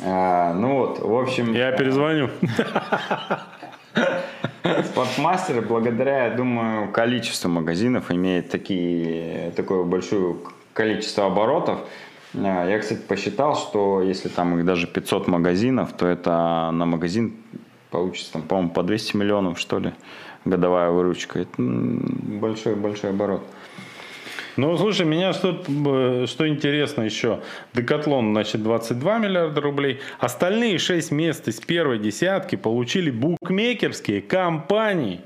А, 0.06 0.54
ну 0.54 0.78
вот, 0.80 1.00
в 1.00 1.14
общем... 1.16 1.54
Я 1.54 1.72
перезвоню. 1.72 2.30
Спортмастер, 4.64 5.62
благодаря, 5.62 6.26
я 6.28 6.36
думаю, 6.36 6.92
количеству 6.92 7.50
магазинов, 7.50 8.12
имеет 8.12 8.50
такие, 8.50 9.52
такое 9.56 9.84
большое 9.84 10.38
количество 10.74 11.26
оборотов. 11.26 11.80
А, 12.36 12.68
Я, 12.68 12.80
кстати, 12.80 13.02
посчитал, 13.02 13.56
что 13.56 14.02
если 14.02 14.30
там 14.30 14.58
их 14.58 14.66
даже 14.66 14.88
500 14.88 15.28
магазинов, 15.28 15.92
то 15.94 16.08
это 16.08 16.72
на 16.72 16.86
магазин 16.86 17.34
получится, 17.92 18.34
там, 18.34 18.42
по-моему, 18.44 18.72
по 18.72 18.84
200 18.84 19.18
миллионов, 19.18 19.60
что 19.60 19.80
ли, 19.80 19.94
годовая 20.46 20.90
выручка. 20.92 21.40
Это 21.40 21.52
большой-большой 21.58 23.10
оборот. 23.10 23.44
Ну, 24.56 24.78
слушай, 24.78 25.06
меня 25.06 25.34
что, 25.34 25.64
что 26.28 26.48
интересно 26.48 27.04
еще. 27.04 27.40
Декатлон, 27.74 28.34
значит, 28.34 28.62
22 28.62 29.18
миллиарда 29.18 29.62
рублей. 29.62 30.00
Остальные 30.20 30.78
6 30.78 31.12
мест 31.12 31.48
из 31.48 31.60
первой 31.60 32.00
десятки 32.00 32.56
получили 32.56 33.10
букмекерские 33.12 34.22
компании. 34.22 35.22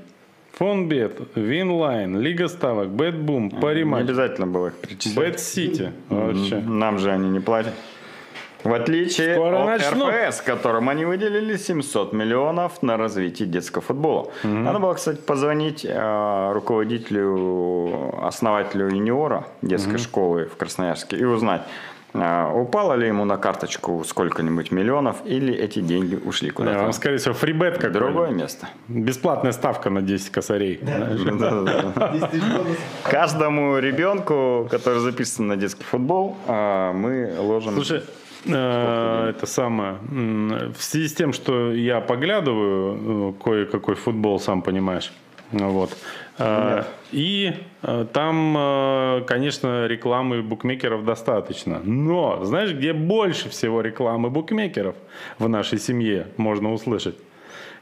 Фонбет, 0.52 1.20
Winline, 1.36 2.18
Лига 2.18 2.48
ставок, 2.48 2.88
BetBoom, 2.88 3.48
Не 3.48 3.60
Париматч, 3.60 4.02
обязательно 4.02 4.48
было 4.48 4.68
их 4.68 4.74
перечислять. 4.74 5.14
BetCity. 5.14 5.92
Вообще. 6.08 6.56
Нам 6.56 6.98
же 6.98 7.12
они 7.12 7.28
не 7.30 7.38
платят. 7.38 7.74
В 8.64 8.72
отличие 8.72 9.34
Скоро 9.34 9.62
от 9.62 9.66
начнут. 9.66 10.12
РФС, 10.12 10.40
которым 10.42 10.88
они 10.88 11.04
выделили 11.04 11.56
700 11.56 12.12
миллионов 12.12 12.82
на 12.82 12.96
развитие 12.96 13.48
детского 13.48 13.82
футбола. 13.82 14.30
Надо 14.42 14.78
было, 14.78 14.94
кстати, 14.94 15.18
позвонить 15.18 15.84
э, 15.88 16.52
руководителю, 16.52 18.24
основателю 18.24 18.88
юниора 18.88 19.46
детской 19.62 19.98
школы 19.98 20.46
в 20.46 20.56
Красноярске 20.56 21.16
и 21.16 21.24
узнать, 21.24 21.62
э, 22.14 22.52
упало 22.52 22.94
ли 22.94 23.06
ему 23.06 23.24
на 23.24 23.36
карточку 23.36 24.02
сколько-нибудь 24.04 24.72
миллионов 24.72 25.18
или 25.24 25.54
эти 25.54 25.80
деньги 25.80 26.16
ушли 26.16 26.48
Да, 26.48 26.54
куда-то 26.54 26.78
вам, 26.82 26.92
скорее 26.92 27.18
всего, 27.18 27.34
фрибет 27.34 27.76
в 27.76 27.80
какой 27.80 27.92
другое 27.92 28.30
место. 28.30 28.68
Бесплатная 28.88 29.52
ставка 29.52 29.88
на 29.90 30.02
10 30.02 30.30
косарей. 30.30 30.80
Да-да-да. 30.82 32.08
10 32.12 32.30
тысяч 32.30 32.42
бонусов. 32.42 32.78
Каждому 33.04 33.78
ребенку, 33.78 34.66
который 34.70 34.98
записан 34.98 35.46
на 35.46 35.56
детский 35.56 35.84
футбол, 35.84 36.36
э, 36.46 36.92
мы 36.92 37.34
ложим... 37.38 37.74
Слушай, 37.74 38.02
это 38.44 39.46
самое. 39.46 39.98
В 40.72 40.82
связи 40.82 41.08
с 41.08 41.14
тем, 41.14 41.32
что 41.32 41.72
я 41.72 42.00
поглядываю 42.00 43.32
э, 43.32 43.42
кое-какой 43.42 43.94
футбол, 43.94 44.38
сам 44.38 44.62
понимаешь. 44.62 45.12
Вот. 45.50 45.96
Э, 46.38 46.84
И 47.10 47.54
э, 47.82 48.06
там, 48.12 48.56
э, 48.56 49.22
конечно, 49.26 49.86
рекламы 49.86 50.42
букмекеров 50.42 51.04
достаточно. 51.04 51.80
Но 51.84 52.44
знаешь, 52.44 52.72
где 52.72 52.92
больше 52.92 53.48
всего 53.48 53.80
рекламы 53.80 54.30
букмекеров 54.30 54.94
в 55.38 55.48
нашей 55.48 55.78
семье 55.78 56.26
можно 56.36 56.72
услышать? 56.72 57.16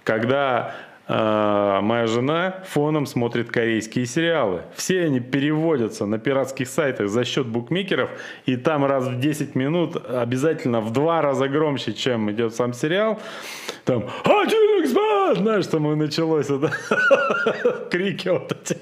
Когда 0.05 0.75
э, 1.09 1.81
моя 1.83 2.07
жена 2.07 2.63
фоном 2.67 3.07
смотрит 3.07 3.51
корейские 3.51 4.07
сериалы. 4.07 4.63
Все 4.75 5.05
они 5.05 5.21
переводятся 5.21 6.07
на 6.07 6.19
пиратских 6.19 6.69
сайтах 6.69 7.09
за 7.09 7.25
счет 7.25 7.47
букмекеров, 7.47 8.11
и 8.47 8.57
там 8.57 8.85
раз 8.85 9.07
в 9.07 9.19
10 9.19 9.55
минут 9.55 9.97
обязательно 9.97 10.81
в 10.81 10.93
два 10.93 11.23
раза 11.23 11.49
громче, 11.49 11.93
чем 11.93 12.31
идет 12.31 12.55
сам 12.55 12.73
сериал. 12.73 13.21
Там 13.87 14.05
«Один 14.24 14.82
эксбат!» 14.82 15.39
Знаешь, 15.39 15.66
там 15.68 15.93
и 15.93 15.95
началось 15.95 16.51
это 16.51 16.72
крики 17.91 18.28
вот 18.28 18.53
эти. 18.53 18.76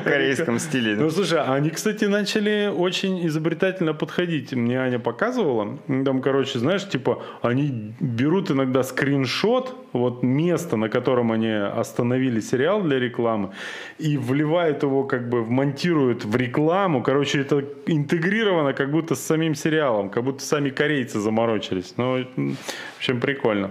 в 0.00 0.04
корейском 0.04 0.58
стиле. 0.58 0.96
Ну, 0.96 1.10
слушай, 1.10 1.40
они, 1.40 1.70
кстати, 1.70 2.04
начали 2.06 2.72
очень 2.76 3.26
изобретательно 3.26 3.94
подходить. 3.94 4.52
Мне 4.52 4.80
Аня 4.80 4.98
показывала. 4.98 5.78
Там, 6.04 6.20
короче, 6.22 6.58
знаешь, 6.58 6.88
типа, 6.88 7.22
они 7.42 7.94
берут 8.00 8.50
иногда 8.50 8.82
скриншот, 8.82 9.74
вот 9.92 10.22
место, 10.22 10.76
на 10.76 10.88
котором 10.88 11.32
они 11.32 11.50
остановили 11.50 12.40
сериал 12.40 12.82
для 12.82 12.98
рекламы, 12.98 13.50
и 13.98 14.18
вливают 14.18 14.82
его, 14.82 15.04
как 15.04 15.28
бы, 15.28 15.42
вмонтируют 15.42 16.24
в 16.24 16.36
рекламу. 16.36 17.02
Короче, 17.02 17.40
это 17.40 17.64
интегрировано 17.86 18.72
как 18.72 18.90
будто 18.90 19.14
с 19.14 19.20
самим 19.20 19.54
сериалом, 19.54 20.10
как 20.10 20.24
будто 20.24 20.42
сами 20.42 20.70
корейцы 20.70 21.20
заморочились. 21.20 21.94
Ну, 21.96 22.24
в 22.36 22.56
общем, 22.98 23.20
прикольно. 23.20 23.67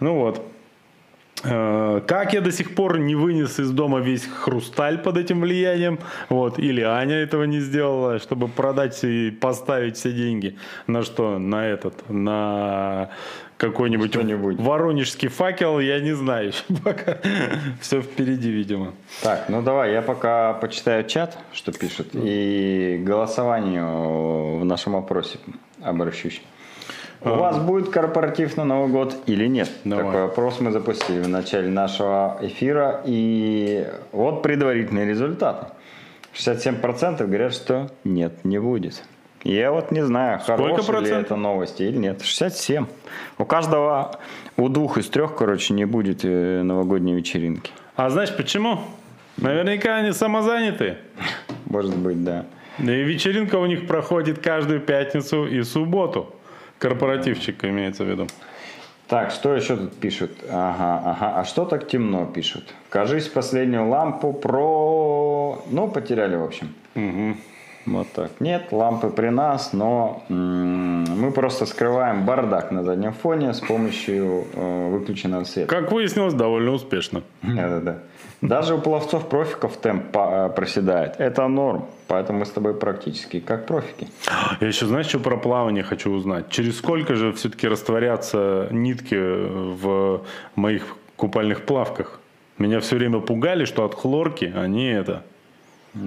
Ну 0.00 0.14
вот. 0.18 0.42
Э, 1.44 2.00
Как 2.06 2.34
я 2.34 2.40
до 2.40 2.52
сих 2.52 2.74
пор 2.74 2.98
не 2.98 3.14
вынес 3.16 3.58
из 3.58 3.70
дома 3.70 3.98
весь 4.00 4.26
хрусталь 4.26 4.98
под 4.98 5.16
этим 5.16 5.40
влиянием, 5.40 5.98
вот, 6.28 6.58
или 6.58 6.80
Аня 6.82 7.16
этого 7.16 7.44
не 7.44 7.60
сделала, 7.60 8.18
чтобы 8.20 8.46
продать 8.48 9.02
и 9.04 9.30
поставить 9.30 9.96
все 9.96 10.12
деньги 10.12 10.56
на 10.86 11.02
что? 11.02 11.38
На 11.38 11.66
этот, 11.66 12.08
на 12.08 13.08
какой-нибудь 13.56 14.10
Что-нибудь. 14.10 14.58
воронежский 14.60 15.28
факел, 15.28 15.80
я 15.80 16.00
не 16.00 16.12
знаю 16.14 16.48
еще 16.48 16.62
пока. 16.84 17.18
Все 17.80 18.02
впереди, 18.02 18.50
видимо. 18.50 18.92
Так, 19.22 19.48
ну 19.48 19.62
давай, 19.62 19.92
я 19.92 20.02
пока 20.02 20.52
почитаю 20.54 21.04
чат, 21.08 21.36
что 21.52 21.72
пишут, 21.72 22.08
и 22.12 23.00
голосованию 23.04 24.58
в 24.58 24.64
нашем 24.64 24.94
опросе 24.96 25.38
обращусь. 25.80 26.40
У 27.24 27.28
вас 27.28 27.58
будет 27.58 27.90
корпоратив 27.90 28.56
на 28.56 28.64
Новый 28.64 28.90
год 28.90 29.16
или 29.26 29.46
нет? 29.46 29.70
Давай. 29.84 30.04
Такой 30.04 30.24
опрос 30.24 30.60
мы 30.60 30.72
запустили 30.72 31.20
в 31.20 31.28
начале 31.28 31.68
нашего 31.68 32.38
эфира. 32.40 33.02
И 33.04 33.86
вот 34.10 34.42
предварительные 34.42 35.06
результаты. 35.06 35.66
67% 36.34 37.24
говорят, 37.26 37.54
что 37.54 37.90
нет, 38.04 38.44
не 38.44 38.58
будет. 38.58 39.04
Я 39.44 39.72
вот 39.72 39.90
не 39.90 40.04
знаю, 40.04 40.40
хорошие 40.40 41.00
ли 41.00 41.10
это 41.10 41.36
новости 41.36 41.82
или 41.82 41.96
нет. 41.96 42.22
67. 42.22 42.86
У 43.38 43.44
каждого, 43.44 44.18
у 44.56 44.68
двух 44.68 44.98
из 44.98 45.08
трех, 45.08 45.34
короче, 45.34 45.74
не 45.74 45.84
будет 45.84 46.20
э, 46.24 46.62
новогодней 46.62 47.14
вечеринки. 47.14 47.72
А 47.96 48.08
знаешь 48.10 48.34
почему? 48.36 48.80
Наверняка 49.36 49.96
они 49.96 50.12
самозаняты. 50.12 50.96
Может 51.66 51.96
быть, 51.96 52.22
да. 52.22 52.46
И 52.78 52.84
вечеринка 52.84 53.56
у 53.56 53.66
них 53.66 53.86
проходит 53.86 54.38
каждую 54.38 54.80
пятницу 54.80 55.46
и 55.46 55.62
субботу. 55.62 56.34
Корпоративчик 56.82 57.64
имеется 57.64 58.02
в 58.02 58.08
виду. 58.08 58.26
Так, 59.06 59.30
что 59.30 59.54
еще 59.54 59.76
тут 59.76 59.94
пишут? 60.00 60.32
Ага, 60.50 61.00
ага. 61.04 61.40
А 61.40 61.44
что 61.44 61.64
так 61.64 61.86
темно 61.86 62.26
пишут? 62.26 62.74
Кажись, 62.90 63.28
последнюю 63.28 63.88
лампу 63.88 64.32
про... 64.32 65.62
Ну, 65.70 65.88
потеряли, 65.88 66.34
в 66.34 66.42
общем. 66.42 66.74
Вот 67.86 68.06
так. 68.12 68.30
Нет, 68.40 68.68
лампы 68.72 69.10
при 69.10 69.28
нас, 69.30 69.72
но 69.72 70.22
м, 70.28 71.04
мы 71.04 71.30
просто 71.32 71.66
скрываем 71.66 72.24
бардак 72.24 72.70
на 72.72 72.82
заднем 72.84 73.12
фоне 73.12 73.52
с 73.54 73.60
помощью 73.60 74.44
э, 74.54 74.88
выключенного 74.90 75.44
света. 75.44 75.68
Как 75.68 75.90
выяснилось, 75.92 76.34
довольно 76.34 76.70
успешно. 76.72 77.22
Да-да-да. 77.42 77.98
Даже 78.40 78.74
у 78.74 78.78
пловцов-профиков 78.80 79.76
темп 79.76 80.12
по- 80.12 80.46
э, 80.48 80.48
проседает. 80.54 81.16
Это 81.18 81.48
норм. 81.48 81.86
Поэтому 82.12 82.40
мы 82.40 82.44
с 82.44 82.50
тобой 82.50 82.74
практически 82.74 83.40
как 83.40 83.64
профики. 83.66 84.06
Я 84.60 84.66
еще, 84.66 84.84
знаешь, 84.84 85.06
что 85.06 85.18
про 85.18 85.38
плавание 85.38 85.82
хочу 85.82 86.10
узнать? 86.10 86.50
Через 86.50 86.76
сколько 86.76 87.14
же 87.14 87.32
все-таки 87.32 87.66
растворятся 87.66 88.68
нитки 88.70 89.16
в 89.16 90.20
моих 90.54 90.98
купальных 91.16 91.62
плавках? 91.62 92.20
Меня 92.58 92.80
все 92.80 92.96
время 92.96 93.20
пугали, 93.20 93.64
что 93.64 93.86
от 93.86 93.94
хлорки 93.94 94.52
они 94.54 94.88
это... 94.88 95.22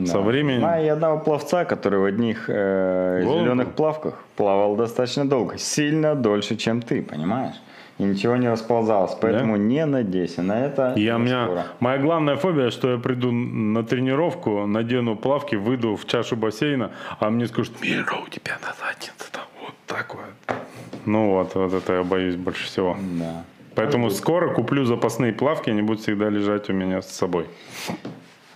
Со 0.05 0.19
временем... 0.19 0.59
Знаю 0.59 0.85
я 0.85 0.93
одного 0.93 1.19
пловца, 1.19 1.65
который 1.65 1.99
в 1.99 2.05
одних 2.05 2.49
э, 2.49 3.23
зеленых 3.23 3.73
плавках 3.73 4.13
плавал 4.35 4.75
достаточно 4.75 5.27
долго. 5.27 5.57
Сильно 5.57 6.13
дольше, 6.13 6.55
чем 6.55 6.83
ты, 6.83 7.01
понимаешь? 7.01 7.55
И 7.97 8.03
ничего 8.03 8.35
не 8.35 8.49
расползалось. 8.49 9.15
Поэтому 9.21 9.55
не 9.55 9.85
надейся 9.85 10.41
на 10.41 10.65
это. 10.65 10.93
Я, 10.97 11.15
у 11.15 11.19
меня, 11.19 11.45
скоро. 11.45 11.65
моя 11.79 11.97
главная 11.97 12.35
фобия, 12.35 12.69
что 12.69 12.91
я 12.91 12.97
приду 12.97 13.31
на 13.31 13.83
тренировку, 13.83 14.65
надену 14.65 15.15
плавки, 15.15 15.55
выйду 15.55 15.95
в 15.95 16.05
чашу 16.05 16.35
бассейна, 16.35 16.91
а 17.19 17.29
мне 17.29 17.47
скажут, 17.47 17.81
Мира, 17.81 18.15
у 18.25 18.29
тебя 18.29 18.57
на 18.61 18.73
заднице 18.73 19.31
там 19.31 19.43
вот 19.61 19.75
так 19.87 20.13
вот. 20.13 20.57
Ну 21.05 21.31
вот, 21.31 21.55
вот 21.55 21.73
это 21.73 21.93
я 21.93 22.03
боюсь 22.03 22.35
больше 22.35 22.65
всего. 22.65 22.97
Да. 23.19 23.43
Поэтому 23.75 24.09
скоро 24.09 24.53
куплю 24.53 24.85
запасные 24.85 25.33
плавки, 25.33 25.69
они 25.69 25.81
будут 25.81 26.01
всегда 26.01 26.29
лежать 26.29 26.69
у 26.69 26.73
меня 26.73 27.01
с 27.01 27.11
собой. 27.11 27.45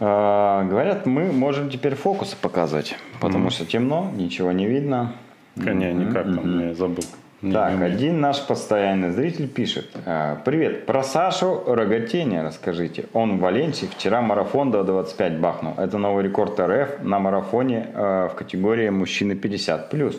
А, 0.02 0.64
говорят, 0.64 1.06
мы 1.06 1.32
можем 1.32 1.70
теперь 1.70 1.96
фокусы 1.96 2.38
показывать, 2.42 2.98
потому 3.20 3.50
что 3.50 3.66
темно, 3.66 4.12
ничего 4.16 4.52
не 4.52 4.66
видно. 4.66 5.14
Коня 5.62 5.92
никак 5.92 6.24
там, 6.24 6.68
я 6.68 6.74
забыл. 6.74 7.04
Не- 7.42 7.54
Так, 7.54 7.74
не 7.78 7.84
один 7.86 8.20
наш 8.20 8.46
постоянный 8.46 9.12
зритель 9.12 9.48
пишет. 9.48 9.90
а, 10.06 10.42
Привет, 10.44 10.86
про 10.86 11.04
Сашу 11.04 11.64
Рогатения 11.68 12.42
расскажите. 12.44 13.06
Он 13.14 13.38
в 13.38 13.40
Валенсии 13.40 13.86
вчера 13.86 14.22
марафон 14.22 14.72
до 14.72 14.84
25 14.84 15.40
бахнул. 15.40 15.74
Это 15.78 15.98
новый 15.98 16.24
рекорд 16.26 16.60
РФ 16.60 17.02
на 17.02 17.20
марафоне 17.20 17.88
э, 17.94 18.30
в 18.32 18.36
категории 18.36 18.90
мужчины 18.90 19.34
50+. 19.34 20.16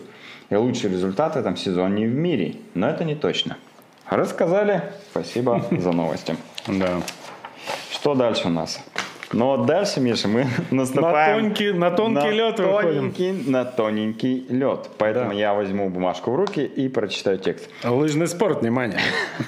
И 0.49 0.55
лучший 0.57 0.91
результат 0.91 1.35
в 1.35 1.39
этом 1.39 1.57
сезоне 1.57 2.07
в 2.07 2.15
мире. 2.15 2.55
Но 2.75 2.89
это 2.89 3.05
не 3.05 3.15
точно. 3.15 3.59
Рассказали. 4.09 4.83
Спасибо 5.11 5.63
за 5.71 5.93
новости. 5.93 6.37
Да. 6.67 7.01
Что 7.91 8.15
дальше 8.15 8.47
у 8.49 8.51
нас? 8.51 8.81
Вот 9.33 9.65
дальше, 9.67 10.01
Миша, 10.01 10.27
мы 10.27 10.47
наступаем... 10.73 11.41
тонкий- 11.55 11.73
на 11.73 11.91
тонкий 11.93 12.31
лед 12.31 12.59
выходим. 12.59 13.13
тоненький, 13.13 13.51
На 13.51 13.65
тоненький 13.65 14.47
лед. 14.49 14.91
Поэтому 14.99 15.31
Да. 15.31 15.35
я 15.37 15.55
возьму 15.55 15.89
бумажку 15.89 16.33
в 16.33 16.35
руки 16.37 16.65
и 16.65 16.89
прочитаю 16.89 17.39
текст. 17.39 17.71
Лыжный 17.85 18.27
спорт, 18.27 18.63
внимание. 18.63 18.99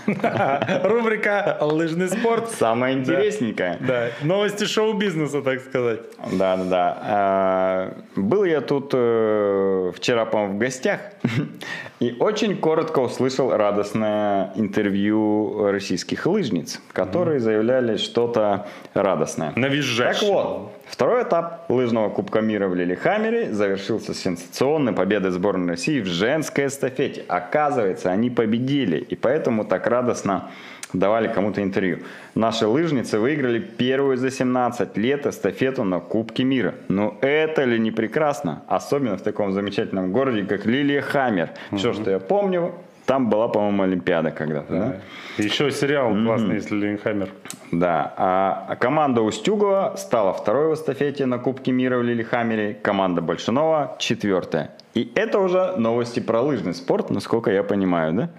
Рубрика 0.85 1.59
«Лыжный 1.61 2.09
спорт». 2.09 2.51
Самое 2.51 2.97
интересненькое. 2.97 3.76
Да, 3.80 4.09
новости 4.22 4.64
шоу-бизнеса, 4.64 5.43
так 5.43 5.61
сказать. 5.61 6.01
Да, 6.33 6.57
да, 6.57 6.64
да. 6.64 6.99
А, 7.03 7.95
Был 8.14 8.45
я 8.45 8.61
тут 8.61 8.91
э, 8.95 9.93
вчера, 9.97 10.26
по-моему, 10.26 10.55
в 10.55 10.59
гостях 10.59 11.01
и 12.03 12.16
очень 12.18 12.57
коротко 12.57 12.98
услышал 12.98 13.57
радостное 13.57 14.50
интервью 14.57 15.70
российских 15.70 16.26
лыжниц, 16.26 16.80
которые 16.92 17.38
заявляли 17.38 17.96
что-то 17.96 18.66
радостное. 18.92 19.53
Навизжащий. 19.55 20.26
Так 20.26 20.28
вот, 20.28 20.72
второй 20.88 21.22
этап 21.22 21.70
лыжного 21.70 22.11
Кубка 22.11 22.40
мира 22.40 22.66
в 22.66 22.74
Лилихаммере 22.74 23.53
завершился 23.53 24.14
сенсационной 24.14 24.92
победой 24.92 25.30
сборной 25.30 25.74
России 25.74 26.00
в 26.00 26.07
женской 26.07 26.66
эстафете. 26.66 27.24
Оказывается, 27.28 28.11
они 28.11 28.30
победили, 28.30 28.96
и 28.96 29.14
поэтому 29.14 29.64
так 29.64 29.86
радостно 29.86 30.50
давали 30.93 31.28
кому-то 31.28 31.62
интервью. 31.62 31.99
Наши 32.34 32.66
лыжницы 32.66 33.18
выиграли 33.18 33.59
первую 33.59 34.16
за 34.16 34.30
17 34.30 34.97
лет 34.97 35.26
эстафету 35.26 35.84
на 35.84 36.01
Кубке 36.01 36.45
мира. 36.45 36.74
Ну 36.88 37.16
это 37.20 37.64
ли 37.64 37.78
не 37.78 37.90
прекрасно? 37.90 38.62
Особенно 38.68 39.16
в 39.16 39.22
таком 39.22 39.53
замечательном 39.53 40.12
городе, 40.12 40.45
как 40.45 40.66
Лилихаммер. 40.66 41.51
Все, 41.76 41.93
что 41.93 42.11
я 42.11 42.18
помню, 42.18 42.74
там 43.07 43.28
была, 43.28 43.49
по-моему, 43.49 43.82
Олимпиада 43.82 44.30
когда-то. 44.30 44.72
да? 44.72 44.97
Еще 45.43 45.70
сериал 45.70 46.14
классный, 46.14 46.57
если 46.57 46.76
Линхаммер. 46.76 47.30
Да, 47.72 48.12
а 48.16 48.76
команда 48.76 49.22
Устюгова 49.22 49.95
стала 49.97 50.32
второй 50.32 50.70
в 50.70 50.74
эстафете 50.74 51.26
на 51.26 51.38
Кубке 51.38 51.72
мира 51.72 51.99
в 51.99 52.03
Лилихаммере, 52.03 52.74
команда 52.74 53.22
Большунова 53.22 53.97
четвертая. 53.99 54.70
И 54.95 55.11
это 55.14 55.38
уже 55.40 55.74
новости 55.78 56.20
про 56.20 56.43
лыжный 56.43 56.74
спорт, 56.74 57.11
насколько 57.11 57.51
я 57.51 57.62
понимаю, 57.62 58.12
да? 58.12 58.30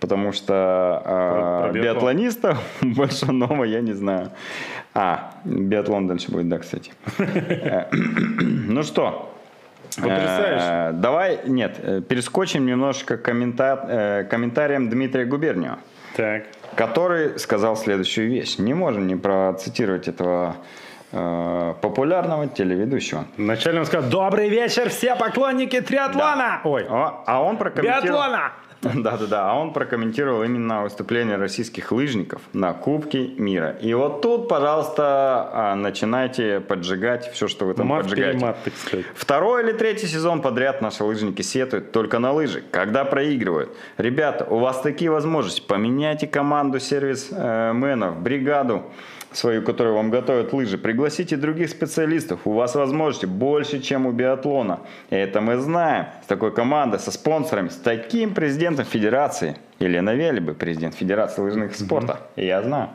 Потому 0.00 0.32
что 0.32 0.54
а, 1.04 1.60
Про- 1.62 1.68
про 1.68 1.72
биатлон. 1.72 1.94
биатлонистов 1.94 2.58
Большунова 2.82 3.64
я 3.64 3.80
не 3.80 3.92
знаю. 3.94 4.30
А, 4.94 5.32
биатлон 5.44 6.06
дальше 6.06 6.30
будет, 6.30 6.48
да, 6.48 6.58
кстати. 6.58 6.92
Э, 7.18 7.86
Ну 7.92 8.82
что, 8.82 9.34
Потрясающе. 9.96 10.64
Э, 10.68 10.92
Давай, 10.92 11.40
нет, 11.46 11.76
э, 11.82 12.00
перескочим 12.00 12.66
немножко 12.66 13.16
к 13.16 13.22
коммента- 13.28 13.84
э, 13.88 14.24
комментариям 14.30 14.88
Дмитрия 14.88 15.24
Губерниева 15.24 15.78
Так. 16.16 16.44
который 16.76 17.38
сказал 17.38 17.76
следующую 17.76 18.28
вещь. 18.30 18.58
Не 18.58 18.74
можем 18.74 19.06
не 19.08 19.16
процитировать 19.16 20.06
этого 20.06 20.56
э, 21.12 21.74
популярного 21.80 22.46
телеведущего. 22.46 23.24
Вначале 23.36 23.80
он 23.80 23.86
сказал, 23.86 24.08
добрый 24.10 24.48
вечер, 24.48 24.88
все 24.90 25.16
поклонники 25.16 25.80
триатлона. 25.80 26.60
Ой, 26.64 26.86
А, 26.88 27.22
а 27.26 27.42
он 27.42 27.56
прокомментировал... 27.56 28.04
биатлона. 28.20 28.52
Да-да-да, 28.94 29.50
а 29.50 29.54
он 29.54 29.72
прокомментировал 29.72 30.44
именно 30.44 30.82
выступление 30.82 31.36
российских 31.36 31.90
лыжников 31.90 32.42
на 32.52 32.72
Кубке 32.72 33.28
мира. 33.36 33.76
И 33.80 33.92
вот 33.92 34.22
тут, 34.22 34.48
пожалуйста, 34.48 35.50
а, 35.52 35.74
начинайте 35.74 36.60
поджигать 36.60 37.30
все, 37.32 37.48
что 37.48 37.66
вы 37.66 37.74
там 37.74 37.88
поджигаете. 37.88 38.38
Мат-перемат, 38.38 38.64
так 38.64 38.74
сказать. 38.76 39.06
Второй 39.14 39.64
или 39.64 39.72
третий 39.72 40.06
сезон 40.06 40.42
подряд 40.42 40.80
наши 40.80 41.02
лыжники 41.02 41.42
сетуют 41.42 41.90
только 41.90 42.20
на 42.20 42.32
лыжи, 42.32 42.62
когда 42.70 43.04
проигрывают. 43.04 43.70
Ребята, 43.96 44.44
у 44.44 44.58
вас 44.58 44.80
такие 44.80 45.10
возможности. 45.10 45.60
Поменяйте 45.66 46.28
команду 46.28 46.78
сервис-менов, 46.78 48.20
бригаду 48.20 48.84
свою, 49.32 49.62
которую 49.62 49.94
вам 49.94 50.10
готовят 50.10 50.52
лыжи, 50.52 50.78
пригласите 50.78 51.36
других 51.36 51.70
специалистов. 51.70 52.40
У 52.44 52.52
вас 52.52 52.74
возможности 52.74 53.26
больше, 53.26 53.80
чем 53.80 54.06
у 54.06 54.12
биатлона. 54.12 54.80
И 55.10 55.16
это 55.16 55.40
мы 55.40 55.56
знаем. 55.58 56.06
С 56.24 56.26
такой 56.26 56.52
командой, 56.52 56.98
со 56.98 57.10
спонсорами, 57.10 57.68
с 57.68 57.76
таким 57.76 58.34
президентом 58.34 58.84
федерации. 58.84 59.56
Елена 59.78 60.14
Велибы, 60.14 60.54
президент 60.54 60.94
Федерации 60.94 61.40
лыжных 61.40 61.76
спорта. 61.76 62.20
И 62.36 62.46
я 62.46 62.62
знаю. 62.62 62.90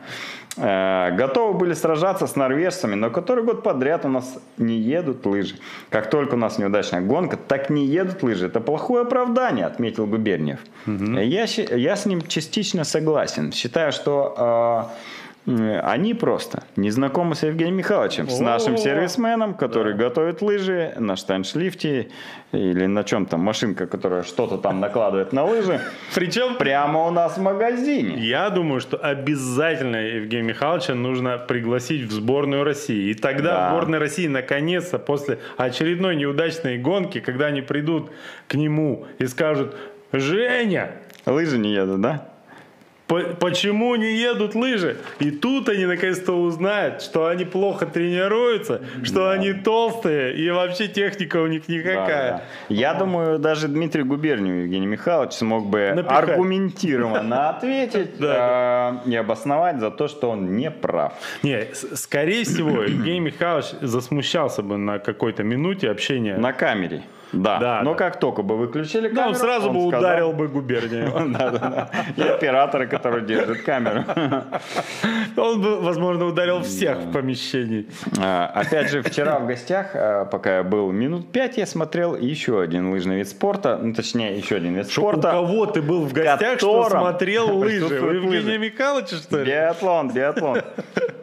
Э, 0.56 1.10
готовы 1.16 1.58
были 1.58 1.74
сражаться 1.74 2.26
с 2.26 2.36
норвежцами, 2.36 2.94
но 2.94 3.10
который 3.10 3.42
год 3.42 3.62
подряд 3.62 4.04
у 4.04 4.08
нас 4.08 4.38
не 4.58 4.76
едут 4.78 5.26
лыжи. 5.26 5.56
Как 5.90 6.10
только 6.10 6.34
у 6.34 6.36
нас 6.36 6.58
неудачная 6.58 7.00
гонка, 7.00 7.36
так 7.36 7.70
не 7.70 7.86
едут 7.86 8.22
лыжи. 8.22 8.46
Это 8.46 8.60
плохое 8.60 9.02
оправдание, 9.02 9.66
отметил 9.66 10.06
Губерниев. 10.06 10.60
Угу. 10.86 11.18
Я, 11.18 11.44
я 11.44 11.96
с 11.96 12.06
ним 12.06 12.22
частично 12.22 12.84
согласен. 12.84 13.52
Считаю, 13.52 13.92
что 13.92 14.90
э, 14.90 15.23
они 15.46 16.14
просто 16.14 16.62
не 16.76 16.90
знакомы 16.90 17.34
с 17.34 17.42
Евгением 17.42 17.76
Михайловичем, 17.76 18.30
с 18.30 18.40
нашим 18.40 18.78
сервисменом, 18.78 19.54
который 19.54 19.92
да. 19.92 20.04
готовит 20.04 20.40
лыжи 20.40 20.94
на 20.98 21.16
штайншлифте 21.16 22.08
или 22.52 22.86
на 22.86 23.04
чем 23.04 23.26
там, 23.26 23.40
машинка, 23.40 23.86
которая 23.86 24.22
что-то 24.22 24.56
там 24.56 24.80
накладывает 24.80 25.32
на 25.32 25.44
лыжи. 25.44 25.80
Причем 26.14 26.56
прямо 26.56 27.06
у 27.06 27.10
нас 27.10 27.36
в 27.36 27.42
магазине. 27.42 28.16
Я 28.18 28.48
думаю, 28.48 28.80
что 28.80 28.96
обязательно 28.96 29.96
Евгения 29.96 30.48
Михайловича 30.48 30.94
нужно 30.94 31.36
пригласить 31.36 32.04
в 32.04 32.12
сборную 32.12 32.64
России. 32.64 33.10
И 33.10 33.14
тогда 33.14 33.54
да. 33.54 33.70
сборная 33.70 33.98
России 34.00 34.26
наконец-то 34.26 34.98
после 34.98 35.38
очередной 35.58 36.16
неудачной 36.16 36.78
гонки, 36.78 37.20
когда 37.20 37.46
они 37.46 37.60
придут 37.60 38.10
к 38.48 38.54
нему 38.54 39.06
и 39.18 39.26
скажут, 39.26 39.74
Женя, 40.12 40.92
Лыжи 41.26 41.58
не 41.58 41.72
едут, 41.72 42.00
да? 42.00 42.33
Почему 43.06 43.94
не 43.96 44.16
едут 44.16 44.54
лыжи? 44.54 44.96
И 45.18 45.30
тут 45.30 45.68
они 45.68 45.84
наконец-то 45.84 46.32
узнают, 46.32 47.02
что 47.02 47.26
они 47.26 47.44
плохо 47.44 47.84
тренируются, 47.84 48.80
что 49.02 49.26
да. 49.26 49.32
они 49.32 49.52
толстые, 49.52 50.34
и 50.34 50.50
вообще 50.50 50.88
техника 50.88 51.36
у 51.36 51.46
них 51.46 51.68
никакая. 51.68 52.06
Да, 52.06 52.36
да. 52.38 52.42
Я 52.68 52.94
думаю, 52.94 53.38
даже 53.38 53.68
Дмитрий 53.68 54.04
Губерниев 54.04 54.64
Евгений 54.64 54.86
Михайлович 54.86 55.32
смог 55.32 55.66
бы 55.66 55.92
Напихать. 55.94 56.30
аргументированно 56.30 57.50
ответить 57.50 58.16
а, 58.22 59.02
и 59.04 59.14
обосновать 59.14 59.80
за 59.80 59.90
то, 59.90 60.08
что 60.08 60.30
он 60.30 60.56
не 60.56 60.70
прав. 60.70 61.12
Не, 61.42 61.66
скорее 61.74 62.44
всего, 62.44 62.82
Евгений 62.84 63.20
Михайлович 63.20 63.66
засмущался 63.82 64.62
бы 64.62 64.78
на 64.78 64.98
какой-то 64.98 65.42
минуте 65.42 65.90
общения. 65.90 66.38
На 66.38 66.54
камере. 66.54 67.02
Да. 67.34 67.58
да 67.58 67.80
но 67.82 67.92
да. 67.92 67.98
как 67.98 68.20
только 68.20 68.42
бы 68.42 68.56
выключили 68.56 69.08
камеру, 69.08 69.16
да, 69.16 69.28
он 69.28 69.34
сразу 69.34 69.68
он 69.68 69.74
бы 69.74 69.80
сказал... 69.88 70.00
ударил 70.00 70.32
бы 70.32 70.48
губернию. 70.48 71.12
Да, 71.34 71.50
да, 71.50 71.58
да. 71.58 71.90
И 72.16 72.22
оператора, 72.22 72.86
который 72.96 73.22
держит 73.22 73.62
камеру. 73.62 74.04
Он 75.36 75.60
бы, 75.60 75.80
возможно, 75.80 76.26
ударил 76.26 76.62
всех 76.62 76.98
в 76.98 77.12
помещении. 77.12 77.86
А, 78.18 78.46
опять 78.54 78.90
же, 78.90 79.02
вчера 79.02 79.38
в 79.38 79.46
гостях, 79.46 79.90
а, 79.94 80.24
пока 80.24 80.58
я 80.58 80.62
был 80.62 80.92
минут 80.92 81.32
пять, 81.32 81.56
я 81.56 81.66
смотрел 81.66 82.16
еще 82.16 82.60
один 82.60 82.92
лыжный 82.92 83.16
вид 83.16 83.28
спорта, 83.28 83.78
ну, 83.82 83.94
точнее, 83.94 84.36
еще 84.36 84.56
один 84.56 84.74
вид 84.74 84.88
спорта. 84.90 85.28
У 85.40 85.46
кого 85.46 85.66
ты 85.66 85.82
был 85.82 86.04
в 86.04 86.12
гостях, 86.12 86.58
что 86.58 86.88
смотрел 86.88 87.58
лыжи? 87.58 88.00
У 88.00 88.10
Евгения 88.10 88.58
Михайловича, 88.58 89.16
что 89.16 89.38
ли? 89.38 89.50
Биатлон, 89.50 90.12
биатлон. 90.12 90.62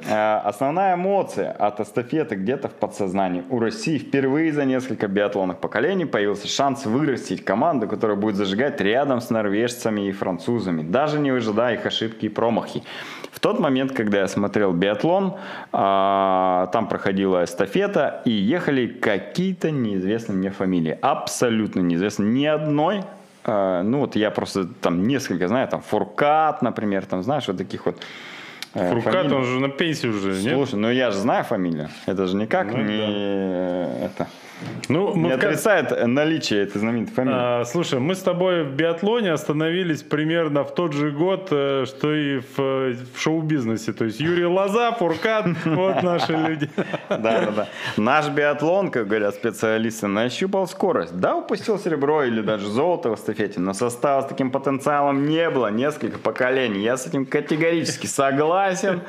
А, 0.09 0.41
основная 0.45 0.95
эмоция 0.95 1.51
от 1.51 1.79
эстафеты 1.79 2.35
где-то 2.35 2.67
в 2.69 2.73
подсознании. 2.73 3.43
У 3.49 3.59
России 3.59 3.97
впервые 3.97 4.51
за 4.51 4.65
несколько 4.65 5.07
биатлонных 5.07 5.59
поколений 5.59 6.05
появился 6.05 6.47
шанс 6.47 6.85
вырастить 6.85 7.45
команду, 7.45 7.87
которая 7.87 8.17
будет 8.17 8.35
зажигать 8.35 8.81
рядом 8.81 9.21
с 9.21 9.29
норвежцами 9.29 10.07
и 10.07 10.11
французами, 10.11 10.81
даже 10.81 11.19
не 11.19 11.31
выжидая 11.31 11.60
их 11.69 11.85
ошибки 11.85 12.25
и 12.25 12.29
промахи. 12.29 12.83
В 13.31 13.39
тот 13.39 13.59
момент, 13.59 13.93
когда 13.93 14.19
я 14.19 14.27
смотрел 14.27 14.73
биатлон, 14.73 15.35
а, 15.71 16.67
там 16.73 16.87
проходила 16.87 17.43
эстафета, 17.43 18.21
и 18.25 18.31
ехали 18.31 18.87
какие-то 18.87 19.71
неизвестные 19.71 20.37
мне 20.37 20.49
фамилии. 20.49 20.97
Абсолютно 21.01 21.81
неизвестные. 21.81 22.29
Ни 22.29 22.45
одной 22.45 23.03
а, 23.43 23.81
ну 23.83 23.99
вот 23.99 24.15
я 24.15 24.31
просто 24.31 24.65
там 24.65 25.07
несколько 25.07 25.47
знаю, 25.47 25.67
там 25.67 25.81
Фуркат, 25.81 26.61
например, 26.61 27.05
там 27.05 27.23
знаешь, 27.23 27.47
вот 27.47 27.57
таких 27.57 27.85
вот 27.85 28.01
э, 28.75 28.89
Фуркат, 28.89 29.13
фамилий. 29.13 29.35
он 29.35 29.43
же 29.43 29.59
на 29.59 29.69
пенсии 29.69 30.07
уже, 30.07 30.33
нет? 30.43 30.53
Слушай, 30.53 30.75
ну 30.75 30.91
я 30.91 31.11
же 31.11 31.17
знаю 31.17 31.43
фамилию. 31.43 31.89
Это 32.05 32.27
же 32.27 32.35
никак 32.35 32.71
ну, 32.71 32.77
не 32.77 32.97
да. 32.97 34.05
это. 34.05 34.27
Ну, 34.89 35.15
не 35.15 35.31
отрицает 35.31 36.05
наличие 36.05 36.63
этой 36.63 36.79
знаменитой 36.79 37.13
фамилии. 37.13 37.37
А, 37.37 37.65
слушай, 37.65 37.99
мы 37.99 38.15
с 38.15 38.19
тобой 38.19 38.63
в 38.63 38.73
биатлоне 38.73 39.31
остановились 39.31 40.03
примерно 40.03 40.63
в 40.63 40.73
тот 40.75 40.93
же 40.93 41.11
год, 41.11 41.47
э, 41.51 41.85
что 41.87 42.13
и 42.13 42.39
в, 42.39 42.57
в 42.57 43.19
шоу-бизнесе. 43.19 43.93
То 43.93 44.05
есть 44.05 44.19
Юрий 44.19 44.45
Лоза, 44.45 44.91
Фуркат, 44.91 45.45
вот 45.65 46.03
наши 46.03 46.33
люди. 46.33 46.69
Да, 47.09 47.17
да, 47.17 47.51
да. 47.51 47.67
Наш 47.97 48.29
биатлон, 48.29 48.91
как 48.91 49.07
говорят 49.07 49.35
специалисты, 49.35 50.07
нащупал 50.07 50.67
скорость. 50.67 51.17
Да, 51.17 51.35
упустил 51.35 51.79
серебро 51.79 52.23
или 52.23 52.41
даже 52.41 52.67
золото 52.67 53.09
в 53.09 53.15
эстафете, 53.15 53.59
но 53.59 53.73
состава 53.73 54.21
с 54.21 54.25
таким 54.25 54.51
потенциалом 54.51 55.25
не 55.27 55.49
было 55.49 55.67
несколько 55.67 56.19
поколений. 56.19 56.81
Я 56.81 56.97
с 56.97 57.07
этим 57.07 57.25
категорически 57.25 58.07
согласен. 58.07 59.01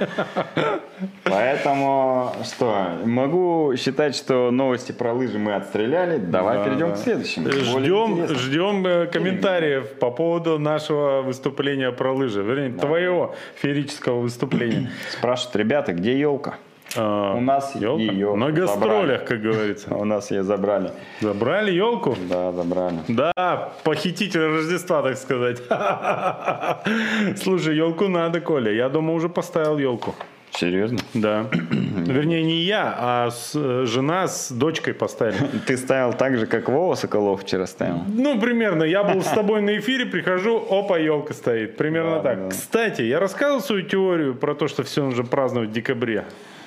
Поэтому 1.24 2.32
что, 2.44 2.98
могу 3.04 3.74
считать, 3.76 4.14
что 4.14 4.50
новости 4.50 4.92
про 4.92 5.12
лыжи 5.12 5.38
мы 5.42 5.54
отстреляли. 5.54 6.18
Давай 6.18 6.58
да, 6.58 6.64
перейдем 6.64 6.88
да. 6.88 6.94
к 6.94 6.98
следующему. 6.98 7.50
Ждем, 7.50 8.28
ждем 8.28 8.86
э, 8.86 9.06
комментариев 9.06 9.98
по 9.98 10.10
поводу 10.10 10.58
нашего 10.58 11.22
выступления 11.22 11.92
про 11.92 12.12
лыжи. 12.12 12.42
Вернее, 12.42 12.70
да. 12.70 12.86
твоего 12.86 13.34
феерического 13.56 14.20
выступления. 14.20 14.90
Спрашивают, 15.10 15.56
ребята, 15.56 15.92
где 15.92 16.18
елка? 16.18 16.54
А, 16.96 17.34
у 17.34 17.40
нас 17.40 17.74
елка? 17.74 18.02
ее 18.02 18.34
На 18.34 18.50
гастролях, 18.50 19.20
забрали. 19.20 19.26
как 19.26 19.40
говорится. 19.40 19.94
У 19.94 20.04
нас 20.04 20.30
ее 20.30 20.42
забрали. 20.42 20.90
Забрали 21.20 21.72
елку? 21.72 22.16
Да, 22.28 22.52
забрали. 22.52 22.98
Да, 23.08 23.72
похититель 23.84 24.40
Рождества, 24.40 25.02
так 25.02 25.16
сказать. 25.16 25.62
Слушай, 27.38 27.76
елку 27.76 28.08
надо, 28.08 28.40
Коля. 28.40 28.72
Я 28.72 28.88
дома 28.88 29.14
уже 29.14 29.28
поставил 29.28 29.78
елку. 29.78 30.14
Серьезно? 30.54 30.98
Да. 31.14 31.46
Вернее, 31.50 32.42
не 32.42 32.58
я, 32.62 32.94
а 32.96 33.30
с, 33.30 33.86
жена 33.86 34.28
с 34.28 34.52
дочкой 34.52 34.92
поставили. 34.92 35.38
Ты 35.66 35.76
ставил 35.76 36.12
так 36.12 36.36
же, 36.36 36.46
как 36.46 36.68
Вова 36.68 36.94
Соколов 36.94 37.42
вчера 37.42 37.66
ставил? 37.66 38.02
Ну, 38.06 38.38
примерно. 38.38 38.84
Я 38.84 39.02
был 39.02 39.22
с 39.22 39.28
тобой 39.28 39.62
на 39.62 39.78
эфире, 39.78 40.06
прихожу, 40.06 40.62
опа, 40.70 40.98
елка 40.98 41.32
стоит. 41.32 41.76
Примерно 41.76 42.16
да, 42.16 42.22
так. 42.22 42.38
Да. 42.38 42.48
Кстати, 42.50 43.02
я 43.02 43.18
рассказывал 43.18 43.62
свою 43.62 43.82
теорию 43.82 44.34
про 44.34 44.54
то, 44.54 44.68
что 44.68 44.82
все 44.82 45.02
нужно 45.02 45.24
праздновать 45.24 45.70
в 45.70 45.72
декабре. 45.72 46.24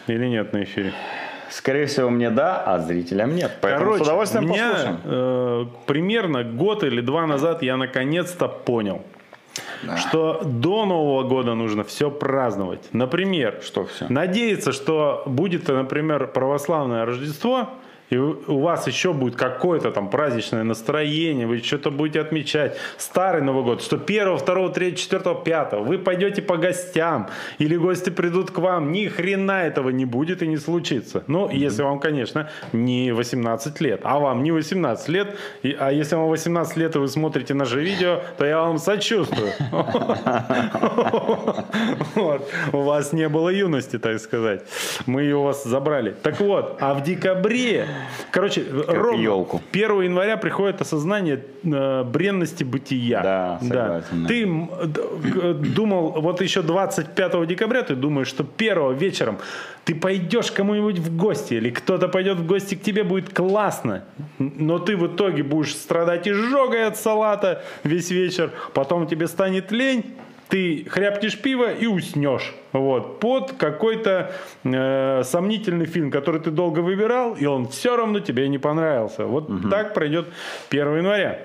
Или 0.08 0.26
нет 0.26 0.52
на 0.54 0.64
эфире? 0.64 0.92
Скорее 1.50 1.86
всего, 1.86 2.10
мне 2.10 2.32
да, 2.32 2.64
а 2.64 2.80
зрителям 2.80 3.36
нет. 3.36 3.52
Поэтому 3.62 3.86
Короче, 3.86 4.04
с 4.04 4.08
удовольствием 4.08 4.48
меня 4.48 5.00
э, 5.04 5.66
примерно 5.86 6.44
год 6.44 6.84
или 6.84 7.02
два 7.02 7.28
назад 7.28 7.62
я 7.62 7.78
наконец-то 7.78 8.48
понял– 8.48 9.04
да. 9.84 9.98
что 9.98 10.42
до 10.44 10.86
Нового 10.86 11.28
года 11.28 11.56
нужно 11.56 11.84
все 11.84 12.12
праздновать. 12.12 12.82
Например, 12.92 13.62
что 13.64 13.86
все? 13.86 14.08
Надеяться, 14.10 14.72
что 14.72 15.24
будет, 15.26 15.68
например, 15.68 16.28
православное 16.28 17.06
Рождество, 17.06 17.70
и 18.10 18.18
у 18.18 18.60
вас 18.60 18.88
еще 18.88 19.14
будет 19.14 19.36
какое-то 19.36 19.92
там 19.92 20.10
праздничное 20.10 20.64
настроение, 20.64 21.48
вы 21.48 21.60
что-то 21.60 21.92
будете 21.92 22.22
отмечать. 22.22 22.78
Старый 22.98 23.42
Новый 23.42 23.64
год, 23.64 23.82
что 23.82 23.96
1, 23.98 24.38
2, 24.38 24.70
3, 24.70 24.96
4, 24.96 25.36
5 25.44 25.74
вы 25.74 25.98
пойдете 25.98 26.42
по 26.42 26.58
гостям, 26.58 27.30
или 27.58 27.76
гости 27.76 28.10
придут 28.10 28.52
к 28.52 28.60
вам, 28.60 28.92
ни 28.92 29.08
хрена 29.08 29.66
этого 29.66 29.90
не 29.90 30.06
будет 30.06 30.42
и 30.42 30.48
не 30.48 30.58
случится. 30.58 31.24
Ну, 31.28 31.48
mm-hmm. 31.48 31.56
если 31.56 31.84
вам, 31.84 32.00
конечно, 32.00 32.50
не 32.74 33.12
18 33.12 33.82
лет, 33.82 34.02
а 34.04 34.20
вам 34.20 34.44
не 34.44 34.52
18 34.52 35.10
лет, 35.10 35.36
и, 35.64 35.76
а 35.78 35.92
если 35.92 36.16
вам 36.16 36.30
18 36.30 36.78
лет 36.78 36.96
и 36.96 37.00
вы 37.00 37.08
смотрите 37.08 37.54
наше 37.54 37.80
видео, 37.80 38.22
то 38.38 38.46
я 38.46 38.60
вам 38.60 38.78
сочувствую. 38.78 39.52
У 42.72 42.78
вас 42.82 43.14
не 43.14 43.30
было 43.30 43.50
юности, 43.50 43.98
так 43.98 44.20
сказать. 44.20 44.64
Мы 45.06 45.24
ее 45.24 45.38
у 45.38 45.44
вас 45.44 45.64
забрали. 45.64 46.16
Так 46.22 46.40
вот, 46.40 46.78
а 46.80 46.94
в 46.94 47.04
декабре 47.04 47.88
Короче, 48.32 48.62
как 48.62 48.96
ровно 48.96 49.22
елку. 49.22 49.62
1 49.72 50.02
января 50.02 50.38
приходит 50.38 50.82
осознание 50.82 51.44
э, 51.64 52.04
бренности 52.04 52.64
бытия. 52.64 53.22
Да, 53.22 53.60
согласен. 53.62 54.24
Да. 54.24 54.28
Ты 54.28 55.54
думал, 55.54 56.22
вот 56.22 56.42
еще 56.42 56.62
25 56.62 57.48
декабря 57.48 57.82
ты 57.84 57.96
думаешь, 57.96 58.28
что 58.28 58.44
первого 58.44 58.92
вечером 58.92 59.38
ты 59.86 59.94
пойдешь 59.94 60.52
кому-нибудь 60.52 61.00
в 61.00 61.16
гости, 61.16 61.54
или 61.54 61.70
кто-то 61.70 62.08
пойдет 62.08 62.38
в 62.40 62.46
гости 62.46 62.76
к 62.76 62.82
тебе, 62.82 63.04
будет 63.04 63.34
классно. 63.34 64.04
Но 64.40 64.80
ты 64.80 64.98
в 64.98 65.08
итоге 65.08 65.44
будешь 65.44 65.76
страдать 65.76 66.28
изжогой 66.28 66.88
от 66.88 66.98
салата 66.98 67.64
весь 67.84 68.10
вечер, 68.10 68.52
потом 68.74 69.08
тебе 69.08 69.28
станет 69.28 69.72
лень, 69.72 70.16
ты 70.56 70.86
хряпнешь 70.90 71.38
пиво 71.38 71.70
и 71.70 71.86
уснешь. 71.86 72.56
Вот, 72.72 73.20
под 73.20 73.52
какой-то 73.58 74.32
э, 74.64 75.22
сомнительный 75.26 75.86
фильм, 75.86 76.10
который 76.10 76.40
ты 76.40 76.50
долго 76.50 76.80
выбирал, 76.80 77.34
и 77.34 77.46
он 77.46 77.68
все 77.68 77.98
равно 77.98 78.22
тебе 78.22 78.48
не 78.48 78.58
понравился. 78.58 79.26
Вот 79.26 79.50
угу. 79.50 79.70
так 79.70 79.94
пройдет 79.94 80.28
1 80.70 80.98
января. 80.98 81.42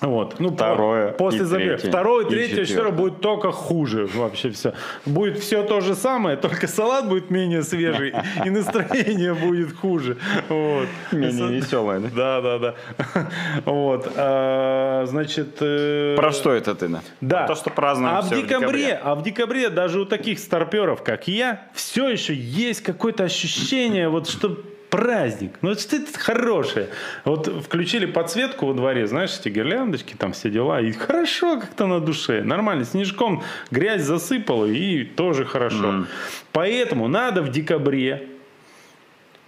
Вот. 0.00 0.40
Ну, 0.40 0.50
Второе 0.50 1.12
после 1.12 1.40
и 1.40 1.44
забега. 1.44 1.70
третье, 1.74 1.88
Второе, 1.88 2.26
и 2.26 2.28
третье, 2.28 2.46
четвертое. 2.48 2.66
четвертое 2.66 2.92
будет 2.96 3.20
только 3.20 3.52
хуже 3.52 4.06
вообще 4.14 4.50
все. 4.50 4.74
Будет 5.06 5.38
все 5.38 5.62
то 5.62 5.80
же 5.80 5.94
самое, 5.94 6.36
только 6.36 6.66
салат 6.66 7.08
будет 7.08 7.30
менее 7.30 7.62
свежий, 7.62 8.12
и 8.44 8.50
настроение 8.50 9.34
будет 9.34 9.74
хуже. 9.76 10.18
Вот. 10.48 10.88
Менее 11.12 11.48
веселое, 11.48 12.00
да? 12.00 12.40
Да, 12.40 12.40
да, 12.40 12.58
да. 12.58 13.28
Вот. 13.64 14.12
а, 14.16 15.04
Значит... 15.06 15.56
э, 15.60 16.16
Про 16.16 16.32
что 16.32 16.52
это 16.52 16.74
ты, 16.74 16.88
да? 16.88 17.00
Да. 17.20 17.46
То, 17.46 17.54
что 17.54 17.70
празднуем 17.70 18.14
а 18.16 18.20
в 18.22 18.30
декабре, 18.30 19.00
а 19.02 19.14
в 19.14 19.22
декабре 19.22 19.70
даже 19.70 20.00
у 20.00 20.04
таких 20.04 20.38
старперов, 20.38 21.02
как 21.02 21.28
я, 21.28 21.62
все 21.72 22.08
еще 22.08 22.34
есть 22.34 22.82
какое-то 22.82 23.24
ощущение, 23.24 24.08
вот 24.08 24.28
что 24.28 24.56
праздник, 24.94 25.54
ну 25.60 25.70
это 25.70 25.80
что-то 25.80 26.16
хорошее. 26.16 26.88
Вот 27.24 27.48
включили 27.48 28.06
подсветку 28.06 28.66
во 28.66 28.74
дворе, 28.74 29.08
знаешь, 29.08 29.36
эти 29.40 29.48
гирляндочки, 29.48 30.14
там 30.14 30.32
все 30.32 30.50
дела, 30.50 30.80
и 30.80 30.92
хорошо 30.92 31.58
как-то 31.58 31.88
на 31.88 31.98
душе, 31.98 32.44
нормально, 32.44 32.84
снежком 32.84 33.42
грязь 33.72 34.02
засыпала, 34.02 34.66
и 34.66 35.02
тоже 35.02 35.46
хорошо. 35.46 36.06
Поэтому 36.52 37.08
надо 37.08 37.42
в 37.42 37.50
декабре 37.50 38.28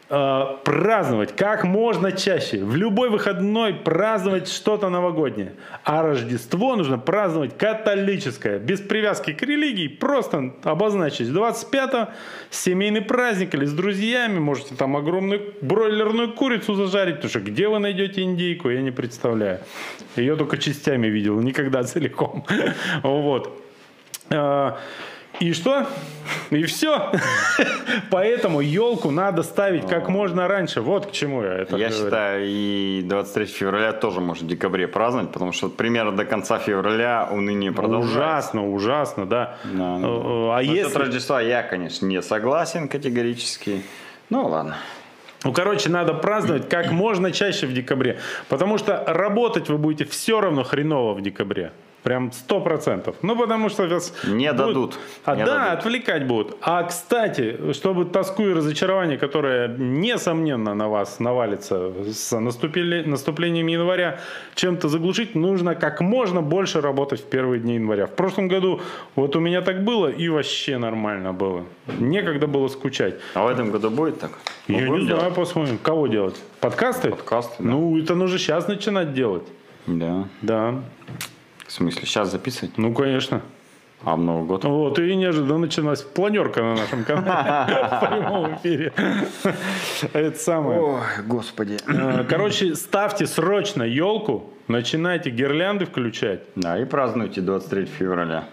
праздновать 0.09 1.35
как 1.35 1.65
можно 1.65 2.13
чаще. 2.13 2.63
В 2.63 2.77
любой 2.77 3.11
выходной 3.11 3.75
праздновать 3.75 4.49
что-то 4.49 4.89
новогоднее. 4.89 5.55
А 5.83 6.03
Рождество 6.03 6.77
нужно 6.77 6.97
праздновать 6.97 7.59
католическое. 7.59 8.59
Без 8.61 8.81
привязки 8.81 9.33
к 9.33 9.43
религии. 9.43 9.89
Просто 9.89 10.53
обозначить 10.63 11.33
25 11.33 12.09
семейный 12.51 13.03
праздник 13.03 13.55
или 13.55 13.65
с 13.65 13.73
друзьями. 13.73 14.39
Можете 14.39 14.77
там 14.77 14.97
огромную 14.97 15.55
бройлерную 15.61 16.33
курицу 16.35 16.75
зажарить. 16.75 17.17
Потому 17.17 17.31
что 17.31 17.41
где 17.41 17.69
вы 17.69 17.81
найдете 17.81 18.23
индейку, 18.23 18.71
я 18.71 18.83
не 18.83 18.93
представляю. 18.93 19.61
Ее 20.15 20.37
только 20.37 20.57
частями 20.59 21.09
видел, 21.09 21.41
никогда 21.41 21.83
целиком. 21.85 22.47
Вот. 23.03 23.61
И 25.41 25.53
что? 25.53 25.87
И 26.51 26.62
все. 26.64 27.12
Поэтому 28.11 28.61
елку 28.61 29.11
надо 29.11 29.43
ставить 29.43 29.87
как 29.87 30.09
можно 30.09 30.49
раньше. 30.49 30.80
Вот 30.80 31.07
к 31.07 31.12
чему 31.12 31.43
я 31.43 31.55
это 31.55 31.76
Я 31.76 31.89
говорю. 31.89 32.05
считаю, 32.05 32.47
и 32.47 33.03
23 33.05 33.47
февраля 33.47 33.93
тоже 33.93 34.20
можно 34.20 34.47
в 34.47 34.49
декабре 34.49 34.89
праздновать, 34.89 35.32
потому 35.32 35.53
что 35.53 35.68
примерно 35.68 36.12
до 36.12 36.24
конца 36.24 36.59
февраля 36.59 37.28
уныние 37.30 37.72
продолжается. 37.72 38.16
Ужасно, 38.18 38.70
ужасно, 38.72 39.26
да. 39.26 39.57
Да, 39.64 39.99
да, 39.99 39.99
да. 39.99 40.07
Э, 40.09 40.51
А 40.51 40.57
Насчет 40.57 40.74
если... 40.74 40.99
Рождества 40.99 41.41
я, 41.41 41.62
конечно, 41.62 42.07
не 42.07 42.22
согласен 42.22 42.89
категорически. 42.89 43.82
Ну 44.30 44.47
ладно. 44.49 44.76
Ну, 45.45 45.53
короче, 45.53 45.91
надо 45.91 46.14
праздновать 46.14 46.68
как 46.68 46.91
можно 46.91 47.30
чаще 47.30 47.66
в 47.66 47.72
декабре. 47.72 48.18
Потому 48.49 48.78
что 48.78 49.05
работать 49.07 49.68
вы 49.68 49.78
будете 49.78 50.05
все 50.05 50.41
равно 50.41 50.64
хреново 50.64 51.12
в 51.14 51.20
декабре. 51.20 51.72
Прям 52.07 52.31
сто 52.31 52.61
процентов. 52.61 53.17
Ну, 53.23 53.35
потому 53.37 53.69
что 53.69 53.89
вас... 53.89 54.15
Не 54.25 54.53
будут- 54.53 54.57
дадут. 54.67 54.99
А, 55.25 55.35
Не 55.35 55.45
да, 55.45 55.65
дадут. 55.65 55.79
отвлекать 55.81 56.25
будут. 56.29 56.57
А, 56.61 56.85
кстати, 56.85 57.73
чтобы 57.73 58.05
тоску 58.05 58.45
и 58.45 58.53
разочарование, 58.53 59.19
которое, 59.19 59.67
несомненно, 59.77 60.75
на 60.75 60.89
вас 60.89 61.19
навалится 61.19 61.91
с 62.13 62.31
наступили- 62.39 63.03
наступлением 63.05 63.67
января, 63.67 64.21
чем-то 64.55 64.89
заглушить, 64.89 65.35
нужно 65.35 65.75
как 65.75 66.01
можно 66.01 66.43
больше 66.43 66.81
работать 66.81 67.21
в 67.23 67.25
первые 67.25 67.59
дни 67.59 67.75
января. 67.75 68.07
В 68.07 68.15
прошлом 68.15 68.47
году 68.47 68.81
вот 69.17 69.35
у 69.35 69.41
меня 69.41 69.61
так 69.61 69.83
было, 69.83 70.07
и 70.07 70.29
вообще 70.29 70.79
нормально 70.79 71.33
было. 71.33 71.65
Некогда 71.99 72.47
было 72.47 72.69
скучать. 72.69 73.17
А 73.35 73.43
в 73.43 73.49
этом 73.49 73.73
году 73.73 73.91
будет 73.91 74.21
так? 74.21 74.31
Мы 74.69 74.77
Я 74.77 74.81
не 74.91 75.07
делать? 75.07 75.19
знаю, 75.19 75.35
посмотрим. 75.35 75.79
Кого 75.83 76.07
делать? 76.07 76.41
Подкасты? 76.61 77.11
Подкасты, 77.11 77.65
да. 77.65 77.69
Ну, 77.69 77.99
это 77.99 78.15
нужно 78.15 78.39
сейчас 78.39 78.69
начинать 78.69 79.13
делать. 79.13 79.43
Да. 79.89 80.29
Да. 80.43 80.75
В 81.67 81.73
смысле, 81.73 82.03
сейчас 82.07 82.31
записывать? 82.31 82.79
Ну, 82.79 82.93
конечно. 82.95 83.43
А 84.05 84.14
в 84.14 84.19
Новый 84.21 84.47
год? 84.47 84.64
Вот, 84.64 84.99
и 84.99 85.17
неожиданно 85.17 85.59
началась 85.59 86.03
планерка 86.03 86.62
на 86.62 86.75
нашем 86.77 87.05
канале 87.05 87.75
в 87.87 88.01
прямом 88.01 88.55
эфире. 88.57 88.93
Это 90.12 90.39
самое. 90.39 90.81
Ой, 90.81 91.01
господи. 91.27 91.79
Э, 91.89 92.25
Короче, 92.29 92.75
ставьте 92.75 93.27
срочно 93.27 93.83
елку, 93.83 94.51
начинайте 94.69 95.31
гирлянды 95.31 95.87
включать. 95.87 96.41
Да, 96.55 96.79
и 96.79 96.85
празднуйте 96.85 97.41
23 97.41 97.87
февраля. 97.87 98.45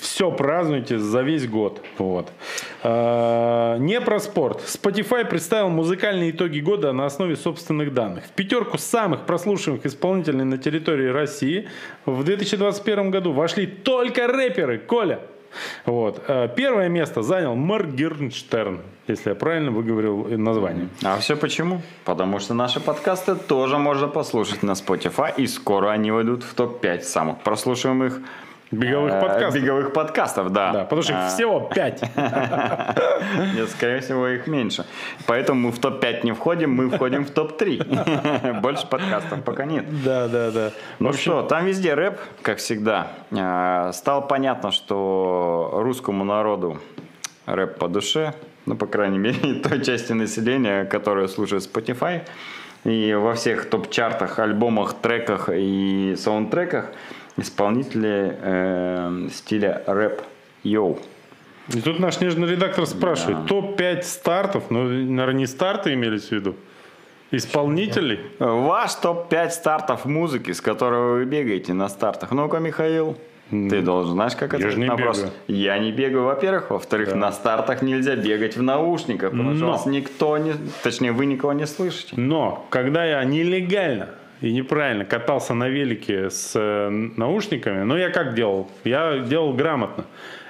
Все 0.00 0.30
празднуйте 0.30 0.98
за 0.98 1.22
весь 1.22 1.48
год. 1.48 1.80
Вот. 1.98 2.30
А, 2.82 3.76
Не 3.78 4.00
про 4.00 4.20
спорт. 4.20 4.60
Spotify 4.66 5.24
представил 5.24 5.68
музыкальные 5.68 6.30
итоги 6.30 6.60
года 6.60 6.92
на 6.92 7.06
основе 7.06 7.36
собственных 7.36 7.94
данных. 7.94 8.24
В 8.24 8.30
пятерку 8.30 8.78
самых 8.78 9.26
прослушиваемых 9.26 9.86
исполнителей 9.86 10.44
на 10.44 10.58
территории 10.58 11.08
России 11.08 11.68
в 12.06 12.24
2021 12.24 13.10
году 13.10 13.32
вошли 13.32 13.66
только 13.66 14.26
рэперы. 14.26 14.78
Коля. 14.78 15.20
Вот. 15.86 16.22
А, 16.28 16.48
Первое 16.48 16.88
место 16.88 17.22
занял 17.22 17.54
Моргенштерн, 17.54 18.80
если 19.06 19.30
я 19.30 19.34
правильно 19.34 19.70
выговорил 19.70 20.26
название. 20.38 20.88
А 21.02 21.18
все 21.18 21.36
почему? 21.36 21.82
Потому 22.04 22.38
что 22.38 22.54
наши 22.54 22.80
подкасты 22.80 23.34
тоже 23.34 23.78
можно 23.78 24.08
послушать 24.08 24.62
на 24.62 24.72
Spotify, 24.72 25.32
и 25.36 25.46
скоро 25.46 25.90
они 25.90 26.10
войдут 26.10 26.42
в 26.42 26.54
топ-5 26.54 27.02
самых 27.02 27.40
прослушиваемых 27.42 28.20
Беговых 28.70 29.14
э, 29.14 29.20
подкастов. 29.20 29.54
Беговых 29.62 29.92
подкастов, 29.92 30.52
да. 30.52 30.72
Да, 30.72 30.84
потому 30.84 31.02
что 31.02 31.12
их 31.12 31.18
А, 31.18 31.28
всего 31.28 31.60
пять. 31.74 32.02
Нет, 33.54 33.68
скорее 33.70 34.00
всего, 34.00 34.28
их 34.28 34.46
меньше. 34.46 34.84
Поэтому 35.26 35.68
мы 35.68 35.72
в 35.72 35.80
топ-5 35.80 36.20
не 36.24 36.32
входим, 36.32 36.72
мы 36.72 36.88
входим 36.88 37.24
в 37.24 37.30
топ-3. 37.30 38.60
Больше 38.60 38.86
подкастов 38.86 39.42
пока 39.42 39.64
нет. 39.64 39.86
Да, 40.04 40.28
да, 40.28 40.50
да. 40.52 40.70
Ну 41.00 41.12
что, 41.12 41.42
там 41.42 41.66
везде 41.66 41.94
рэп, 41.94 42.20
как 42.42 42.58
всегда. 42.58 43.08
А, 43.32 43.90
Стало 43.92 44.20
понятно, 44.20 44.70
что 44.70 45.70
русскому 45.74 46.22
народу 46.24 46.78
рэп 47.46 47.76
по 47.76 47.88
душе, 47.88 48.34
ну, 48.66 48.76
по 48.76 48.86
крайней 48.86 49.18
мере, 49.18 49.54
той 49.68 49.82
части 49.84 50.12
населения, 50.12 50.84
которая 50.84 51.26
слушает 51.26 51.64
Spotify. 51.64 52.22
И 52.84 53.12
во 53.14 53.34
всех 53.34 53.68
топ-чартах, 53.68 54.38
альбомах, 54.38 54.94
треках 54.94 55.50
и 55.52 56.14
саундтреках 56.16 56.86
исполнители 57.36 58.36
э, 58.40 59.28
стиля 59.32 59.82
рэп 59.86 60.22
йоу. 60.62 60.98
И 61.68 61.80
тут 61.80 62.00
наш 62.00 62.20
нежный 62.20 62.48
редактор 62.48 62.86
спрашивает, 62.86 63.46
топ-5 63.46 64.02
стартов, 64.02 64.70
ну, 64.70 64.84
наверное, 64.84 65.32
не 65.32 65.46
старты 65.46 65.94
имелись 65.94 66.28
в 66.28 66.32
виду, 66.32 66.56
исполнителей? 67.30 68.20
Ваш 68.38 68.94
топ-5 68.96 69.50
стартов 69.50 70.04
музыки, 70.04 70.50
с 70.50 70.60
которого 70.60 71.14
вы 71.14 71.24
бегаете 71.26 71.72
на 71.72 71.88
стартах. 71.88 72.32
Ну-ка, 72.32 72.58
Михаил, 72.58 73.16
ты 73.50 73.82
должен, 73.82 74.12
знаешь, 74.14 74.34
как 74.36 74.58
же 74.58 74.78
не 74.78 74.88
вопрос? 74.88 75.18
бегаю. 75.18 75.32
Я 75.48 75.78
не 75.78 75.90
бегаю, 75.90 76.24
во-первых. 76.24 76.70
Во-вторых, 76.70 77.14
на 77.14 77.32
стартах 77.32 77.82
нельзя 77.82 78.14
бегать 78.14 78.56
в 78.56 78.62
наушниках, 78.62 79.32
потому 79.32 79.54
что 79.54 79.64
Но. 79.64 79.72
вас 79.72 79.86
никто 79.86 80.38
не... 80.38 80.54
Точнее, 80.82 81.12
вы 81.12 81.26
никого 81.26 81.52
не 81.52 81.66
слышите. 81.66 82.14
Но, 82.16 82.66
когда 82.70 83.04
я 83.04 83.24
нелегально 83.24 84.10
и 84.40 84.52
неправильно 84.52 85.04
катался 85.04 85.54
на 85.54 85.68
велике 85.68 86.30
с 86.30 86.52
э, 86.54 86.88
наушниками, 86.88 87.82
ну, 87.82 87.96
я 87.96 88.10
как 88.10 88.34
делал? 88.34 88.70
Я 88.84 89.18
делал 89.18 89.52
грамотно. 89.52 90.04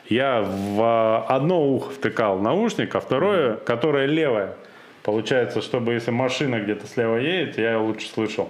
Я 0.08 0.42
в 0.42 0.80
э, 0.80 1.32
одно 1.32 1.62
ухо 1.66 1.90
втыкал 1.90 2.38
наушник, 2.38 2.94
а 2.94 3.00
второе, 3.00 3.56
которое 3.56 4.06
левое. 4.06 4.54
Получается, 5.02 5.62
чтобы 5.62 5.94
если 5.94 6.10
машина 6.10 6.60
где-то 6.60 6.86
слева 6.86 7.16
едет, 7.16 7.58
я 7.58 7.78
лучше 7.80 8.08
слышал. 8.08 8.48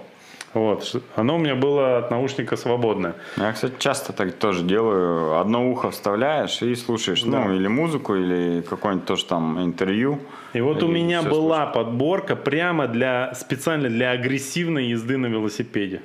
Вот. 0.53 1.01
Оно 1.15 1.35
у 1.35 1.37
меня 1.37 1.55
было 1.55 1.99
от 1.99 2.11
наушника 2.11 2.57
свободное. 2.57 3.13
Я, 3.37 3.53
кстати, 3.53 3.73
часто 3.79 4.11
так 4.11 4.33
тоже 4.33 4.63
делаю. 4.63 5.39
Одно 5.39 5.69
ухо 5.71 5.91
вставляешь 5.91 6.61
и 6.61 6.75
слушаешь, 6.75 7.23
ну, 7.23 7.31
Да. 7.31 7.53
или 7.55 7.67
музыку, 7.67 8.15
или 8.15 8.61
какое-нибудь 8.61 9.07
тоже 9.07 9.25
там 9.25 9.63
интервью. 9.63 10.19
И 10.53 10.61
вот 10.61 10.83
у 10.83 10.87
И 10.87 10.91
меня 10.91 11.21
всё 11.21 11.29
была 11.29 11.65
подборка 11.65 12.35
прямо 12.35 12.87
для 12.87 13.33
специально 13.35 13.89
для 13.89 14.11
агрессивной 14.11 14.87
езды 14.87 15.17
на 15.17 15.27
велосипеде. 15.27 16.01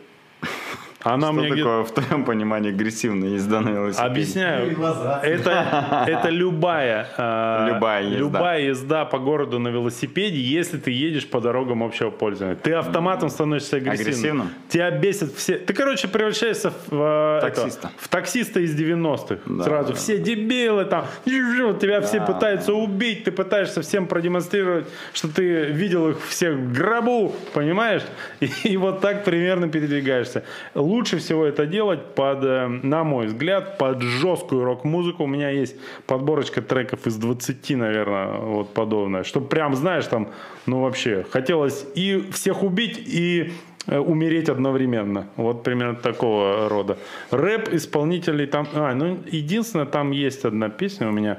Она 1.07 1.30
у 1.30 1.32
Что 1.32 1.40
меня 1.40 1.52
где-то 1.54 1.68
такое, 1.68 1.84
в 1.84 1.92
твоем 1.92 2.24
понимании, 2.24 2.70
агрессивная 2.70 3.28
езда 3.30 3.61
на 3.61 3.70
велосипеде? 3.70 4.07
Объясняю. 4.11 4.76
Это, 5.22 6.04
это 6.07 6.28
любая, 6.30 7.07
э, 7.16 7.66
Любая 7.74 8.02
езда. 8.04 8.18
любая 8.18 8.61
езда 8.62 9.04
по 9.04 9.18
городу 9.18 9.59
на 9.59 9.68
велосипеде, 9.68 10.38
если 10.40 10.78
ты 10.78 10.90
едешь 10.90 11.28
по 11.28 11.40
дорогам 11.40 11.82
общего 11.82 12.11
пользования. 12.11 12.57
Ты 12.57 12.72
автоматом 12.72 13.28
становишься 13.30 13.76
агрессивным. 13.76 14.07
Агрессивным? 14.07 14.50
Тебя 14.68 14.90
бесит 14.90 15.32
все. 15.34 15.59
Ты, 15.59 15.72
короче, 15.74 16.09
превращаешься 16.09 16.72
в, 16.88 17.38
э, 17.38 17.40
Таксиста. 17.40 17.88
это, 17.88 17.90
в 17.98 18.09
таксиста 18.09 18.61
из 18.61 18.74
90-х. 18.78 19.38
Да, 19.46 19.64
Сразу 19.64 19.92
да, 19.92 19.94
все 19.98 20.18
дебилы 20.18 20.84
там. 20.86 21.07
Тебя 21.24 22.00
все 22.00 22.20
пытаются 22.20 22.74
убить. 22.74 23.24
Ты 23.24 23.30
пытаешься 23.30 23.80
всем 23.82 24.07
продемонстрировать, 24.07 24.86
что 25.12 25.28
ты 25.28 25.66
видел 25.66 26.11
их 26.11 26.26
всех 26.26 26.57
в 26.57 26.72
гробу. 26.72 27.34
Понимаешь? 27.54 28.02
И, 28.40 28.50
и 28.64 28.76
вот 28.76 29.00
так 29.00 29.24
примерно 29.24 29.68
передвигаешься. 29.68 30.42
Лучше 30.97 31.18
всего 31.18 31.44
это 31.44 31.66
делать 31.66 32.14
под, 32.14 32.42
э, 32.42 32.66
на 32.68 33.05
мой 33.05 33.26
взгляд, 33.26 33.76
под 33.76 34.01
жесткую 34.01 34.64
рок-музыку. 34.64 35.24
У 35.24 35.26
меня 35.26 35.51
есть 35.51 35.76
подборочка 36.07 36.62
треков 36.62 37.07
из 37.07 37.16
20, 37.16 37.76
наверное, 37.76 38.38
вот 38.38 38.72
подобное. 38.72 39.22
Что 39.22 39.42
прям, 39.42 39.74
знаешь, 39.74 40.07
там, 40.07 40.30
ну 40.64 40.80
вообще, 40.80 41.26
хотелось 41.30 41.84
и 41.94 42.24
всех 42.32 42.62
убить, 42.62 42.99
и 42.99 43.53
умереть 43.87 44.49
одновременно. 44.49 45.26
Вот 45.37 45.62
примерно 45.62 45.97
такого 45.97 46.68
рода. 46.68 46.97
Рэп 47.30 47.68
исполнителей 47.72 48.47
там... 48.47 48.68
А, 48.74 48.95
ну, 48.95 49.18
единственное, 49.26 49.87
там 49.87 50.11
есть 50.11 50.45
одна 50.45 50.68
песня 50.68 51.09
у 51.09 51.12
меня 51.12 51.39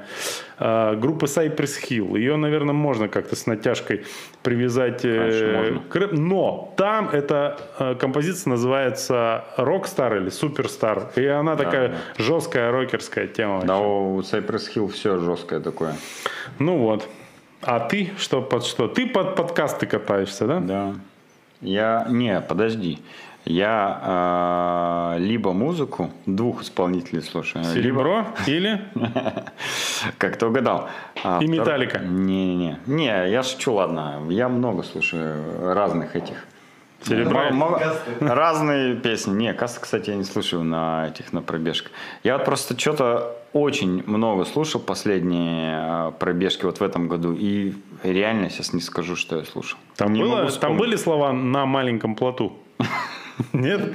э, 0.58 0.96
группы 0.96 1.26
Cypress 1.26 1.76
Hill. 1.88 2.18
Ее, 2.18 2.36
наверное, 2.36 2.74
можно 2.74 3.08
как-то 3.08 3.36
с 3.36 3.46
натяжкой 3.46 4.04
привязать 4.42 5.04
э, 5.04 5.78
к 5.88 5.96
рэп. 5.96 6.12
Но 6.12 6.72
там 6.76 7.08
эта 7.10 7.58
э, 7.78 7.94
композиция 7.94 8.50
называется 8.50 9.44
Rockstar 9.56 10.16
или 10.16 10.28
Superstar. 10.28 11.08
И 11.16 11.26
она 11.26 11.56
такая 11.56 11.88
да. 11.88 11.96
жесткая 12.22 12.72
рокерская 12.72 13.26
тема. 13.26 13.62
Да, 13.64 13.78
вообще. 13.78 13.88
у 13.88 14.20
Cypress 14.20 14.74
Hill 14.74 14.88
все 14.88 15.18
жесткое 15.18 15.60
такое. 15.60 15.94
Ну 16.58 16.78
вот. 16.78 17.08
А 17.60 17.80
ты 17.80 18.12
что 18.18 18.40
под 18.40 18.64
что? 18.64 18.86
Ты 18.86 19.06
под 19.06 19.34
подкасты 19.34 19.86
катаешься, 19.86 20.46
да? 20.46 20.60
Да. 20.60 20.94
Я... 21.60 22.06
Не, 22.08 22.40
подожди. 22.40 22.98
Я 23.44 25.14
э, 25.16 25.18
либо 25.20 25.52
музыку 25.52 26.10
двух 26.26 26.62
исполнителей 26.62 27.22
слушаю. 27.22 27.64
либо- 27.64 27.74
Серебро 27.74 28.26
или 28.46 28.80
Как 30.18 30.36
ты 30.36 30.46
угадал. 30.46 30.88
А 31.24 31.38
И 31.42 31.46
«Металлика». 31.46 31.98
Не-не-не. 31.98 32.78
Не, 32.86 33.30
я 33.30 33.42
шучу, 33.42 33.72
ладно. 33.74 34.20
Я 34.28 34.48
много 34.48 34.82
слушаю 34.82 35.72
разных 35.74 36.14
этих. 36.14 36.44
Серебро? 37.04 37.40
М- 37.42 37.62
м- 37.62 37.78
Касты. 37.78 38.10
Разные 38.20 38.94
песни. 38.96 39.32
Не, 39.34 39.54
касты, 39.54 39.80
кстати, 39.80 40.10
я 40.10 40.16
не 40.16 40.24
слушаю 40.24 40.64
на 40.64 41.08
этих, 41.08 41.32
на 41.32 41.42
пробежках. 41.42 41.92
Я 42.24 42.36
вот 42.36 42.44
просто 42.44 42.78
что-то 42.78 43.36
очень 43.52 44.02
много 44.06 44.44
слушал 44.44 44.80
последние 44.80 45.78
а, 45.80 46.10
пробежки 46.10 46.64
вот 46.64 46.80
в 46.80 46.82
этом 46.82 47.08
году. 47.08 47.32
И 47.38 47.74
реально 48.02 48.50
сейчас 48.50 48.72
не 48.72 48.80
скажу, 48.80 49.16
что 49.16 49.38
я 49.38 49.44
слушал. 49.44 49.78
Там, 49.96 50.12
Не 50.12 50.22
было- 50.22 50.50
там 50.50 50.76
были 50.76 50.96
слова 50.96 51.32
на 51.32 51.64
маленьком 51.66 52.14
плоту? 52.14 52.58
Нет? 53.52 53.80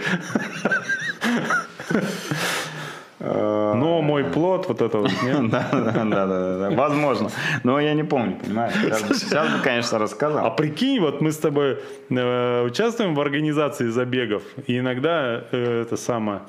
Но 3.19 4.01
мой 4.01 4.23
плод, 4.25 4.67
вот 4.67 4.81
это 4.81 4.97
вот, 4.97 5.11
нет? 5.23 5.49
Да, 5.49 5.67
да, 5.71 6.03
да, 6.05 6.25
да. 6.57 6.69
Возможно. 6.75 7.29
Но 7.63 7.79
я 7.79 7.93
не 7.93 8.03
помню, 8.03 8.37
понимаешь? 8.43 8.73
Сейчас, 9.13 9.47
бы- 9.49 9.59
конечно, 9.63 9.97
А 9.97 10.01
рассказал. 10.01 10.55
прикинь, 10.55 10.99
вот 10.99 11.21
мы 11.21 11.31
с 11.31 11.37
тобой 11.37 11.77
э, 12.09 12.63
участвуем 12.65 13.15
в 13.15 13.21
организации 13.21 13.87
забегов, 13.89 14.43
и 14.67 14.79
иногда 14.79 15.43
э, 15.51 15.81
это 15.83 15.95
самое, 15.97 16.41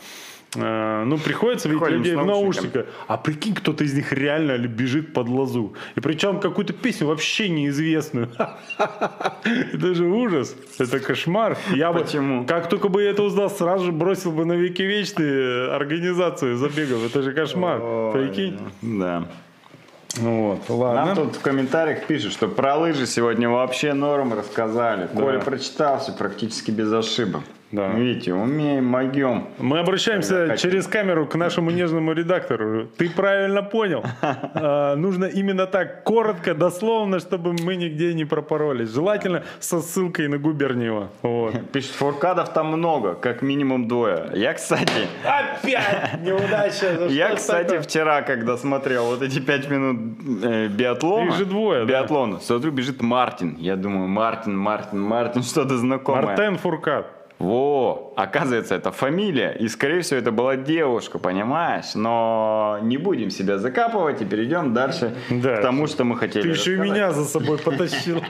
э, 0.54 1.04
ну, 1.04 1.18
приходится 1.18 1.68
видеть 1.68 1.88
людей 1.90 2.16
в 2.16 2.24
наушниках, 2.24 2.86
а 3.06 3.16
прикинь, 3.16 3.54
кто-то 3.54 3.84
из 3.84 3.94
них 3.94 4.12
реально 4.12 4.58
бежит 4.58 5.12
под 5.12 5.28
лозу. 5.28 5.74
И 5.94 6.00
причем 6.00 6.40
какую-то 6.40 6.72
песню 6.72 7.06
вообще 7.06 7.48
неизвестную. 7.48 8.30
Это 9.44 9.94
же 9.94 10.06
ужас, 10.06 10.56
это 10.78 11.00
кошмар. 11.00 11.56
Я 11.70 11.92
бы, 11.92 12.00
Почему? 12.00 12.46
как 12.46 12.68
только 12.68 12.88
бы 12.88 13.02
я 13.02 13.10
это 13.10 13.22
узнал, 13.22 13.50
сразу 13.50 13.86
же 13.86 13.92
бросил 13.92 14.32
бы 14.32 14.44
на 14.44 14.54
веки 14.54 14.82
вечные 14.82 15.70
организацию 15.70 16.56
забегов. 16.56 17.04
Это 17.04 17.22
же 17.22 17.32
кошмар, 17.32 17.80
прикинь. 18.12 18.58
Да. 18.82 19.24
Вот, 20.16 20.60
ладно. 20.68 21.06
Нам 21.06 21.16
тут 21.16 21.36
в 21.36 21.40
комментариях 21.40 22.06
пишут, 22.06 22.32
что 22.32 22.48
про 22.48 22.76
лыжи 22.76 23.06
сегодня 23.06 23.48
вообще 23.48 23.94
норм 23.94 24.32
рассказали. 24.32 25.08
Коля 25.08 25.40
прочитал 25.40 25.98
все 25.98 26.12
практически 26.12 26.70
без 26.70 26.92
ошибок. 26.92 27.42
Да. 27.74 27.88
Видите, 27.88 28.32
умеем, 28.32 28.86
могем. 28.86 29.48
Мы 29.58 29.80
обращаемся 29.80 30.56
через 30.56 30.86
камеру 30.86 31.26
к 31.26 31.34
нашему 31.34 31.70
нежному 31.70 32.12
редактору. 32.12 32.86
Ты 32.96 33.10
правильно 33.10 33.62
понял. 33.62 34.04
А, 34.56 34.94
Нужно 34.96 35.24
именно 35.24 35.66
так, 35.66 36.04
коротко, 36.04 36.54
дословно, 36.54 37.18
чтобы 37.18 37.54
мы 37.64 37.76
нигде 37.76 38.14
не 38.14 38.24
пропоролись. 38.24 38.90
Желательно 38.90 39.42
со 39.58 39.80
ссылкой 39.80 40.28
на 40.28 40.38
Губерниева. 40.38 41.08
Вот. 41.22 41.54
Пишет, 41.72 41.90
фуркадов 41.90 42.52
там 42.52 42.68
много, 42.68 43.14
как 43.14 43.42
минимум 43.42 43.88
двое. 43.88 44.30
Я, 44.34 44.54
кстати, 44.54 45.08
Опять 45.24 46.22
неудача. 46.22 47.06
я, 47.08 47.34
кстати, 47.34 47.80
вчера, 47.80 48.22
когда 48.22 48.56
смотрел 48.56 49.06
вот 49.06 49.22
эти 49.22 49.40
пять 49.40 49.68
минут 49.68 50.18
э, 50.42 50.68
биатлона, 50.68 51.28
Их 51.28 51.34
же 51.36 51.44
двое, 51.44 51.84
биатлона, 51.84 52.40
смотрю, 52.40 52.70
бежит 52.70 53.02
Мартин. 53.02 53.56
Я 53.58 53.76
думаю, 53.76 54.08
Мартин, 54.08 54.56
Мартин, 54.56 55.00
Мартин, 55.00 55.42
что-то 55.42 55.76
знакомое. 55.76 56.26
Мартен 56.26 56.56
Фуркат. 56.58 57.13
Во, 57.40 58.12
оказывается, 58.16 58.74
это 58.76 58.92
фамилия, 58.92 59.50
и, 59.58 59.68
скорее 59.68 60.00
всего, 60.00 60.20
это 60.20 60.30
была 60.30 60.56
девушка, 60.56 61.18
понимаешь? 61.18 61.94
Но 61.94 62.78
не 62.82 62.96
будем 62.96 63.30
себя 63.30 63.58
закапывать 63.58 64.22
и 64.22 64.24
перейдем 64.24 64.72
дальше 64.72 65.14
Да. 65.30 65.56
к 65.56 65.60
тому, 65.62 65.86
что 65.88 66.04
мы 66.04 66.16
хотели 66.16 66.42
Ты 66.42 66.48
еще 66.50 66.74
и 66.74 66.78
меня 66.78 67.10
за 67.12 67.24
собой 67.24 67.58
потащил. 67.58 68.22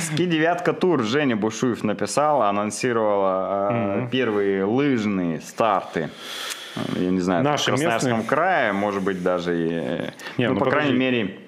Ски 0.00 0.26
девятка 0.26 0.72
тур 0.72 1.02
Женя 1.02 1.36
Бушуев 1.36 1.84
написала, 1.84 2.48
анонсировала 2.48 3.68
э, 3.72 4.08
первые 4.10 4.64
лыжные 4.64 5.40
старты. 5.40 6.10
Я 6.96 7.10
не 7.10 7.20
знаю, 7.20 7.44
Наши 7.44 7.64
в 7.64 7.74
Красноярском 7.74 8.10
местные? 8.12 8.28
крае, 8.28 8.72
может 8.72 9.02
быть, 9.02 9.22
даже 9.22 9.56
и, 9.56 9.68
э, 9.72 10.10
ну, 10.38 10.48
ну 10.54 10.58
по 10.58 10.64
подожди. 10.64 10.70
крайней 10.70 10.98
мере, 10.98 11.38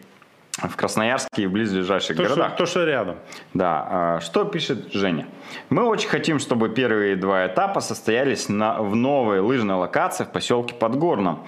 в 0.63 0.77
Красноярске 0.77 1.43
и 1.43 1.47
в 1.47 1.53
близлежащих 1.53 2.17
То, 2.17 2.23
городах. 2.23 2.49
что, 2.51 2.59
то, 2.59 2.67
что 2.67 2.85
рядом. 2.85 3.17
Да, 3.55 3.87
а, 3.91 4.21
что 4.21 4.45
пишет 4.45 4.93
Женя? 4.93 5.27
Мы 5.69 5.85
очень 5.85 6.09
хотим, 6.09 6.39
чтобы 6.39 6.69
первые 6.69 7.17
два 7.17 7.47
этапа 7.47 7.81
состоялись 7.81 8.49
на, 8.49 8.81
в 8.81 8.95
новой 8.95 9.41
лыжной 9.41 9.77
локации 9.77 10.25
в 10.25 10.29
поселке 10.31 10.75
Подгорном. 10.75 11.45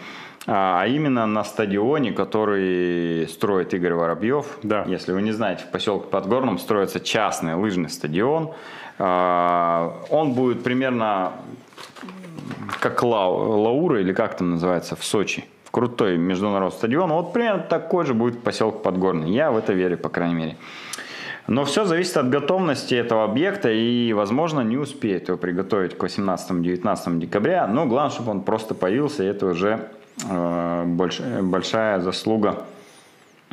А 0.48 0.80
а 0.82 0.86
именно 0.86 1.26
на 1.26 1.42
стадионе, 1.44 2.12
который 2.12 3.26
строит 3.28 3.74
Игорь 3.74 3.94
Воробьев. 3.94 4.46
Да. 4.62 4.84
Если 4.86 5.12
вы 5.12 5.22
не 5.22 5.32
знаете, 5.32 5.64
в 5.64 5.70
поселке 5.70 6.08
Подгорном 6.08 6.58
строится 6.58 7.00
частный 7.00 7.54
лыжный 7.54 7.90
стадион. 7.90 8.52
А, 8.98 10.02
Он 10.10 10.32
будет 10.34 10.62
примерно 10.62 11.32
как 12.80 13.02
Ла- 13.02 13.28
Лаура 13.28 14.00
или 14.00 14.12
как 14.12 14.36
там 14.36 14.50
называется 14.52 14.94
в 14.96 15.04
Сочи. 15.04 15.44
В 15.66 15.70
крутой 15.70 16.16
международный 16.16 16.76
стадион. 16.76 17.10
Вот 17.10 17.32
примерно 17.32 17.62
такой 17.62 18.06
же 18.06 18.14
будет 18.14 18.36
в 18.36 18.40
поселке 18.40 18.78
Подгорный. 18.78 19.30
Я 19.30 19.50
в 19.50 19.58
это 19.58 19.72
верю, 19.74 19.98
по 19.98 20.08
крайней 20.08 20.34
мере. 20.34 20.56
Но 21.48 21.64
все 21.64 21.84
зависит 21.84 22.16
от 22.16 22.28
готовности 22.28 22.94
этого 22.94 23.24
объекта 23.24 23.70
и, 23.70 24.12
возможно, 24.12 24.62
не 24.62 24.76
успеет 24.76 25.28
его 25.28 25.38
приготовить 25.38 25.96
к 25.96 26.02
18-19 26.02 27.18
декабря. 27.18 27.66
Но 27.66 27.86
главное, 27.86 28.10
чтобы 28.10 28.30
он 28.32 28.40
просто 28.40 28.74
появился, 28.74 29.22
и 29.22 29.26
это 29.26 29.46
уже 29.46 29.88
э, 30.28 30.84
больш- 30.86 31.42
большая 31.42 32.00
заслуга 32.00 32.64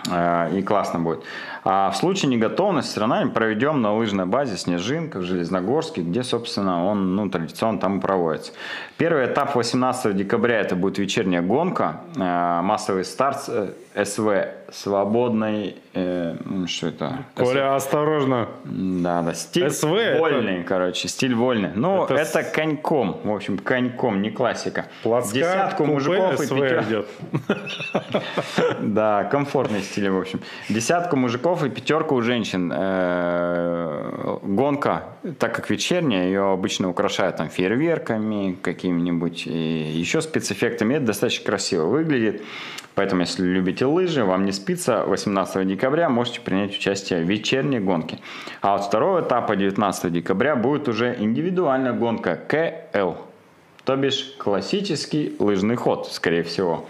э, 0.10 0.58
и 0.58 0.64
классно 0.64 1.00
будет. 1.00 1.24
А 1.66 1.90
в 1.92 1.96
случае 1.98 2.30
неготовности 2.30 2.92
все 2.92 3.00
равно 3.02 3.30
проведем 3.32 3.82
на 3.82 3.96
лыжной 3.96 4.26
базе 4.26 4.58
Снежинка 4.58 5.20
в 5.20 5.24
Железногорске, 5.24 6.02
где, 6.02 6.24
собственно, 6.24 6.86
он 6.86 7.16
ну, 7.16 7.30
традиционно 7.30 7.80
там 7.80 8.00
и 8.00 8.02
проводится. 8.02 8.52
Первый 8.98 9.26
этап 9.26 9.56
18 9.56 10.16
декабря 10.16 10.60
это 10.60 10.76
будет 10.76 10.98
вечерняя 10.98 11.42
гонка, 11.42 12.02
э, 12.16 12.62
массовый 12.62 13.06
старт 13.06 13.46
э, 13.48 13.70
СВ 14.06 14.48
свободной, 14.72 15.76
э, 15.94 16.36
м, 16.46 16.68
что 16.68 16.88
это? 16.88 17.20
Коля, 17.36 17.76
осторожно. 17.76 18.48
Да, 18.66 19.22
да, 19.22 19.34
стиль 19.34 19.70
СВ 19.70 19.94
это- 19.94 20.20
вольный, 20.20 20.64
короче, 20.64 21.08
стиль 21.08 21.36
вольный. 21.36 21.70
Ну, 21.76 22.04
Это 22.06 22.16
это, 22.16 22.44
коньком, 22.44 23.18
в 23.24 23.32
общем, 23.32 23.58
коньком, 23.60 24.22
не 24.22 24.32
классика. 24.32 24.88
Плацкарт, 25.04 25.34
Десятку 25.36 25.84
купе, 25.84 25.94
мужиков 25.94 26.40
и 26.42 26.46
СВ 26.46 26.56
пятер- 26.60 26.84
идет. 26.84 27.08
Да, 28.80 29.24
комфортный 29.26 29.82
стиль, 29.82 30.10
в 30.10 30.18
общем. 30.20 30.40
Десятку 30.70 31.16
мужиков 31.16 31.53
и 31.62 31.70
пятерку 31.70 32.16
у 32.16 32.22
женщин. 32.22 32.72
Э, 32.74 34.38
Гонка, 34.42 35.04
так 35.38 35.56
как 35.56 35.70
вечерняя, 35.70 36.26
ее 36.26 36.52
обычно 36.52 36.90
украшают 36.90 37.38
там 37.38 37.50
фейерверками 37.50 38.58
какими-нибудь 38.62 39.46
еще 39.46 40.22
спецэффектами. 40.22 40.96
Это 40.96 41.06
достаточно 41.06 41.46
красиво 41.46 41.86
выглядит. 41.86 42.42
Поэтому, 42.96 43.22
если 43.22 43.44
любите 43.44 43.86
лыжи, 43.86 44.24
вам 44.24 44.46
не 44.46 44.52
спится, 44.52 45.04
18 45.06 45.68
декабря 45.68 46.10
можете 46.10 46.42
принять 46.42 46.76
участие 46.76 47.24
в 47.24 47.28
вечерней 47.28 47.80
гонке. 47.80 48.20
А 48.62 48.76
от 48.76 48.86
второго 48.86 49.22
этапа 49.22 49.56
19 49.56 50.12
декабря 50.12 50.56
будет 50.56 50.88
уже 50.88 51.16
индивидуальная 51.20 51.94
гонка 51.94 52.36
КЛ. 52.36 53.14
То 53.84 53.96
бишь 53.96 54.36
классический 54.38 55.36
лыжный 55.40 55.76
ход, 55.76 56.08
скорее 56.12 56.44
всего. 56.44 56.88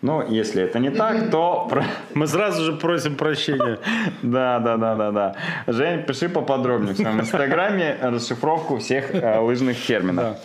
Ну, 0.00 0.24
если 0.28 0.62
это 0.62 0.78
не 0.78 0.90
так, 0.90 1.30
то... 1.30 1.68
Мы 2.14 2.26
сразу 2.26 2.64
же 2.64 2.72
просим 2.72 3.16
прощения. 3.16 3.78
Да, 4.22 4.58
да, 4.58 4.76
да, 4.76 4.94
да, 4.94 5.10
да. 5.10 5.34
Жень, 5.66 6.02
пиши 6.02 6.28
поподробнее 6.28 6.94
в 6.94 6.96
своем 6.96 7.20
инстаграме 7.20 7.96
расшифровку 8.00 8.78
всех 8.78 9.14
э, 9.14 9.38
лыжных 9.38 9.84
терминов. 9.84 10.36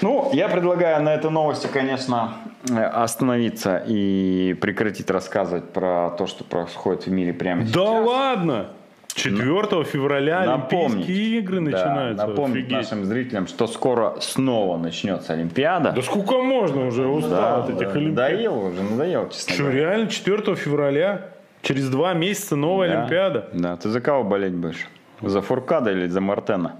Ну, 0.00 0.30
я 0.32 0.48
предлагаю 0.48 1.02
на 1.02 1.14
этой 1.14 1.30
новости, 1.30 1.68
конечно, 1.72 2.34
э, 2.70 2.82
остановиться 2.82 3.82
и 3.86 4.56
прекратить 4.60 5.10
рассказывать 5.10 5.72
про 5.72 6.10
то, 6.10 6.26
что 6.26 6.44
происходит 6.44 7.06
в 7.06 7.10
мире 7.10 7.32
прямо 7.32 7.62
сейчас. 7.62 7.74
Да 7.74 7.82
ладно! 7.82 8.66
4 9.14 9.84
февраля 9.84 10.44
Напомнить. 10.44 10.94
Олимпийские 11.06 11.38
игры 11.38 11.56
Да, 11.56 11.62
начинаются. 11.62 12.26
напомнить 12.26 12.56
Офигеть. 12.64 12.72
нашим 12.72 13.04
зрителям, 13.04 13.46
что 13.46 13.66
скоро 13.66 14.16
снова 14.20 14.76
начнется 14.76 15.32
Олимпиада. 15.32 15.92
Да 15.92 16.02
сколько 16.02 16.38
можно 16.42 16.86
уже? 16.88 17.06
Устал 17.06 17.62
от 17.62 17.70
этих 17.70 17.94
Олимпиад. 17.94 18.30
Надоело 18.32 18.68
уже, 18.68 18.82
надоело, 18.82 19.28
честно 19.30 19.54
Что, 19.54 19.62
говоря. 19.64 19.78
реально 19.80 20.06
4 20.08 20.54
февраля? 20.56 21.28
Через 21.62 21.88
два 21.88 22.12
месяца 22.12 22.56
новая 22.56 22.88
Да. 22.90 22.98
Олимпиада? 23.00 23.48
Да, 23.52 23.76
ты 23.76 23.88
за 23.88 24.00
кого 24.00 24.24
болеть 24.24 24.52
будешь? 24.54 24.88
За 25.22 25.40
Фуркада 25.40 25.92
или 25.92 26.08
за 26.08 26.20
Мартена? 26.20 26.76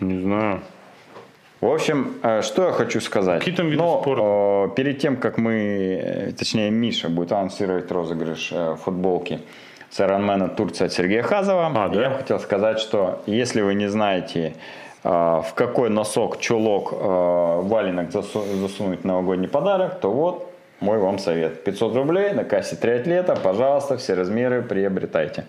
Не 0.00 0.20
знаю. 0.22 0.60
В 1.60 1.66
общем, 1.66 2.14
э, 2.22 2.42
что 2.42 2.66
я 2.66 2.72
хочу 2.72 3.00
сказать. 3.00 3.38
Какие 3.38 3.54
там 3.54 3.68
виды 3.68 3.82
Ну, 3.82 4.00
спорта? 4.02 4.72
э, 4.72 4.74
перед 4.76 4.98
тем, 4.98 5.16
как 5.16 5.38
мы, 5.38 5.54
э, 6.02 6.32
точнее 6.32 6.70
Миша 6.70 7.08
будет 7.08 7.32
анонсировать 7.32 7.90
розыгрыш 7.90 8.52
футболки 8.82 9.40
с 9.94 10.00
Ironman 10.00 10.56
Турция 10.56 10.86
от 10.86 10.92
Сергея 10.92 11.22
Хазова, 11.22 11.70
А, 11.72 11.88
да? 11.88 12.02
я 12.02 12.10
бы 12.10 12.16
хотел 12.16 12.40
сказать, 12.40 12.80
что 12.80 13.22
если 13.26 13.60
вы 13.62 13.74
не 13.74 13.86
знаете, 13.88 14.54
э, 15.04 15.08
в 15.08 15.54
какой 15.54 15.88
носок, 15.88 16.40
чулок, 16.40 16.92
э, 16.92 16.96
валенок 17.62 18.08
засу- 18.10 18.44
засунуть 18.56 19.04
новогодний 19.04 19.46
подарок, 19.48 20.00
то 20.00 20.10
вот 20.10 20.50
мой 20.80 20.98
вам 20.98 21.18
совет. 21.20 21.62
500 21.62 21.94
рублей 21.94 22.32
на 22.32 22.42
кассе 22.42 22.74
триатлета, 22.74 23.36
пожалуйста, 23.36 23.96
все 23.96 24.14
размеры 24.14 24.62
приобретайте. 24.62 25.44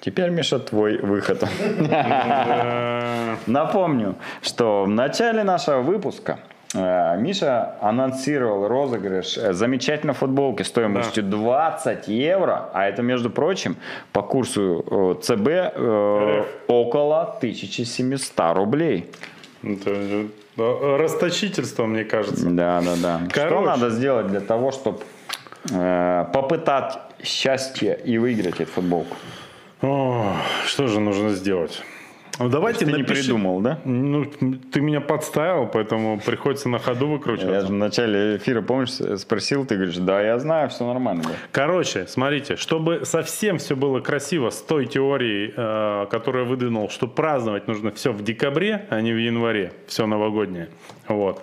Теперь, 0.00 0.28
Миша, 0.28 0.58
твой 0.58 0.98
выход. 0.98 1.44
Напомню, 3.46 4.16
что 4.42 4.84
в 4.84 4.88
начале 4.88 5.44
нашего 5.44 5.80
выпуска 5.80 6.40
Миша 6.74 7.76
анонсировал 7.80 8.66
розыгрыш 8.66 9.38
э, 9.38 9.52
замечательной 9.52 10.14
футболки 10.14 10.62
стоимостью 10.62 11.22
20 11.22 12.08
евро, 12.08 12.70
а 12.72 12.88
это, 12.88 13.02
между 13.02 13.30
прочим, 13.30 13.76
по 14.12 14.22
курсу 14.22 14.84
э, 14.90 15.22
ЦБ 15.22 15.48
э, 15.48 16.44
около 16.66 17.22
1700 17.22 18.56
рублей. 18.56 19.10
это, 19.62 19.90
э, 19.90 20.96
Расточительство, 20.96 21.86
мне 21.86 22.04
кажется. 22.04 22.48
Да, 22.50 22.80
да, 22.80 22.94
да. 23.02 23.20
Что 23.30 23.40
Короче. 23.40 23.66
надо 23.66 23.90
сделать 23.90 24.26
для 24.28 24.40
того, 24.40 24.70
чтобы 24.72 24.98
попытать 25.66 26.98
счастье 27.22 27.98
и 28.04 28.18
выиграть 28.18 28.60
эту 28.60 28.70
футболку? 28.70 29.16
О, 29.80 30.36
что 30.66 30.86
же 30.86 31.00
нужно 31.00 31.30
сделать? 31.30 31.82
Ну, 32.40 32.48
давайте 32.48 32.84
Ты 32.84 32.92
не 32.92 32.98
напиши- 32.98 33.22
придумал, 33.22 33.60
да? 33.60 33.78
Ну, 33.84 34.24
ты 34.72 34.80
меня 34.80 35.00
подставил, 35.00 35.66
поэтому 35.68 36.18
приходится 36.18 36.68
на 36.68 36.78
ходу 36.80 37.06
Я 37.06 37.12
выкручиваться. 37.12 37.60
же 37.60 37.66
в 37.72 37.76
начале 37.76 38.36
эфира, 38.38 38.60
помнишь, 38.60 38.90
спросил, 39.20 39.64
ты 39.64 39.76
говоришь, 39.76 39.96
да, 39.98 40.20
я 40.20 40.38
знаю, 40.40 40.68
все 40.68 40.84
нормально. 40.84 41.22
да». 41.22 41.30
Короче, 41.52 42.06
смотрите, 42.08 42.56
чтобы 42.56 43.04
совсем 43.04 43.58
все 43.58 43.76
было 43.76 44.00
красиво 44.00 44.50
с 44.50 44.60
той 44.62 44.86
теорией, 44.86 45.54
э, 45.56 46.06
которую 46.10 46.44
я 46.44 46.50
выдвинул, 46.50 46.90
что 46.90 47.06
праздновать 47.06 47.68
нужно 47.68 47.92
все 47.92 48.10
в 48.10 48.22
декабре, 48.24 48.86
а 48.90 49.00
не 49.00 49.12
в 49.12 49.16
январе, 49.18 49.72
все 49.86 50.06
новогоднее. 50.06 50.70
Вот. 51.06 51.40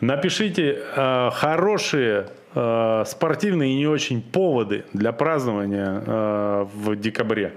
Напишите 0.00 0.78
э, 0.96 1.30
хорошие 1.34 2.28
э, 2.54 3.04
спортивные 3.06 3.72
и 3.74 3.76
не 3.76 3.86
очень 3.86 4.22
поводы 4.22 4.84
для 4.94 5.12
празднования 5.12 6.02
э, 6.06 6.66
в 6.74 6.96
декабре. 6.96 7.52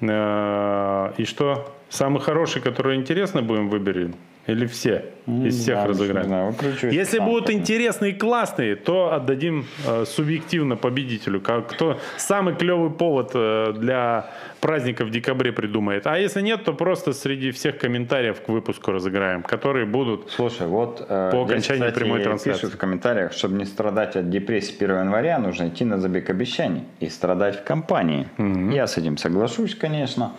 Э, 0.00 1.12
и 1.16 1.24
что? 1.24 1.74
Самый 1.92 2.20
хороший, 2.22 2.62
который 2.62 2.96
интересно 2.96 3.42
будем 3.42 3.68
выберем? 3.68 4.14
Или 4.46 4.64
все? 4.64 5.04
Из 5.26 5.60
всех 5.60 5.76
Да, 5.76 5.86
разыграем? 5.86 6.46
выкручивайся 6.46 6.88
Если 6.88 7.18
сам. 7.18 7.26
будут 7.26 7.50
интересные 7.50 8.12
и 8.12 8.14
классные, 8.14 8.76
то 8.76 9.12
отдадим 9.12 9.66
э, 9.86 10.04
субъективно 10.06 10.76
победителю. 10.76 11.42
Как, 11.42 11.68
кто 11.68 11.98
самый 12.16 12.54
клевый 12.56 12.90
повод 12.90 13.32
э, 13.34 13.74
для 13.76 14.30
праздника 14.60 15.04
в 15.04 15.10
декабре 15.10 15.52
придумает. 15.52 16.06
А 16.06 16.18
если 16.18 16.40
нет, 16.40 16.64
то 16.64 16.72
просто 16.72 17.12
среди 17.12 17.50
всех 17.50 17.76
комментариев 17.76 18.40
к 18.40 18.48
выпуску 18.48 18.90
разыграем, 18.90 19.42
которые 19.42 19.84
будут. 19.84 20.30
Слушай, 20.30 20.68
вот 20.68 21.04
э, 21.06 21.28
По 21.30 21.36
здесь, 21.44 21.50
окончании 21.50 21.80
кстати, 21.82 21.94
прямой 21.98 22.22
трансляции. 22.22 22.58
пишут 22.62 22.74
в 22.74 22.78
комментариях, 22.78 23.32
чтобы 23.34 23.56
не 23.58 23.66
страдать 23.66 24.16
от 24.16 24.30
депрессии 24.30 24.74
1 24.82 24.96
января, 24.96 25.38
нужно 25.38 25.68
идти 25.68 25.84
на 25.84 25.98
забег 26.00 26.30
обещаний 26.30 26.84
и 27.00 27.10
страдать 27.10 27.60
в 27.60 27.64
компании. 27.64 28.26
Я 28.74 28.86
с 28.86 28.96
этим 28.96 29.18
соглашусь, 29.18 29.74
конечно, 29.74 30.32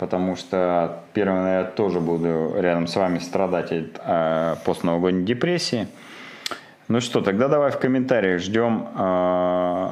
потому 0.00 0.34
что 0.34 1.00
1 1.12 1.28
января 1.28 1.64
тоже 1.64 2.00
буду 2.00 2.54
рядом 2.56 2.86
с 2.86 2.96
вами 2.96 3.18
страдать 3.18 3.70
от 3.70 4.00
э, 4.04 4.56
постновогодней 4.64 5.24
депрессии. 5.24 5.86
Ну 6.88 7.00
что, 7.00 7.20
тогда 7.20 7.48
давай 7.48 7.70
в 7.70 7.78
комментариях 7.78 8.40
ждем 8.40 8.88
э, 8.98 9.88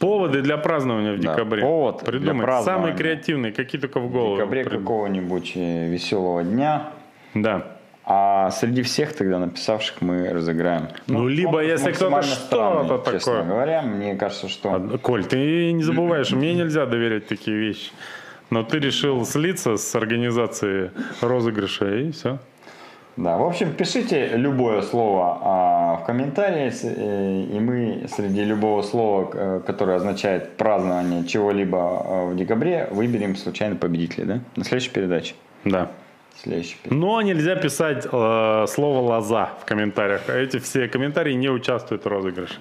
Поводы 0.00 0.42
для 0.42 0.56
празднования 0.58 1.14
в 1.14 1.20
Да, 1.20 1.32
декабре. 1.34 1.62
повод 1.62 1.98
для 2.02 2.12
Придумать. 2.12 2.44
празднования. 2.44 2.82
Самые 2.82 2.96
креативные, 2.96 3.52
какие 3.52 3.80
только 3.80 4.00
в 4.00 4.08
в 4.08 4.12
голову. 4.12 4.36
декабре 4.36 4.64
придумать. 4.64 4.82
какого-нибудь 4.86 5.52
э, 5.54 5.88
веселого 5.88 6.42
дня. 6.42 6.90
Да. 7.34 7.66
А 8.04 8.50
среди 8.50 8.82
всех 8.82 9.14
тогда 9.14 9.38
написавших 9.38 10.02
мы 10.02 10.28
разыграем. 10.28 10.88
Ну, 11.06 11.26
либо 11.26 11.52
конкурс 11.52 11.68
если 11.70 11.92
кто-то 11.92 12.22
что-то 12.22 12.40
странный, 12.44 12.88
Честно 13.04 13.18
такое. 13.18 13.42
говоря, 13.44 13.82
мне 13.82 14.14
кажется, 14.14 14.48
что... 14.48 14.74
А, 14.74 14.98
Коль, 14.98 15.24
ты 15.24 15.72
не 15.72 15.82
забываешь, 15.82 16.32
мне 16.32 16.52
нельзя 16.60 16.84
доверять 16.86 17.28
такие 17.28 17.56
вещи. 17.56 17.90
Но 18.50 18.62
ты 18.62 18.78
решил 18.78 19.24
слиться 19.24 19.76
с 19.76 19.94
организацией 19.94 20.90
розыгрыша, 21.20 21.96
и 21.96 22.10
все. 22.12 22.38
Да, 23.16 23.36
в 23.36 23.44
общем, 23.44 23.72
пишите 23.72 24.30
любое 24.34 24.82
слово 24.82 25.38
а, 25.40 25.96
в 25.96 26.04
комментарии, 26.04 26.72
э, 26.82 27.56
и 27.56 27.60
мы 27.60 28.06
среди 28.08 28.42
любого 28.42 28.82
слова, 28.82 29.30
э, 29.32 29.60
которое 29.64 29.98
означает 29.98 30.56
празднование 30.56 31.24
чего-либо 31.24 31.78
э, 31.78 32.30
в 32.32 32.36
декабре, 32.36 32.88
выберем 32.90 33.36
случайно 33.36 33.76
победителя, 33.76 34.24
да? 34.24 34.40
На 34.56 34.64
следующей 34.64 34.90
передаче. 34.90 35.34
Да. 35.64 35.92
Следующей 36.42 36.76
передаче. 36.82 37.00
Но 37.00 37.22
нельзя 37.22 37.54
писать 37.54 38.04
э, 38.04 38.66
слово 38.68 38.98
«лоза» 38.98 39.50
в 39.60 39.64
комментариях. 39.64 40.22
А 40.26 40.32
Эти 40.32 40.58
все 40.58 40.88
комментарии 40.88 41.34
не 41.34 41.48
участвуют 41.48 42.04
в 42.04 42.08
розыгрыше. 42.08 42.56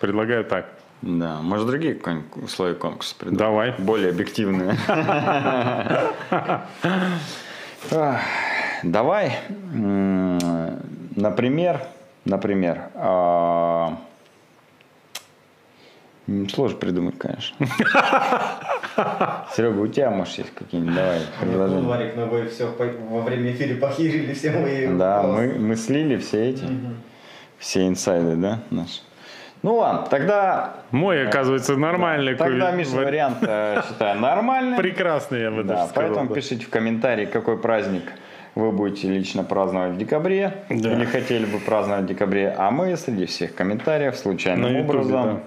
Предлагаю 0.00 0.44
так. 0.44 0.66
Да, 1.02 1.40
может 1.42 1.66
другие 1.66 1.94
кон- 1.94 2.24
условия 2.42 2.74
конкурса 2.74 3.14
придумать? 3.16 3.38
Давай. 3.38 3.74
Более 3.78 4.10
объективные. 4.10 4.76
Давай, 8.82 9.38
например, 11.16 11.80
например, 12.24 12.90
а, 12.94 13.98
сложно 16.52 16.78
придумать, 16.78 17.18
конечно. 17.18 17.66
Серега, 19.56 19.78
у 19.80 19.86
тебя, 19.86 20.10
может, 20.10 20.38
есть 20.38 20.54
какие-нибудь, 20.54 20.94
давай, 20.94 21.20
предложения. 21.40 21.88
Варик, 21.88 22.16
ну 22.16 22.26
вы 22.26 22.48
все 22.48 22.66
во 23.10 23.20
время 23.22 23.52
эфира 23.52 23.76
похерили 23.80 24.32
все 24.34 24.50
мои 24.50 24.86
Да, 24.96 25.22
мы, 25.22 25.54
мы 25.58 25.76
слили 25.76 26.16
все 26.18 26.50
эти, 26.50 26.64
все 27.58 27.86
инсайды, 27.86 28.36
да, 28.36 28.60
наши. 28.70 29.00
Ну 29.62 29.74
ладно, 29.76 30.06
тогда... 30.08 30.74
Мой, 30.92 31.26
оказывается, 31.28 31.76
нормальный. 31.76 32.34
Тогда, 32.36 32.70
ку- 32.70 32.76
Миша, 32.76 32.90
вари- 32.96 33.04
вариант, 33.06 33.38
э, 33.42 33.82
считаю, 33.88 34.20
нормальный. 34.20 34.76
Прекрасный, 34.76 35.40
я 35.42 35.50
бы 35.50 35.64
Да, 35.64 35.74
даже 35.76 35.88
сказал. 35.90 36.08
поэтому 36.08 36.28
да. 36.28 36.34
пишите 36.34 36.64
в 36.64 36.70
комментарии, 36.70 37.26
какой 37.26 37.58
праздник 37.58 38.04
вы 38.54 38.70
будете 38.72 39.08
лично 39.08 39.42
праздновать 39.44 39.92
в 39.92 39.98
декабре 39.98 40.64
Да. 40.70 40.92
или 40.92 41.04
хотели 41.04 41.44
бы 41.44 41.58
праздновать 41.58 42.04
в 42.04 42.06
декабре, 42.08 42.54
а 42.56 42.70
мы 42.70 42.96
среди 42.96 43.26
всех 43.26 43.54
комментариев 43.54 44.16
случайным 44.16 44.66
Ютубе, 44.72 44.80
образом 45.00 45.24
да. 45.36 45.40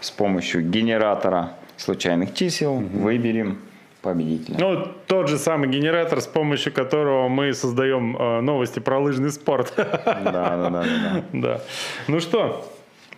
с 0.00 0.10
помощью 0.10 0.62
генератора 0.62 1.50
случайных 1.76 2.34
чисел 2.34 2.74
выберем 2.76 3.58
победителя. 4.02 4.56
Ну, 4.58 4.86
тот 5.06 5.28
же 5.28 5.38
самый 5.38 5.68
генератор, 5.70 6.20
с 6.20 6.26
помощью 6.26 6.72
которого 6.74 7.28
мы 7.28 7.54
создаем 7.54 8.14
э, 8.16 8.40
новости 8.42 8.78
про 8.78 8.98
лыжный 8.98 9.30
спорт. 9.30 9.72
Да, 9.76 9.96
да, 10.22 10.56
да, 10.56 10.70
да, 10.70 10.82
да. 10.82 11.22
Да. 11.32 11.60
Ну 12.08 12.20
что? 12.20 12.70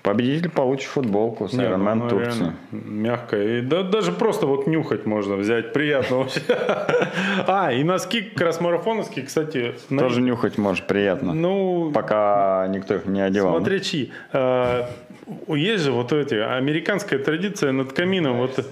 Победитель 0.06 0.50
получит 0.50 0.86
футболку 0.88 1.48
с 1.48 1.52
Не, 1.52 1.64
Iron 1.64 1.78
ну, 1.78 1.84
Man 1.84 1.94
ну, 1.96 2.08
Турции. 2.08 2.38
реально 2.38 2.54
Мягко. 2.70 3.42
И 3.42 3.60
да, 3.60 3.82
даже 3.82 4.12
просто 4.12 4.46
вот 4.46 4.68
нюхать 4.68 5.04
можно 5.04 5.34
взять. 5.34 5.72
Приятно 5.72 6.18
вообще. 6.18 6.42
А, 7.48 7.72
и 7.72 7.82
носки 7.82 8.22
как 8.22 8.42
раз 8.42 8.60
марафоновские, 8.60 9.26
кстати. 9.26 9.74
Тоже 9.88 10.20
нюхать 10.22 10.58
может 10.58 10.86
приятно, 10.86 11.34
Ну, 11.34 11.90
пока 11.92 12.68
никто 12.68 12.94
их 12.94 13.06
не 13.06 13.20
одевал. 13.20 13.56
смотря 13.56 13.80
чьи. 13.80 14.12
Э, 14.32 14.84
Есть 15.48 15.82
же 15.82 15.90
вот 15.90 16.12
эти, 16.12 16.34
американская 16.34 17.18
традиция 17.18 17.72
над 17.72 17.92
камином. 17.92 18.36
Вот 18.36 18.64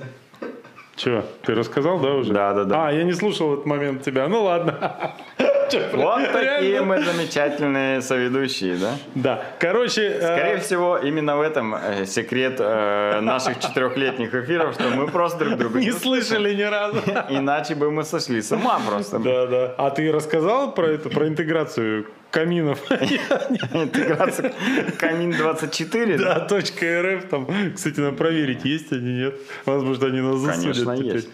Че, 0.97 1.25
ты 1.43 1.55
рассказал, 1.55 1.99
да, 1.99 2.15
уже? 2.15 2.33
Да, 2.33 2.53
да, 2.53 2.65
да. 2.65 2.89
А, 2.89 2.93
я 2.93 3.03
не 3.05 3.13
слушал 3.13 3.55
этот 3.55 3.67
момент 3.67 4.03
тебя. 4.03 4.29
Ну 4.29 4.45
ладно. 4.45 4.93
Вот 5.93 6.33
такие 6.33 6.83
мы 6.83 7.03
замечательные 7.03 8.01
соведущие, 8.03 8.77
да? 8.77 8.95
Да. 9.15 9.43
Короче, 9.59 10.03
э, 10.03 10.21
Скорее 10.21 10.59
всего, 10.59 10.99
именно 10.99 11.37
в 11.37 11.41
этом 11.41 11.75
э, 11.75 12.07
секрет 12.07 12.57
э, 12.59 13.21
наших 13.21 13.59
четырехлетних 13.59 14.35
эфиров, 14.35 14.75
что 14.75 14.91
мы 14.91 15.09
просто 15.09 15.45
друг 15.45 15.59
друга 15.59 15.81
не 15.81 15.91
слышали 15.93 16.55
ни 16.55 16.63
разу. 16.63 16.99
Иначе 17.31 17.75
бы 17.75 17.91
мы 17.91 18.05
сошли 18.05 18.43
с 18.43 18.53
ума 18.53 18.79
просто. 18.87 19.19
Да, 19.19 19.47
да. 19.47 19.75
А 19.79 19.91
ты 19.91 20.13
рассказал 20.13 20.73
про 20.75 20.87
это, 20.87 21.09
про 21.09 21.27
интеграцию 21.27 22.07
каминов? 22.35 22.81
Интеграция 22.91 24.53
Камин 24.99 25.31
24, 25.31 26.19
да? 26.19 26.41
Точка 26.41 27.03
РФ 27.03 27.29
там. 27.29 27.49
Кстати, 27.75 28.01
надо 28.01 28.17
проверить, 28.17 28.65
есть 28.65 28.93
они, 28.93 29.13
нет. 29.15 29.35
Возможно, 29.65 30.09
они 30.09 30.21
нас 30.21 30.39
засудят 30.39 30.85
Конечно, 30.85 31.15
есть. 31.15 31.29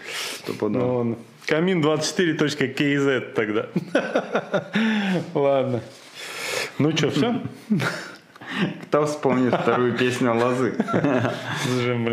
Ну, 0.61 0.97
ладно. 0.97 1.17
Камин24.kz 1.47 3.33
тогда. 3.33 3.67
Ладно. 5.35 5.81
Ну 6.79 6.97
что, 6.97 7.11
все? 7.11 7.41
Кто 8.83 9.07
вспомнит 9.07 9.55
вторую 9.55 9.97
песню 9.97 10.35
Лозы? 10.35 10.75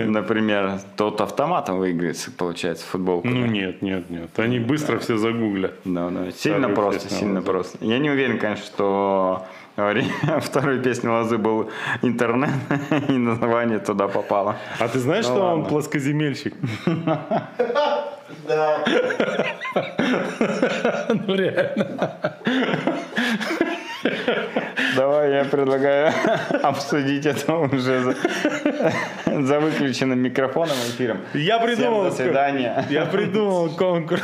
Например, 0.06 0.80
тот 0.96 1.22
автоматом 1.22 1.80
выиграет, 1.80 2.18
получается, 2.38 2.86
футболку. 2.86 3.28
Ну 3.28 3.46
нет, 3.46 3.82
нет, 3.82 4.10
нет. 4.10 4.30
Они 4.38 4.60
быстро 4.60 5.00
все 5.00 5.18
загуглят. 5.18 5.74
Да, 5.86 6.10
да. 6.10 6.32
Сильно 6.32 6.70
просто, 6.70 7.10
сильно 7.10 7.42
просто. 7.42 7.78
Я 7.82 8.00
не 8.00 8.10
уверен, 8.10 8.38
конечно, 8.40 8.66
что 8.66 9.46
второй 10.42 10.80
песни 10.80 11.08
Лозы 11.08 11.38
был 11.38 11.70
интернет, 12.02 12.50
и 13.10 13.12
название 13.12 13.80
туда 13.80 14.08
попало. 14.08 14.56
А 14.80 14.88
ты 14.88 15.00
знаешь, 15.00 15.28
Ну 15.28 15.36
что 15.36 15.46
он 15.54 15.66
плоскоземельщик? 15.66 16.54
Да. 18.48 18.84
Ну 21.10 21.36
реально. 21.36 22.12
Давай, 24.96 25.32
я 25.32 25.46
предлагаю 25.46 26.14
обсудить 26.64 27.26
это 27.26 27.56
уже 27.56 28.02
за, 28.02 28.16
за 29.26 29.60
выключенным 29.60 30.20
микрофоном 30.20 30.76
эфиром. 30.90 31.20
Я 31.34 31.60
придумал. 31.60 32.10
Всем 32.10 32.10
до 32.10 32.16
свидания. 32.16 32.86
Я 32.90 33.06
придумал 33.06 33.70
конкурс. 33.70 34.24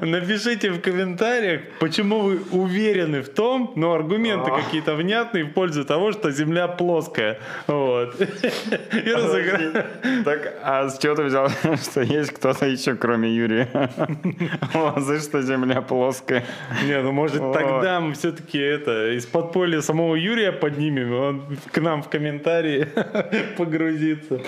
Напишите 0.00 0.70
в 0.70 0.80
комментариях, 0.80 1.62
почему 1.80 2.20
вы 2.20 2.40
уверены 2.52 3.22
в 3.22 3.28
том, 3.28 3.72
но 3.76 3.92
аргументы 3.92 4.50
какие-то 4.50 4.94
внятные 4.94 5.44
в 5.44 5.52
пользу 5.52 5.84
того, 5.84 6.12
что 6.12 6.30
Земля 6.30 6.68
плоская. 6.68 7.38
Вот. 7.66 8.20
И 8.20 9.12
разыграем. 9.12 9.84
Так, 10.24 10.54
а 10.62 10.88
с 10.88 10.98
чего 10.98 11.14
ты 11.14 11.24
взял, 11.24 11.48
что 11.82 12.02
есть 12.02 12.32
кто-то 12.32 12.66
еще, 12.66 12.94
кроме 12.94 13.34
Юрия? 13.34 13.68
За 14.96 15.20
что 15.20 15.42
земля 15.42 15.82
плоская? 15.82 16.44
Не, 16.84 17.00
ну 17.02 17.12
может 17.12 17.40
тогда 17.52 18.00
мы 18.00 18.14
все-таки 18.14 18.59
это 18.60 19.12
из 19.16 19.26
подполья 19.26 19.80
самого 19.80 20.14
Юрия 20.14 20.52
поднимем, 20.52 21.12
он 21.12 21.58
к 21.72 21.78
нам 21.80 22.02
в 22.02 22.08
комментарии 22.08 22.86
погрузится. 23.56 24.40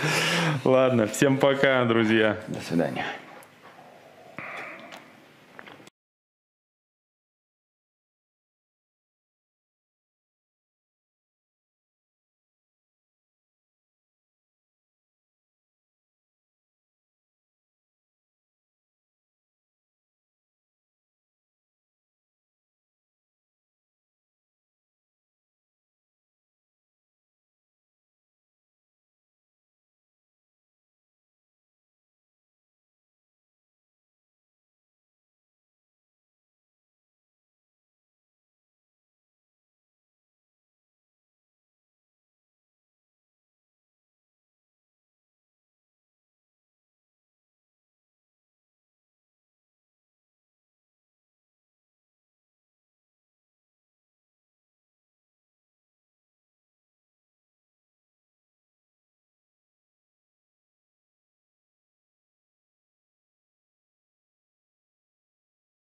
Ладно, 0.65 1.07
всем 1.07 1.39
пока, 1.39 1.85
друзья. 1.85 2.39
До 2.49 2.61
свидания. 2.61 3.05